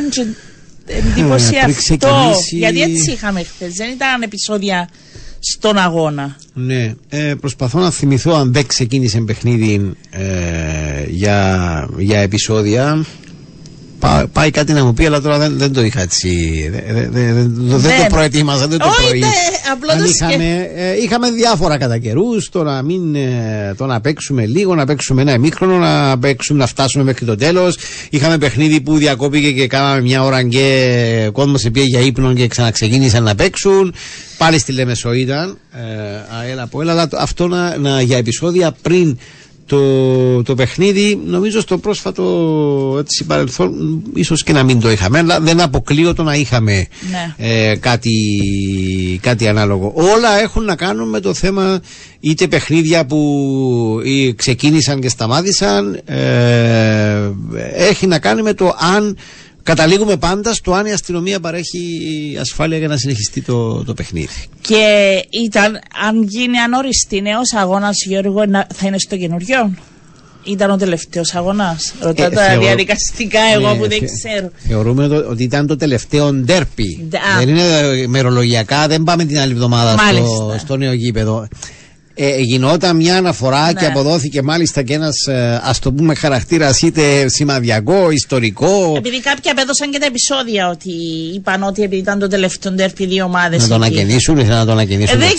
εντύπωση 0.85 1.55
ε, 1.55 1.59
αυτό. 1.59 2.33
Γιατί 2.49 2.81
έτσι 2.81 3.11
είχαμε 3.11 3.43
χθες. 3.43 3.73
Δεν 3.73 3.89
ήταν 3.89 4.21
επεισόδια 4.21 4.89
στον 5.43 5.77
αγώνα. 5.77 6.35
Ναι, 6.53 6.93
ε, 7.09 7.33
προσπαθώ 7.39 7.79
να 7.79 7.91
θυμηθώ 7.91 8.31
αν 8.33 8.53
δεν 8.53 8.67
ξεκίνησε 8.67 9.21
παιχνίδι 9.21 9.91
ε, 10.09 11.05
για, 11.07 11.89
για 11.97 12.19
επεισόδια. 12.19 13.05
Πά, 14.01 14.27
πάει 14.33 14.51
κάτι 14.51 14.73
να 14.73 14.85
μου 14.85 14.93
πει, 14.93 15.05
αλλά 15.05 15.21
τώρα 15.21 15.37
δεν, 15.37 15.57
δεν 15.57 15.73
το 15.73 15.83
είχα 15.83 16.01
έτσι. 16.01 16.29
Δεν, 16.71 17.11
δεν, 17.11 17.11
δεν, 17.11 17.79
δεν 17.79 17.99
το 17.99 18.05
προετοίμαζα, 18.09 18.67
δεν 18.67 18.79
το 18.79 18.87
πρωί. 18.97 19.19
Ναι, 19.19 19.27
απλό 19.71 20.05
είχαμε, 20.05 20.69
ε, 20.75 21.01
είχαμε 21.03 21.31
διάφορα 21.31 21.77
κατά 21.77 21.97
καιρούς. 21.97 22.49
Το, 22.49 22.63
να 22.63 22.81
μην, 22.81 23.15
ε, 23.15 23.73
το 23.77 23.85
να 23.85 24.01
παίξουμε 24.01 24.45
λίγο, 24.45 24.75
να 24.75 24.85
παίξουμε 24.85 25.21
ένα 25.21 25.33
ημίχρονο, 25.33 25.77
να, 25.77 26.19
παίξουμε, 26.19 26.59
να 26.59 26.67
φτάσουμε 26.67 27.03
μέχρι 27.03 27.25
το 27.25 27.35
τέλος. 27.35 27.77
Είχαμε 28.09 28.37
παιχνίδι 28.37 28.81
που 28.81 28.97
διακόπηκε 28.97 29.51
και 29.51 29.67
κάναμε 29.67 30.01
μια 30.01 30.23
ώρα 30.23 30.43
και 30.43 31.25
ο 31.27 31.31
κόσμος 31.31 31.65
πήγε 31.73 31.85
για 31.85 31.99
ύπνο 31.99 32.33
και 32.33 32.47
ξαναξεκίνησαν 32.47 33.23
να 33.23 33.35
παίξουν. 33.35 33.93
Πάλι 34.37 34.59
στη 34.59 34.71
Λέμεσο 34.71 35.13
ήταν 35.13 35.57
ε, 35.73 35.81
αέρα 36.41 36.63
από 36.63 36.81
έλα, 36.81 36.91
αλλά 36.91 37.07
αυτό 37.17 37.47
να, 37.47 37.77
να, 37.77 38.01
για 38.01 38.17
επεισόδια 38.17 38.75
πριν 38.81 39.17
το, 39.71 40.43
το 40.43 40.55
παιχνίδι 40.55 41.19
νομίζω 41.25 41.61
στο 41.61 41.77
πρόσφατο 41.77 42.95
έτσι, 42.99 43.25
παρελθόν 43.25 44.01
ίσως 44.13 44.43
και 44.43 44.53
να 44.53 44.63
μην 44.63 44.79
το 44.79 44.91
είχαμε 44.91 45.17
αλλά 45.17 45.39
δεν 45.39 45.61
αποκλείω 45.61 46.13
το 46.13 46.23
να 46.23 46.35
είχαμε 46.35 46.87
ναι. 47.11 47.35
ε, 47.37 47.75
κάτι, 47.75 48.13
κάτι 49.21 49.47
ανάλογο 49.47 49.93
όλα 49.95 50.39
έχουν 50.41 50.63
να 50.63 50.75
κάνουν 50.75 51.09
με 51.09 51.19
το 51.19 51.33
θέμα 51.33 51.79
είτε 52.19 52.47
παιχνίδια 52.47 53.05
που 53.05 54.01
ξεκίνησαν 54.35 54.99
και 54.99 55.09
σταμάτησαν 55.09 56.01
ε, 56.05 57.31
έχει 57.75 58.07
να 58.07 58.19
κάνει 58.19 58.41
με 58.41 58.53
το 58.53 58.75
αν 58.95 59.17
Καταλήγουμε 59.63 60.17
πάντας 60.17 60.55
στο 60.55 60.73
αν 60.73 60.85
η 60.85 60.91
αστυνομία 60.91 61.39
παρέχει 61.39 62.37
ασφάλεια 62.39 62.77
για 62.77 62.87
να 62.87 62.97
συνεχιστεί 62.97 63.41
το, 63.41 63.83
το 63.83 63.93
παιχνίδι. 63.93 64.45
Και 64.61 64.85
ήταν, 65.45 65.79
αν 66.07 66.23
γίνει 66.23 66.57
ανόριστη 66.57 67.21
νέος 67.21 67.53
αγώνας, 67.53 68.05
Γιώργο, 68.05 68.41
θα 68.75 68.87
είναι 68.87 68.97
στο 68.97 69.17
καινούριο; 69.17 69.73
Ήταν 70.43 70.71
ο 70.71 70.77
τελευταίος 70.77 71.35
αγώνας; 71.35 71.93
Ρωτάω 71.99 72.29
τα 72.29 72.57
διαδικαστικά, 72.59 73.39
εγώ 73.53 73.71
ναι, 73.71 73.77
που 73.77 73.87
δεν 73.87 73.99
ξέρω. 74.05 74.49
Θεωρούμε 74.67 75.05
ότι 75.05 75.43
ήταν 75.43 75.67
το 75.67 75.75
τελευταίο 75.75 76.33
ντέρπι. 76.33 77.09
Δεν 77.37 77.49
είναι 77.49 77.63
μερολογιακά, 78.07 78.87
δεν 78.87 79.03
πάμε 79.03 79.25
την 79.25 79.39
άλλη 79.39 79.51
εβδομάδα 79.51 79.97
στο, 79.97 80.55
στο 80.59 80.77
νέο 80.77 80.93
γήπεδο 80.93 81.47
ε, 82.13 82.37
γινόταν 82.37 82.95
μια 82.95 83.17
αναφορά 83.17 83.65
ναι. 83.65 83.79
και 83.79 83.85
αποδόθηκε 83.85 84.41
μάλιστα 84.41 84.81
και 84.81 84.93
ένας 84.93 85.27
ε, 85.27 85.61
ας 85.63 85.79
το 85.79 85.93
πούμε 85.93 86.15
χαρακτήρας 86.15 86.81
είτε 86.81 87.29
σημαδιακό, 87.29 88.11
ιστορικό. 88.11 88.93
Επειδή 88.97 89.21
κάποιοι 89.21 89.51
απέδωσαν 89.51 89.91
και 89.91 89.99
τα 89.99 90.05
επεισόδια 90.05 90.69
ότι 90.69 90.91
είπαν 91.35 91.63
ότι 91.63 91.81
επειδή 91.81 92.01
ήταν 92.01 92.19
το 92.19 92.27
τελευταίο 92.27 92.73
τέρπι 92.73 93.05
δύο 93.05 93.25
ομάδες. 93.25 93.61
Να 93.61 93.67
το 93.67 93.73
ανακαινήσουν, 93.73 94.37
ήθελα 94.37 94.57
να 94.57 94.65
το 94.65 94.71
ανακαινήσουν. 94.71 95.21
Ε, 95.21 95.29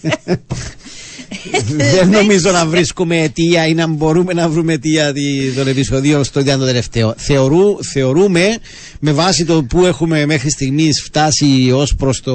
δεν 1.92 2.08
νομίζω 2.08 2.50
να 2.50 2.66
βρίσκουμε 2.66 3.16
αιτία 3.16 3.66
ή 3.66 3.74
να 3.74 3.86
μπορούμε 3.86 4.32
να 4.32 4.48
βρούμε 4.48 4.72
αιτία 4.72 5.12
των 5.56 5.68
επεισοδίων 5.68 6.24
στο 6.24 6.40
ίδιο 6.40 6.58
το 6.58 6.64
τελευταίο. 6.64 7.14
Θεωρού, 7.16 7.84
θεωρούμε 7.92 8.58
με 9.00 9.12
βάση 9.12 9.44
το 9.44 9.62
που 9.62 9.86
έχουμε 9.86 10.26
μέχρι 10.26 10.50
στιγμής 10.50 11.02
φτάσει 11.02 11.72
ως 11.74 11.94
προς 11.94 12.20
το 12.20 12.34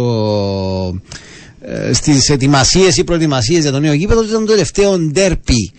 ε, 0.88 1.43
στις 1.92 2.30
ετοιμασίες 2.30 2.98
ή 2.98 3.04
προετοιμασίες 3.04 3.62
για 3.62 3.72
το 3.72 3.80
νέο 3.80 3.94
γήπεδο 3.94 4.24
ήταν 4.24 4.46
το 4.46 4.52
τελευταίο 4.52 4.98
ντέρπι 4.98 5.72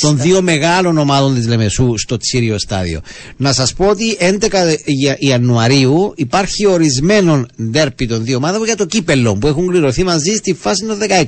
των 0.00 0.18
δύο 0.18 0.42
μεγάλων 0.42 0.98
ομάδων 0.98 1.34
της 1.34 1.46
Λεμεσού 1.46 1.94
στο 1.96 2.16
τσίριο 2.16 2.58
στάδιο. 2.58 3.00
Να 3.36 3.52
σας 3.52 3.72
πω 3.72 3.86
ότι 3.86 4.16
11 4.20 4.76
Ιανουαρίου 5.18 6.12
υπάρχει 6.16 6.66
ορισμένο 6.66 7.46
ντέρπι 7.62 8.06
των 8.06 8.24
δύο 8.24 8.36
ομάδων 8.36 8.64
για 8.64 8.76
το 8.76 8.86
κύπελο 8.86 9.34
που 9.34 9.46
έχουν 9.46 9.68
κληρωθεί 9.68 10.04
μαζί 10.04 10.34
στη 10.34 10.54
φάση 10.54 10.84
των 10.86 10.98
16. 10.98 11.24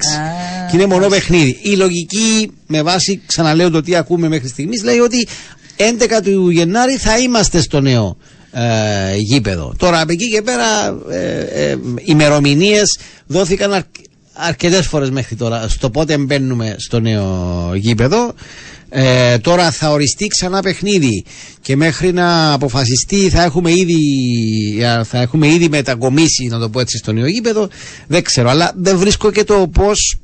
και 0.71 0.77
είναι 0.77 0.87
μονό 0.87 1.09
παιχνίδι. 1.09 1.59
Η 1.63 1.77
λογική, 1.77 2.51
με 2.67 2.83
βάση, 2.83 3.21
ξαναλέω 3.27 3.71
το 3.71 3.81
τι 3.81 3.97
ακούμε 3.97 4.29
μέχρι 4.29 4.49
στιγμής, 4.49 4.83
λέει 4.83 4.99
ότι 4.99 5.27
11 5.77 6.23
του 6.25 6.51
Γενάρη 6.51 6.97
θα 6.97 7.19
είμαστε 7.19 7.61
στο 7.61 7.81
νέο 7.81 8.17
ε, 8.53 9.17
γήπεδο. 9.17 9.75
Τώρα 9.77 10.01
από 10.01 10.13
εκεί 10.13 10.31
και 10.31 10.43
πέρα 10.43 10.99
ε, 11.11 11.41
ε, 11.41 11.77
ημερομηνίες 12.05 12.99
δόθηκαν 13.27 13.73
αρ, 13.73 13.83
αρκετές 14.33 14.87
φορές 14.87 15.11
μέχρι 15.11 15.37
τώρα 15.37 15.69
στο 15.69 15.91
πότε 15.91 16.19
μπαίνουμε 16.19 16.75
στο 16.79 17.01
νέο 17.01 17.71
γήπεδο. 17.75 18.35
Ε, 18.95 19.39
τώρα 19.39 19.71
θα 19.71 19.91
οριστεί 19.91 20.27
ξανά 20.27 20.63
παιχνίδι 20.63 21.25
και 21.61 21.77
μέχρι 21.77 22.13
να 22.13 22.53
αποφασιστεί 22.53 23.29
θα 23.29 23.43
έχουμε 23.43 23.71
ήδη, 23.73 23.97
θα 25.05 25.21
έχουμε 25.21 25.47
ήδη 25.47 25.69
μετακομίσει 25.69 26.47
να 26.47 26.59
το 26.59 26.69
πω 26.69 26.81
έτσι 26.81 26.97
στο 26.97 27.13
νέο 27.13 27.27
γήπεδο 27.27 27.69
δεν 28.07 28.23
ξέρω 28.23 28.51
αλλά 28.51 28.73
δεν 28.77 28.99
βρίσκω 28.99 29.31
και 29.31 29.45
το 29.45 29.69
πώς 29.73 30.17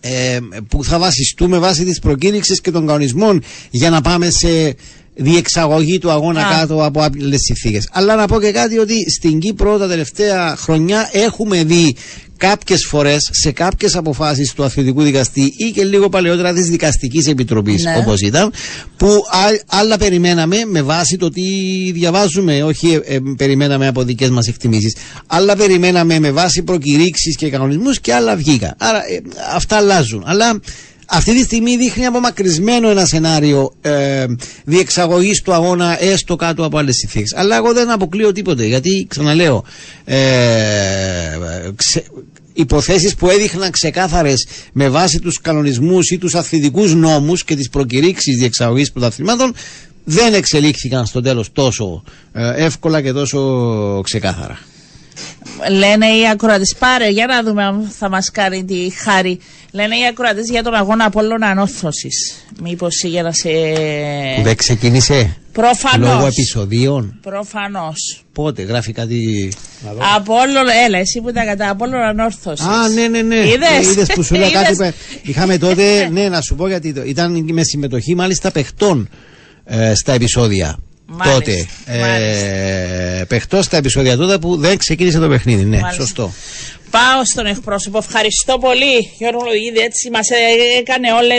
ε, 0.00 0.38
που 0.68 0.84
θα 0.84 0.98
βασιστούμε 0.98 1.58
βάσει 1.58 1.84
της 1.84 1.98
προκήρυξης 1.98 2.60
και 2.60 2.70
των 2.70 2.86
κανονισμών 2.86 3.42
για 3.70 3.90
να 3.90 4.00
πάμε 4.00 4.30
σε 4.30 4.76
διεξαγωγή 5.16 5.98
του 5.98 6.10
αγώνα 6.10 6.42
κάτω 6.42 6.84
από 6.84 7.00
άλλε 7.00 7.36
συνθήκες. 7.38 7.88
Αλλά 7.92 8.14
να 8.14 8.26
πω 8.26 8.40
και 8.40 8.50
κάτι 8.50 8.78
ότι 8.78 9.10
στην 9.10 9.38
Κύπρο 9.38 9.78
τα 9.78 9.88
τελευταία 9.88 10.56
χρονιά 10.56 11.08
έχουμε 11.12 11.64
δει 11.64 11.96
κάποιες 12.36 12.86
φορές 12.86 13.28
σε 13.32 13.50
κάποιες 13.50 13.96
αποφάσεις 13.96 14.52
του 14.52 14.64
αθλητικού 14.64 15.02
δικαστή 15.02 15.52
ή 15.56 15.70
και 15.70 15.84
λίγο 15.84 16.08
παλαιότερα 16.08 16.52
της 16.52 16.68
δικαστικής 16.70 17.26
επιτροπής 17.26 17.84
ναι. 17.84 17.96
όπως 17.96 18.20
ήταν 18.20 18.52
που 18.96 19.22
άλλα 19.66 19.98
περιμέναμε 19.98 20.56
με 20.66 20.82
βάση 20.82 21.16
το 21.16 21.30
τι 21.30 21.42
διαβάζουμε 21.92 22.62
όχι 22.62 23.00
ε, 23.04 23.14
ε, 23.14 23.18
περιμέναμε 23.36 23.86
από 23.86 24.02
δικές 24.02 24.30
μας 24.30 24.46
εκτιμήσεις 24.46 24.96
άλλα 25.26 25.56
περιμέναμε 25.56 26.18
με 26.18 26.30
βάση 26.30 26.62
προκηρύξεις 26.62 27.36
και 27.36 27.50
κανονισμούς 27.50 28.00
και 28.00 28.14
άλλα 28.14 28.36
βγήκα 28.36 28.74
άρα 28.78 28.98
ε, 28.98 29.20
αυτά 29.54 29.76
αλλάζουν 29.76 30.22
αλλά 30.26 30.60
αυτή 31.06 31.34
τη 31.34 31.42
στιγμή 31.42 31.76
δείχνει 31.76 32.06
απομακρυσμένο 32.06 32.88
ένα 32.88 33.06
σενάριο 33.06 33.72
ε, 33.80 34.24
διεξαγωγής 34.64 35.42
του 35.42 35.52
αγώνα 35.52 36.02
έστω 36.02 36.36
κάτω 36.36 36.64
από 36.64 36.78
άλλες 36.78 36.96
συνθήκες. 36.96 37.34
Αλλά 37.34 37.56
εγώ 37.56 37.72
δεν 37.72 37.90
αποκλείω 37.90 38.32
τίποτε 38.32 38.64
γιατί 38.64 39.06
ξαναλέω. 39.08 39.64
Ε, 40.04 40.16
ξε, 41.76 42.04
υποθέσεις 42.52 43.14
που 43.14 43.28
έδειχναν 43.30 43.70
ξεκάθαρες 43.70 44.46
με 44.72 44.88
βάση 44.88 45.18
τους 45.18 45.40
κανονισμούς 45.40 46.10
ή 46.10 46.18
τους 46.18 46.34
αθλητικούς 46.34 46.94
νόμους 46.94 47.44
και 47.44 47.56
τις 47.56 47.68
προκηρύξεις 47.68 48.38
διεξαγωγής 48.38 48.92
πρωταθλημάτων 48.92 49.54
δεν 50.04 50.34
εξελίχθηκαν 50.34 51.06
στο 51.06 51.20
τέλος 51.20 51.52
τόσο 51.52 52.02
ε, 52.32 52.64
εύκολα 52.64 53.00
και 53.00 53.12
τόσο 53.12 54.00
ξεκάθαρα. 54.04 54.58
Λένε 55.70 56.06
οι 56.06 56.28
ακροατές, 56.32 56.74
πάρε 56.78 57.08
για 57.08 57.26
να 57.26 57.42
δούμε 57.42 57.64
αν 57.64 57.90
θα 57.98 58.08
μας 58.08 58.30
κάνει 58.30 58.64
τη 58.64 58.90
χάρη. 58.96 59.38
Λένε 59.76 59.96
οι 59.96 60.06
ακροατές 60.10 60.48
για 60.50 60.62
τον 60.62 60.74
αγώνα 60.74 61.04
Απόλλων 61.04 61.42
Ανόρθωσης. 61.42 62.44
Μήπως 62.62 63.02
για 63.04 63.22
να 63.22 63.32
σε. 63.32 63.48
Δεν 64.42 64.56
ξεκίνησε; 64.56 65.36
Προφανώς. 65.52 66.08
Λόγω 66.08 66.26
επεισοδίων; 66.26 67.18
Προφανώς. 67.22 68.24
Πότε, 68.32 68.62
γράφει 68.62 68.92
κάτι. 68.92 69.52
Από 70.16 70.34
όλο, 70.34 70.58
έλα, 70.86 70.98
εσύ 70.98 71.20
που 71.20 71.32
τα 71.32 71.44
κατά, 71.44 71.70
από 71.70 71.84
όλο 71.84 71.96
ανόρθωσης. 71.98 72.66
Α, 72.66 72.88
ναι, 72.88 73.08
ναι, 73.08 73.22
ναι. 73.22 73.36
Είδες; 73.36 73.90
Είδες 73.92 74.08
που 74.14 74.22
σου 74.22 74.34
λέω 74.34 74.50
κάτι. 74.50 74.72
Είδες; 74.72 74.88
που- 74.94 75.18
Είχαμε 75.22 75.58
τότε, 75.58 76.08
ναι, 76.08 76.28
να 76.28 76.40
σου 76.40 76.54
πω 76.54 76.68
γιατί 76.68 76.92
το- 76.92 77.02
ήταν 77.04 77.44
με 77.52 77.62
συμμετοχή 77.62 78.14
μάλιστα 78.14 78.50
παιχτών 78.50 79.08
ε, 79.64 79.94
στα 79.94 80.12
επεισόδια. 80.12 80.78
Μάλιστα, 81.06 81.32
τότε. 81.34 81.66
Ε, 81.86 83.24
παιχτών 83.28 83.62
στα 83.62 83.76
επεισόδια 83.76 84.16
τότε 84.16 84.38
που 84.38 84.56
δεν 84.56 84.76
ξεκίνησε 84.78 85.18
το 85.18 85.28
παιχνίδι. 85.28 85.64
Ναι, 85.64 85.78
Μάλιστα. 85.78 86.02
σωστό. 86.02 86.32
Πάω 86.90 87.24
στον 87.24 87.46
εκπρόσωπο. 87.46 87.98
Ευχαριστώ 87.98 88.58
πολύ, 88.58 89.10
Γιώργο 89.18 89.44
Λογίδη. 89.44 89.78
Έτσι 89.78 90.10
μας 90.10 90.28
έκανε 90.78 91.12
όλε. 91.12 91.36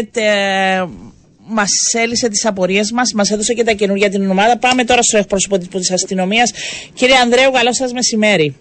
Μας 1.50 1.70
έλυσε 1.94 2.30
τις 2.30 2.46
απορίες 2.46 2.92
μας, 2.92 3.14
μας 3.14 3.32
έδωσε 3.32 3.54
και 3.54 3.64
τα 3.64 3.72
καινούργια 3.72 4.10
την 4.10 4.30
ομάδα. 4.30 4.58
Πάμε 4.58 4.84
τώρα 4.84 5.04
στο 5.04 5.18
εκπρόσωπο 5.18 5.58
τη 5.58 5.94
αστυνομίας. 5.94 6.52
Κύριε 6.94 7.16
Ανδρέου, 7.16 7.52
καλό 7.52 7.74
σας 7.74 7.94
μεσημέρι. 7.94 8.56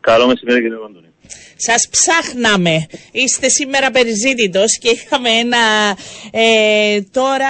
Καλό 0.00 0.26
μεσημέρι 0.26 0.60
κύριε 0.60 0.76
Παντονή. 0.76 1.06
Σας 1.64 1.88
ψάχναμε. 1.90 2.86
Είστε 3.12 3.48
σήμερα 3.48 3.90
περιζήτητος 3.90 4.78
και 4.78 4.88
είχαμε 4.88 5.28
ένα... 5.30 5.58
Ε, 6.30 7.00
τώρα 7.10 7.48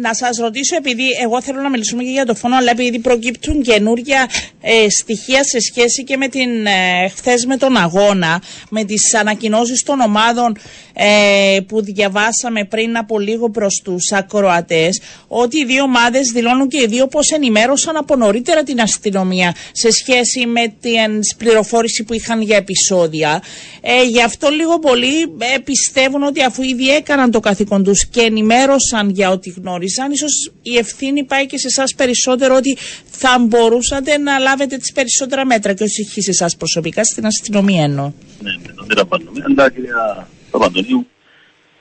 να 0.00 0.14
σας 0.14 0.36
ρωτήσω 0.36 0.76
επειδή 0.76 1.04
εγώ 1.22 1.42
θέλω 1.42 1.60
να 1.60 1.70
μιλήσουμε 1.70 2.02
και 2.02 2.10
για 2.10 2.26
το 2.26 2.34
φόνο 2.34 2.56
αλλά 2.56 2.70
επειδή 2.70 2.98
προκύπτουν 2.98 3.62
καινούργια 3.62 4.28
ε, 4.60 4.86
στοιχεία 4.88 5.44
σε 5.44 5.60
σχέση 5.60 6.04
και 6.04 6.16
με 6.16 6.28
την 6.28 6.66
ε, 6.66 7.08
χθες 7.08 7.44
με 7.46 7.56
τον 7.56 7.76
αγώνα 7.76 8.42
με 8.68 8.84
τις 8.84 9.14
ανακοινώσεις 9.14 9.82
των 9.82 10.00
ομάδων 10.00 10.56
ε, 10.92 11.58
που 11.68 11.82
διαβάσαμε 11.82 12.64
πριν 12.64 12.96
από 12.96 13.18
λίγο 13.18 13.50
προς 13.50 13.80
τους 13.84 14.12
ακροατές 14.12 15.00
ότι 15.28 15.58
οι 15.58 15.64
δύο 15.64 15.82
ομάδες 15.82 16.28
δηλώνουν 16.28 16.68
και 16.68 16.80
οι 16.80 16.86
δύο 16.86 17.06
πως 17.06 17.30
ενημέρωσαν 17.30 17.96
από 17.96 18.16
νωρίτερα 18.16 18.62
την 18.62 18.80
αστυνομία 18.80 19.54
σε 19.72 19.90
σχέση 19.90 20.46
με 20.46 20.74
την 20.80 21.20
πληροφόρηση 21.38 22.02
που 22.04 22.14
είχαν 22.14 22.42
για 22.42 22.56
επεισόδια. 22.56 23.31
Ε, 23.80 24.02
γι' 24.02 24.22
αυτό 24.22 24.48
λίγο 24.48 24.78
πολύ 24.78 25.20
ε, 25.22 25.58
πιστεύουν 25.64 26.22
ότι 26.22 26.42
αφού 26.42 26.62
ήδη 26.62 26.88
έκαναν 26.94 27.30
το 27.30 27.40
καθήκον 27.40 27.84
τους 27.84 28.06
και 28.06 28.20
ενημέρωσαν 28.20 29.10
για 29.10 29.30
ό,τι 29.30 29.50
γνώριζαν, 29.50 30.12
ίσως 30.12 30.52
η 30.62 30.76
ευθύνη 30.76 31.24
πάει 31.24 31.46
και 31.46 31.58
σε 31.58 31.66
εσάς 31.66 31.94
περισσότερο 31.94 32.54
ότι 32.56 32.76
θα 33.04 33.38
μπορούσατε 33.38 34.18
να 34.18 34.38
λάβετε 34.38 34.76
τις 34.76 34.92
περισσότερα 34.92 35.44
μέτρα 35.44 35.72
και 35.72 35.82
όχι 35.84 36.20
σε 36.22 36.30
εσάς 36.30 36.56
προσωπικά, 36.56 37.04
στην 37.04 37.26
αστυνομία 37.26 37.82
εννοώ. 37.84 38.12
Ναι, 38.40 38.50
ναι, 38.50 38.72
το 38.74 38.82
αντιλαμβάνομαι. 38.82 39.44
Αλλά 39.44 39.70
κυρία 39.70 40.28
Παπαντονίου, 40.50 41.06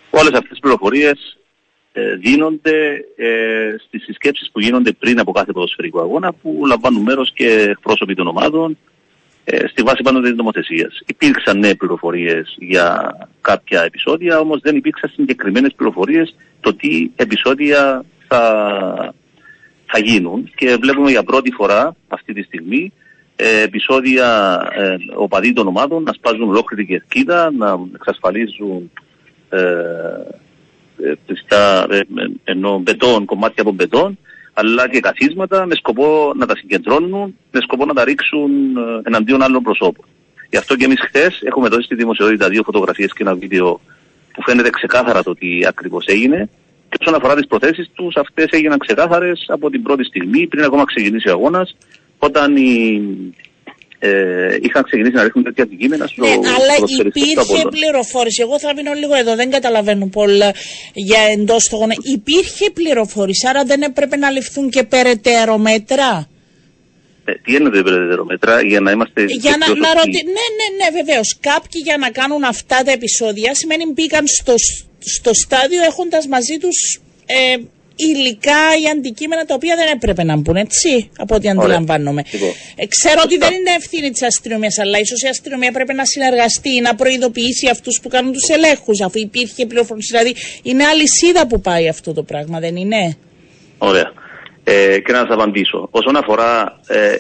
όλες 0.10 0.32
αυτές 0.34 0.50
τις 0.50 0.60
πληροφορίες 0.60 1.38
ε, 1.94 2.16
δίνονται 2.16 3.06
ε, 3.16 3.76
στις 3.88 4.04
συσκέψεις 4.04 4.50
που 4.52 4.60
γίνονται 4.60 4.92
πριν 4.92 5.20
από 5.20 5.32
κάθε 5.32 5.52
ποδοσφαιρικό 5.52 6.00
αγώνα 6.00 6.34
που 6.34 6.64
λαμβάνουν 6.66 7.02
μέρος 7.02 7.32
και 7.34 7.66
εκπρόσωποι 7.70 8.16
των 8.16 8.28
ομάδων 8.28 8.78
ε, 9.44 9.68
στη 9.68 9.82
βάση 9.82 10.02
πάντοτε 10.04 10.28
της 10.28 10.38
νομοθεσίας. 10.38 11.02
Υπήρξαν 11.06 11.60
νέες 11.60 11.76
πληροφορίες 11.76 12.56
για 12.60 13.18
κάποια 13.42 13.84
επεισόδια, 13.84 14.40
όμως 14.40 14.60
δεν 14.62 14.76
υπήρξαν 14.76 15.12
συγκεκριμένες 15.16 15.74
πληροφορίες 15.76 16.36
το 16.60 16.74
τι 16.74 17.10
επεισόδια 17.16 18.06
θα, 18.28 19.14
θα 19.86 20.00
γίνουν 20.00 20.52
και 20.56 20.78
βλέπουμε 20.82 21.12
για 21.12 21.24
πρώτη 21.24 21.52
φορά 21.52 21.96
αυτή 22.08 22.34
τη 22.34 22.42
στιγμή 22.42 22.94
ε, 23.36 23.62
επεισόδια 23.62 24.60
ε, 24.76 24.96
οπαδοί 25.16 25.54
των 25.54 25.68
ομάδων 25.68 26.04
να 26.04 26.14
σπάζουν 26.14 26.50
ολόκληρη 26.50 26.86
κερκίδα, 26.86 27.52
να 27.52 27.80
εξασφαλίζουν 27.96 28.92
ε, 29.50 29.60
ε, 31.04 31.14
πιστά, 31.26 31.88
ε, 31.90 31.98
ε, 31.98 32.04
ενώ 32.44 32.80
μπετόν, 32.80 33.26
κομμάτια 33.26 33.64
από 33.64 33.72
μπετόν, 33.72 34.18
αλλά 34.54 34.90
και 34.90 35.00
καθίσματα 35.00 35.66
με 35.66 35.76
σκοπό 35.76 36.34
να 36.36 36.46
τα 36.46 36.56
συγκεντρώνουν, 36.56 37.38
με 37.52 37.62
σκοπό 37.62 37.86
να 37.86 37.94
τα 37.94 38.04
ρίξουν 38.04 38.78
ε, 38.78 39.02
εναντίον 39.04 39.42
άλλων 39.42 39.64
προσώπων. 39.64 40.06
Γι' 40.50 40.58
αυτό 40.58 40.76
και 40.76 40.86
εμείς 40.86 41.00
χθες 41.08 41.42
έχουμε 41.42 41.68
δώσει 41.68 41.82
στη 41.82 41.96
δημοσιότητα 41.96 42.50
δύο 42.50 42.64
φωτογραφίες 42.64 43.14
και 43.14 43.24
ένα 43.24 43.36
βίντεο 43.36 43.80
που 44.34 44.42
φαίνεται 44.44 44.70
ξεκάθαρα 44.70 45.24
το 45.24 45.34
τι 45.34 45.66
ακριβώς 45.66 46.06
έγινε. 46.06 46.50
Και 46.90 46.98
όσον 47.00 47.16
αφορά 47.16 47.36
τις 47.36 47.48
προθέσεις 47.48 47.90
τους, 47.94 48.16
αυτές 48.16 48.48
έγιναν 48.50 48.78
ξεκάθαρες 48.78 49.46
από 49.48 49.70
την 49.70 49.82
πρώτη 49.82 50.04
στιγμή, 50.04 50.48
πριν 50.48 50.64
ακόμα 50.64 50.84
ξεκινήσει 50.86 51.30
ο 51.30 51.32
αγώνας, 51.32 51.76
όταν 52.18 52.56
οι, 52.56 53.02
ε, 54.04 54.58
είχαν 54.62 54.84
ξεκινήσει 54.84 55.16
να 55.16 55.24
ρίχνουν 55.24 55.44
τέτοια 55.44 55.64
αντικείμενα 55.64 56.08
στο 56.08 56.26
Ναι, 56.26 56.32
αλλά 56.32 56.74
ποδοσφαιριστές 56.76 57.24
του 57.24 57.30
υπήρχε 57.30 57.40
Απόλλωνα. 57.40 57.70
πληροφόρηση. 57.70 58.42
Εγώ 58.42 58.60
θα 58.60 58.74
μείνω 58.76 58.94
λίγο 58.94 59.16
εδώ, 59.16 59.36
δεν 59.36 59.50
καταλαβαίνω 59.52 60.06
πολλά 60.08 60.54
για 60.94 61.20
εντός 61.34 61.68
του 61.68 61.76
αγώνα. 61.76 61.94
Υπήρχε 62.04 62.70
πληροφόρηση, 62.74 63.48
άρα 63.48 63.64
δεν 63.64 63.82
έπρεπε 63.82 64.16
να 64.18 64.30
ληφθούν 64.30 64.70
και 64.70 64.84
περαιτέρω 64.84 65.58
μέτρα; 65.58 66.28
Ε, 67.26 67.32
τι 67.44 67.56
εννοείται 67.56 67.82
περαιτέρω 67.84 68.26
μέτρα 68.26 68.62
για 68.62 68.80
να 68.80 68.92
είμαστε. 68.92 69.24
Για 69.24 69.58
να, 69.58 69.66
πιο 69.66 69.76
να 69.76 69.88
σωστοί. 69.88 69.98
ρωτη... 69.98 70.24
Ναι, 70.26 70.46
ναι, 70.60 70.68
ναι, 70.80 71.04
βεβαίως. 71.04 71.38
Κάποιοι 71.40 71.82
για 71.84 71.98
να 71.98 72.10
κάνουν 72.10 72.44
αυτά 72.44 72.84
τα 72.86 72.92
επεισόδια 72.92 73.56
σημαίνει 73.56 73.86
μπήκαν 73.94 74.28
στο, 74.28 74.54
στο 75.00 75.34
στάδιο 75.34 75.84
έχοντας 75.84 76.28
μαζί 76.28 76.58
τους 76.58 77.02
ε, 77.26 77.58
υλικά 78.10 78.62
ή 78.84 78.90
αντικείμενα 78.94 79.46
τα 79.46 79.54
οποία 79.54 79.76
δεν 79.76 79.88
έπρεπε 79.96 80.24
να 80.24 80.36
μπουν, 80.38 80.56
έτσι, 80.56 81.10
από 81.18 81.36
ό,τι 81.36 81.50
αντιλαμβάνομαι. 81.50 82.24
Λοιπόν, 82.32 82.50
Ε, 82.76 82.86
ξέρω 82.88 83.20
ότι 83.24 83.34
σωστά. 83.34 83.48
δεν 83.48 83.58
είναι 83.60 83.72
ευθύνη 83.78 84.10
της 84.12 84.24
αστυνομίας, 84.24 84.78
αλλά 84.80 85.00
ίσως 85.00 85.22
η 85.22 85.28
αστυνομία 85.28 85.72
πρέπει 85.72 85.94
να 85.94 86.06
συνεργαστεί 86.06 86.70
ή 86.76 86.82
να 86.82 86.96
προειδοποιήσει 86.96 87.68
αυτούς 87.70 88.00
που 88.02 88.10
κάνουν 88.10 88.32
τους 88.32 88.50
ελέγχους, 88.50 89.02
αφού 89.02 89.20
υπήρχε 89.20 89.66
πληροφόρηση. 89.66 90.08
Δηλαδή, 90.12 90.36
είναι 90.64 90.84
αλυσίδα 90.84 91.48
που 91.48 91.62
πάει 91.62 91.88
αυτό 91.88 92.14
το 92.14 92.24
πράγμα, 92.24 92.60
δεν 92.60 92.76
είναι; 92.76 93.18
Ωραία. 93.78 94.12
Ε, 94.64 95.00
και 95.00 95.12
να 95.12 95.18
σας 95.18 95.30
απαντήσω. 95.30 95.88
Όσον 95.92 96.16
αφορά 96.16 96.80
ε, 96.88 97.16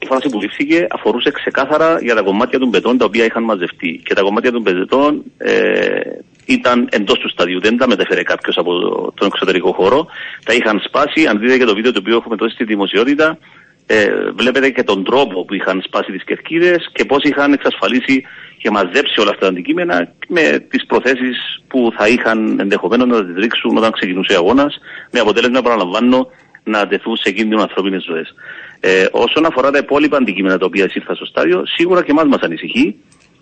η 0.00 0.06
φάση 0.06 0.28
που 0.28 0.40
λήφθηκε, 0.40 0.86
αφορούσε 0.90 1.30
ξεκάθαρα 1.30 1.98
για 2.02 2.14
τα 2.14 2.22
κομμάτια 2.22 2.58
των 2.58 2.70
πετών 2.70 2.98
τα 2.98 3.04
οποία 3.04 3.24
είχαν 3.24 3.42
μαζευτεί. 3.42 4.00
Και 4.04 4.14
τα 4.14 4.22
κομμάτια 4.22 4.52
των 4.52 4.62
πετών 4.62 5.22
ε, 5.36 6.00
ήταν 6.46 6.88
εντός 6.90 7.18
του 7.18 7.28
σταδίου. 7.28 7.60
Δεν 7.60 7.76
τα 7.76 7.88
μετέφερε 7.88 8.22
κάποιος 8.22 8.56
από 8.58 8.78
το- 8.78 9.12
τον 9.16 9.26
εξωτερικό 9.26 9.72
χώρο. 9.72 10.06
Τα 10.44 10.52
είχαν 10.54 10.80
σπάσει. 10.84 11.26
Αν 11.26 11.38
δείτε 11.38 11.58
και 11.58 11.64
το 11.64 11.74
βίντεο 11.74 11.92
το 11.92 11.98
οποίο 11.98 12.16
έχουμε 12.16 12.36
δώσει 12.36 12.54
στη 12.54 12.64
δημοσιότητα, 12.64 13.38
ε, 13.86 14.06
βλέπετε 14.36 14.70
και 14.70 14.82
τον 14.82 15.04
τρόπο 15.04 15.44
που 15.44 15.54
είχαν 15.54 15.82
σπάσει 15.84 16.12
τις 16.12 16.24
κερκίδες 16.24 16.90
και 16.92 17.04
πώς 17.04 17.22
είχαν 17.22 17.52
εξασφαλίσει 17.52 18.22
και 18.58 18.70
μαζέψει 18.70 19.20
όλα 19.20 19.30
αυτά 19.30 19.40
τα 19.42 19.48
αντικείμενα 19.48 20.12
με 20.28 20.66
τις 20.68 20.86
προθέσεις 20.86 21.62
που 21.68 21.92
θα 21.96 22.08
είχαν 22.08 22.60
ενδεχομένως 22.60 23.06
να 23.08 23.24
τις 23.26 23.34
ρίξουν 23.36 23.76
όταν 23.76 23.90
ξεκινούσε 23.92 24.32
ο 24.32 24.36
αγώνας, 24.36 24.78
με 25.10 25.20
αποτέλεσμα, 25.20 25.62
παραλαμβάνω, 25.62 26.26
να 26.66 26.86
τεθούν 26.86 27.16
σε 27.16 27.30
κίνδυνο 27.30 27.62
ανθρώπινες 27.62 28.02
ζωές. 28.04 28.34
Ε, 28.80 29.06
όσον 29.10 29.46
αφορά 29.46 29.70
τα 29.70 29.78
υπόλοιπα 29.78 30.16
αντικείμενα 30.16 30.58
τα 30.58 30.66
οποία 30.66 30.84
εισήλθαν 30.84 31.16
στο 31.16 31.24
στάδιο, 31.24 31.62
σίγουρα 31.66 32.02
και 32.04 32.10
εμάς 32.10 32.24
μας 32.24 32.40
ανησυχεί. 32.40 32.96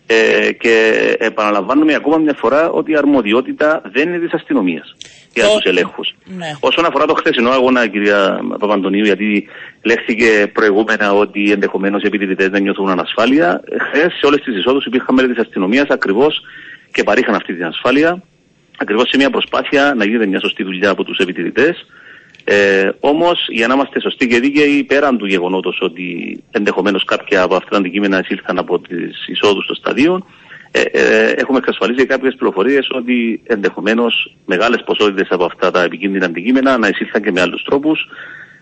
Ε, 0.07 0.53
και 0.53 0.95
επαναλαμβάνουμε 1.19 1.95
ακόμα 1.95 2.17
μια 2.17 2.35
φορά 2.39 2.71
ότι 2.71 2.91
η 2.93 2.97
αρμοδιότητα 2.97 3.83
δεν 3.93 4.09
είναι 4.09 4.19
της 4.19 4.33
αστυνομίας 4.33 4.95
για 5.35 5.45
Το- 5.45 5.51
τους 5.55 5.65
ελέγχους. 5.65 6.15
Ναι. 6.25 6.53
Όσον 6.61 6.85
αφορά 6.85 7.05
το 7.05 7.15
χθεσινό 7.15 7.51
αγώνα, 7.51 7.87
κυρία 7.87 8.41
Παπαντονίου, 8.59 9.05
γιατί 9.05 9.49
λέχθηκε 9.83 10.51
προηγούμενα 10.53 11.13
ότι 11.15 11.51
ενδεχομένως 11.53 12.03
οι 12.03 12.07
επιτηρητές 12.07 12.49
δεν 12.49 12.63
νιώθουν 12.63 12.89
ανασφάλεια, 12.89 13.61
χθες 13.89 14.13
σε 14.13 14.27
όλες 14.27 14.41
τις 14.41 14.57
εισόδους 14.57 14.85
υπήρχαν 14.87 15.15
μέλη 15.15 15.29
της 15.29 15.39
αστυνομίας 15.39 15.89
ακριβώς 15.89 16.41
και 16.93 17.03
παρήχαν 17.03 17.35
αυτή 17.35 17.55
την 17.55 17.65
ασφάλεια, 17.65 18.23
ακριβώς 18.79 19.09
σε 19.09 19.17
μια 19.17 19.31
προσπάθεια 19.31 19.95
να 19.97 20.05
γίνεται 20.05 20.27
μια 20.27 20.41
σωστή 20.41 20.63
δουλειά 20.63 20.91
από 20.91 21.05
τους 21.05 21.19
επιτηρητές. 21.19 21.87
Ε, 22.45 22.89
Όμως, 23.01 23.47
για 23.49 23.67
να 23.67 23.75
είμαστε 23.75 24.01
σωστοί 24.01 24.27
και 24.27 24.41
δίκαιοι, 24.41 24.85
πέραν 24.85 25.19
του 25.19 25.27
γεγονότος 25.27 25.79
ότι 25.81 26.39
ενδεχομένως 26.51 27.05
κάποια 27.05 27.43
από 27.43 27.55
αυτά 27.55 27.69
τα 27.71 27.77
αντικείμενα 27.77 28.19
εισήλθαν 28.19 28.59
από 28.59 28.79
τις 28.79 29.27
εισόδους 29.29 29.67
των 29.67 29.77
σταδίων, 29.77 30.25
ε, 30.71 30.81
ε, 30.81 31.31
έχουμε 31.31 31.59
εξασφαλίσει 31.59 32.07
κάποιες 32.07 32.35
πληροφορίες 32.35 32.89
ότι 32.91 33.41
ενδεχομένως 33.47 34.35
μεγάλες 34.47 34.83
ποσότητες 34.85 35.29
από 35.31 35.45
αυτά 35.45 35.71
τα 35.71 35.83
επικίνδυνα 35.83 36.27
αντικείμενα 36.27 36.79
να 36.79 36.89
εισήλθαν 36.89 37.23
και 37.23 37.33
με 37.33 37.41
άλλους 37.41 37.63
τρόπους. 37.63 38.09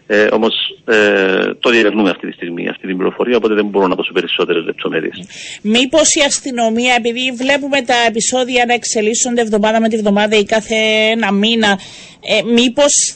Ε, 0.07 0.27
Όμως 0.33 0.55
ε, 0.85 1.55
το 1.61 1.71
διερευνούμε 1.71 2.11
αυτή 2.11 2.27
τη 2.27 2.33
στιγμή, 2.33 2.69
αυτή 2.69 2.87
την 2.87 2.97
πληροφορία, 2.97 3.37
οπότε 3.37 3.55
δεν 3.55 3.67
μπορώ 3.67 3.87
να 3.87 3.95
δώσω 3.95 4.13
περισσότερες 4.13 4.65
λεπτομέρειες. 4.65 5.27
Μήπως 5.63 6.15
η 6.15 6.21
αστυνομία, 6.21 6.95
επειδή 6.95 7.33
βλέπουμε 7.33 7.83
τα 7.83 7.95
επεισόδια 8.09 8.65
να 8.67 8.75
εξελίσσονται 8.75 9.41
εβδομάδα 9.41 9.81
με 9.81 9.89
τη 9.89 9.97
βδομάδα 9.97 10.37
ή 10.37 10.45
κάθε 10.45 10.75
ένα 11.11 11.33
μήνα, 11.33 11.79
ε, 12.21 12.43
μήπως 12.43 13.15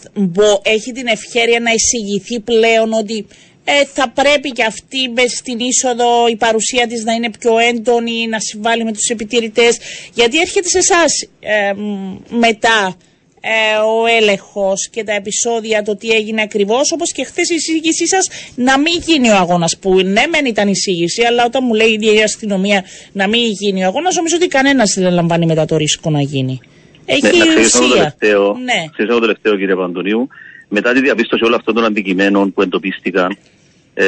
έχει 0.62 0.92
την 0.92 1.06
ευχαίρεια 1.06 1.60
να 1.60 1.70
εισηγηθεί 1.72 2.40
πλέον 2.40 2.92
ότι 2.92 3.26
ε, 3.64 3.84
θα 3.84 4.08
πρέπει 4.10 4.50
και 4.50 4.64
αυτή 4.64 5.08
μες 5.14 5.32
στην 5.32 5.58
είσοδο 5.58 6.28
η 6.28 6.36
παρουσία 6.36 6.86
της 6.86 7.04
να 7.04 7.12
είναι 7.12 7.30
πιο 7.38 7.58
έντονη, 7.58 8.26
να 8.26 8.40
συμβάλλει 8.40 8.84
με 8.84 8.92
τους 8.92 9.08
επιτηρητές, 9.08 9.78
γιατί 10.14 10.38
έρχεται 10.38 10.68
σε 10.68 10.78
εσάς 10.78 11.28
μετά 12.28 12.96
ε, 13.54 13.76
ο 13.78 14.06
έλεγχος 14.20 14.88
και 14.88 15.04
τα 15.04 15.12
επεισόδια, 15.12 15.82
το 15.82 15.96
τι 15.96 16.08
έγινε 16.08 16.42
ακριβώς, 16.42 16.92
όπως 16.92 17.12
και 17.12 17.24
χθες 17.24 17.50
η 17.50 17.54
εισήγησή 17.54 18.06
σας 18.06 18.28
να 18.54 18.78
μην 18.78 18.94
γίνει 19.06 19.30
ο 19.30 19.34
αγώνας, 19.36 19.78
που 19.78 19.94
ναι 19.94 20.26
μεν 20.32 20.44
ήταν 20.46 20.68
εισήγηση, 20.68 21.22
αλλά 21.22 21.44
όταν 21.44 21.62
μου 21.66 21.74
λέει 21.74 21.88
η 21.88 21.92
ίδια 21.92 22.12
η 22.12 22.22
αστυνομία 22.22 22.84
να 23.12 23.28
μην 23.28 23.40
γίνει 23.60 23.84
ο 23.84 23.86
αγώνας, 23.86 24.16
νομίζω 24.16 24.36
ότι 24.36 24.46
κανένας 24.48 24.94
δεν 24.98 25.12
λαμβάνει 25.12 25.46
μετά 25.46 25.64
το 25.64 25.76
ρίσκο 25.76 26.10
να 26.10 26.20
γίνει. 26.20 26.60
Έχει 27.06 27.22
Ναι, 27.22 27.28
να 27.28 27.44
ξεκινήσω 27.44 27.78
το 27.78 27.84
ουσία. 27.84 27.94
τελευταίο, 27.96 28.52
Ναι. 28.64 28.80
ξεκινήσω 28.90 29.14
το 29.14 29.20
τελευταίο 29.20 29.56
κύριε 29.56 29.74
Παντονίου. 29.74 30.28
Μετά 30.68 30.92
τη 30.92 31.00
διαπίστωση 31.00 31.44
όλων 31.44 31.58
αυτών 31.58 31.74
των 31.74 31.84
αντικειμένων 31.84 32.52
που 32.52 32.62
εντοπίστηκαν, 32.62 33.36
ε, 33.94 34.04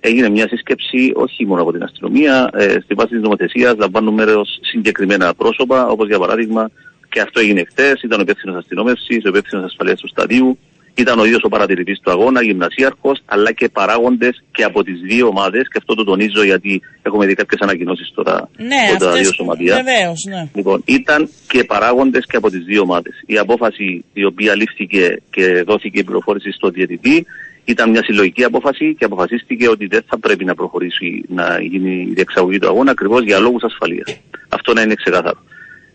έγινε 0.00 0.28
μια 0.28 0.48
σύσκεψη 0.48 1.12
όχι 1.14 1.46
μόνο 1.46 1.62
από 1.62 1.72
την 1.72 1.82
αστυνομία, 1.82 2.50
ε, 2.54 2.76
στη 2.84 2.94
βάση 2.94 3.08
της 3.08 3.20
νομοθεσίας 3.22 3.74
λαμβάνουν 3.78 4.14
μέρος 4.14 4.58
συγκεκριμένα 4.62 5.34
πρόσωπα, 5.34 5.86
όπως 5.86 6.06
για 6.08 6.18
παράδειγμα, 6.18 6.70
και 7.12 7.20
αυτό 7.20 7.40
έγινε 7.40 7.62
χθες, 7.70 8.02
ήταν 8.02 8.18
ο 8.18 8.22
υπεύθυνος 8.22 8.56
αστυνόμευσης, 8.56 9.24
ο 9.24 9.28
υπεύθυνος 9.28 9.64
ασφαλείας 9.64 10.00
του 10.00 10.08
σταδίου, 10.08 10.58
ήταν 10.94 11.18
ο 11.18 11.24
ίδιος 11.24 11.42
ο 11.42 11.48
παρατηρητής 11.48 12.00
του 12.00 12.10
αγώνα, 12.10 12.42
γυμνασίαρχος, 12.42 13.22
αλλά 13.24 13.52
και 13.52 13.68
παράγοντες 13.68 14.42
και 14.52 14.62
από 14.64 14.84
τις 14.84 15.00
δύο 15.00 15.26
ομάδες. 15.26 15.62
Και 15.62 15.78
αυτό 15.78 15.94
το 15.94 16.04
τονίζω 16.04 16.42
γιατί 16.44 16.80
έχουμε 17.02 17.26
δει 17.26 17.34
κάποιες 17.34 17.60
ανακοινώσεις 17.60 18.10
τώρα 18.14 18.48
Ναι, 18.56 18.74
από 18.90 18.98
τα 18.98 19.08
αυτές, 19.08 19.22
δύο 19.22 19.32
σωματεία. 19.32 19.74
βεβαίως, 19.74 20.24
ναι. 20.28 20.48
Λοιπόν, 20.54 20.82
ήταν 20.84 21.28
και 21.48 21.64
παράγοντες 21.64 22.24
και 22.26 22.36
από 22.36 22.50
τις 22.50 22.64
δύο 22.64 22.80
ομάδες. 22.82 23.14
Η 23.26 23.38
απόφαση 23.38 24.04
η 24.12 24.24
οποία 24.24 24.56
λήφθηκε 24.56 25.22
και 25.30 25.62
δόθηκε 25.66 25.98
η 25.98 26.04
πληροφόρηση 26.04 26.50
στο 26.50 26.68
διαιτητή 26.68 27.26
ήταν 27.64 27.90
μια 27.90 28.02
συλλογική 28.04 28.44
απόφαση 28.44 28.94
και 28.98 29.04
αποφασίστηκε 29.04 29.68
ότι 29.68 29.86
δεν 29.86 30.02
θα 30.08 30.18
πρέπει 30.18 30.44
να 30.44 30.54
προχωρήσει 30.54 31.24
να 31.28 31.60
γίνει 31.60 32.06
η 32.10 32.12
διεξαγωγή 32.14 32.58
του 32.58 32.68
αγώνα 32.68 32.90
ακριβώς 32.90 33.22
για 33.22 33.38
λόγους 33.38 33.62
ασφαλείας. 33.62 34.20
Αυτό 34.48 34.72
να 34.72 34.80
είναι 34.82 34.94
ξεκάθαρο. 34.94 35.38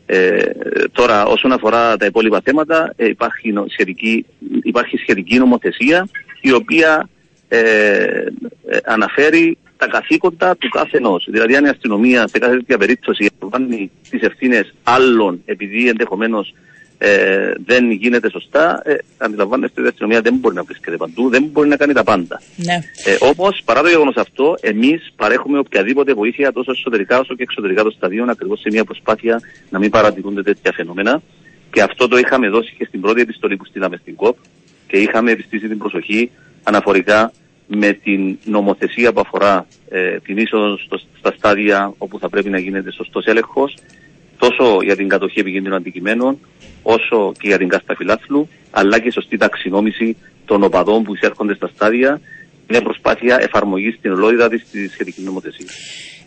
Ε, 0.10 0.40
τώρα, 0.92 1.26
όσον 1.26 1.52
αφορά 1.52 1.98
τα 1.98 2.06
υπόλοιπα 2.06 2.42
θέματα, 2.44 2.94
ε, 2.96 3.08
υπάρχει, 3.08 3.52
νο- 3.52 3.66
σχετική, 3.68 4.26
υπάρχει 4.64 4.98
σχετική 4.98 5.38
νομοθεσία 5.38 6.08
η 6.42 6.52
οποία 6.52 7.10
ε, 7.48 7.60
ε, 7.60 8.26
αναφέρει 8.86 9.58
τα 9.78 9.88
καθήκοντα 9.88 10.56
του 10.58 10.70
κάθε 10.70 10.98
ενός. 10.98 11.28
Δηλαδή, 11.30 11.56
αν 11.56 11.66
η 11.66 11.70
αστυνομία 11.70 12.28
σε 12.28 12.40
κάθε 12.40 12.56
τέτοια 12.56 12.78
περίπτωση 12.78 13.30
λαμβάνει 13.42 13.92
τις 14.10 14.22
ευθύνες 14.22 14.74
άλλων 14.84 15.42
επειδή 15.46 15.88
ενδεχομένως 15.90 16.54
ε, 16.98 17.52
δεν 17.66 17.92
γίνεται 17.92 18.30
σωστά, 18.30 18.82
ε, 18.86 18.96
αντιλαμβάνεστε 19.18 19.74
ότι 19.80 19.86
η 19.88 19.90
αστυνομία 19.92 20.22
δεν 20.22 20.34
μπορεί 20.36 20.56
να 20.56 20.64
βρίσκεται 20.64 20.98
παντού, 20.98 21.30
δεν 21.30 21.44
μπορεί 21.44 21.68
να 21.70 21.76
κάνει 21.76 21.94
τα 21.94 22.04
πάντα. 22.04 22.42
Ναι. 22.56 22.74
Ε, 23.06 23.18
Όμω, 23.20 23.50
παρά 23.66 23.82
το 23.82 23.88
γεγονός 23.88 24.16
αυτό, 24.16 24.56
εμείς 24.62 25.12
παρέχουμε 25.16 25.58
οποιαδήποτε 25.60 26.14
βοήθεια 26.14 26.52
τόσο 26.52 26.72
εσωτερικά 26.72 27.20
όσο 27.20 27.36
και 27.36 27.44
εξωτερικά 27.44 27.84
των 27.84 27.92
σταδίων, 27.92 28.30
ακριβώς 28.30 28.60
σε 28.60 28.70
μια 28.72 28.84
προσπάθεια 28.84 29.40
να 29.70 29.80
μην 29.80 29.90
παρατηρούνται 29.90 30.44
τέτοια 30.44 30.72
φαινόμενα. 30.74 31.22
Και 31.72 31.82
αυτό 31.82 32.08
το 32.08 32.18
είχαμε 32.18 32.50
δώσει 32.50 32.74
και 32.78 32.86
στην 32.86 33.02
πρώτη 33.02 33.22
επιστολή 33.22 33.58
που 33.58 33.66
στείλαμε 33.66 33.98
στην 34.02 34.16
ΚΟΠ 34.16 34.38
και 34.88 34.98
είχαμε 34.98 35.32
επιστήσει 35.32 35.68
την 35.68 35.78
προσοχή 35.78 36.32
αναφορικά 36.64 37.32
με 37.68 37.94
την 37.94 38.38
νομοθεσία 38.46 39.14
που 39.14 39.20
αφορά 39.20 39.68
ε, 39.90 40.18
την 40.20 40.38
είσοδο 40.38 40.78
στο- 40.78 41.00
στα 41.18 41.34
στάδια 41.38 41.94
όπου 41.98 42.20
θα 42.20 42.30
πρέπει 42.30 42.50
να 42.50 42.60
γίνεται 42.60 42.92
σωστός 42.92 43.26
έλεγχος, 43.26 43.76
τόσο 44.38 44.82
για 44.84 44.96
την 44.96 45.08
κατοχή 45.08 45.40
επικίνδυνων 45.40 45.78
αντικειμένων, 45.78 46.38
όσο 46.84 47.32
και 47.40 47.48
για 47.48 47.58
την 47.58 47.68
κάστα 47.68 47.96
φιλάθλου, 47.96 48.50
αλλά 48.72 49.00
και 49.00 49.12
σωστή 49.12 49.38
ταξινόμηση 49.38 50.18
των 50.46 50.64
οπαδών 50.64 51.04
που 51.04 51.14
εισέρχονται 51.14 51.56
στα 51.56 51.68
στάδια. 51.68 52.22
Είναι 52.70 52.82
προσπάθεια 52.82 53.38
εφαρμογής 53.42 53.96
στην 53.96 54.12
ολότητα 54.12 54.50
τη 54.50 54.58
στη 54.58 54.90
σχετική 54.90 55.22
νομοθεσία. 55.22 55.68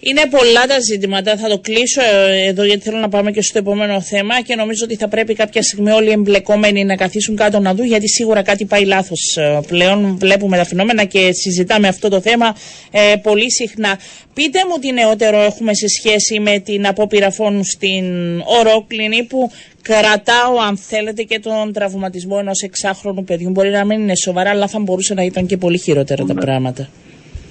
Είναι 0.03 0.23
πολλά 0.31 0.67
τα 0.67 0.81
ζητήματα. 0.81 1.37
Θα 1.37 1.49
το 1.49 1.59
κλείσω 1.59 2.01
ε, 2.03 2.49
εδώ 2.49 2.65
γιατί 2.65 2.83
θέλω 2.83 2.99
να 2.99 3.09
πάμε 3.09 3.31
και 3.31 3.43
στο 3.43 3.59
επόμενο 3.59 4.01
θέμα 4.01 4.43
και 4.43 4.55
νομίζω 4.55 4.85
ότι 4.85 4.97
θα 4.97 5.09
πρέπει 5.09 5.35
κάποια 5.35 5.63
στιγμή 5.63 5.91
όλοι 5.91 6.09
οι 6.09 6.13
εμπλεκόμενοι 6.13 6.85
να 6.85 6.97
καθίσουν 6.97 7.37
κάτω 7.37 7.59
να 7.61 7.75
δουν 7.75 7.87
γιατί 7.87 8.09
σίγουρα 8.09 8.43
κάτι 8.43 8.65
πάει 8.65 8.85
λάθος 8.85 9.39
πλέον. 9.67 10.17
Βλέπουμε 10.19 10.57
τα 10.57 10.65
φαινόμενα 10.65 11.05
και 11.05 11.33
συζητάμε 11.33 11.89
αυτό 11.89 12.09
το 12.09 12.21
θέμα 12.21 12.57
ε, 12.91 13.15
πολύ 13.23 13.53
συχνά. 13.53 13.99
Πείτε 14.35 14.59
μου 14.69 14.79
τι 14.81 14.93
νεότερο 14.93 15.41
έχουμε 15.41 15.75
σε 15.75 15.89
σχέση 15.89 16.41
με 16.41 16.59
την 16.59 16.87
απόπειρα 16.87 17.31
φόνου 17.31 17.65
στην 17.65 18.05
Ορόκλινη 18.61 19.25
που 19.25 19.51
κρατάω 19.83 20.59
αν 20.69 20.77
θέλετε 20.77 21.23
και 21.23 21.39
τον 21.39 21.73
τραυματισμό 21.73 22.37
ενός 22.41 22.63
εξάχρονου 22.63 23.25
παιδιού. 23.25 23.51
Μπορεί 23.51 23.71
να 23.71 23.85
μην 23.85 24.01
είναι 24.01 24.17
σοβαρά 24.17 24.51
αλλά 24.51 24.67
θα 24.67 24.79
μπορούσε 24.79 25.15
να 25.15 25.23
ήταν 25.23 25.47
και 25.47 25.57
πολύ 25.57 25.79
χειρότερα 25.79 26.25
τα 26.25 26.35
πράγματα. 26.35 26.89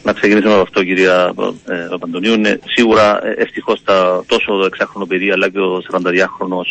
Να 0.03 0.13
ξεκινήσουμε 0.13 0.53
από 0.53 0.61
αυτό, 0.61 0.83
κυρία 0.83 1.33
ε, 1.65 1.75
Παπαντονίου. 1.89 2.33
Είναι 2.33 2.59
σίγουρα 2.65 3.25
ε, 3.25 3.33
ευτυχώς 3.37 3.81
τόσο 4.25 4.57
το 4.59 4.65
εξάχρονο 4.65 5.05
παιδί 5.05 5.31
αλλά 5.31 5.49
και 5.49 5.59
ο 5.59 5.81
42χρονο 5.91 6.61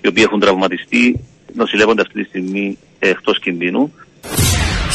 οι 0.00 0.08
οποίοι 0.08 0.24
έχουν 0.26 0.40
τραυματιστεί 0.40 1.20
νοσηλεύονται 1.54 2.02
αυτή 2.02 2.22
τη 2.22 2.28
στιγμή 2.28 2.78
εκτός 2.98 3.38
κινδύνου. 3.40 3.92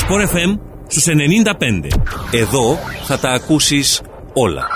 Sport 0.01 0.35
FM 0.35 0.59
στους 0.87 1.05
95. 1.05 1.87
Εδώ 2.31 2.77
θα 3.05 3.19
τα 3.19 3.29
ακούσεις 3.29 4.01
όλα. 4.33 4.67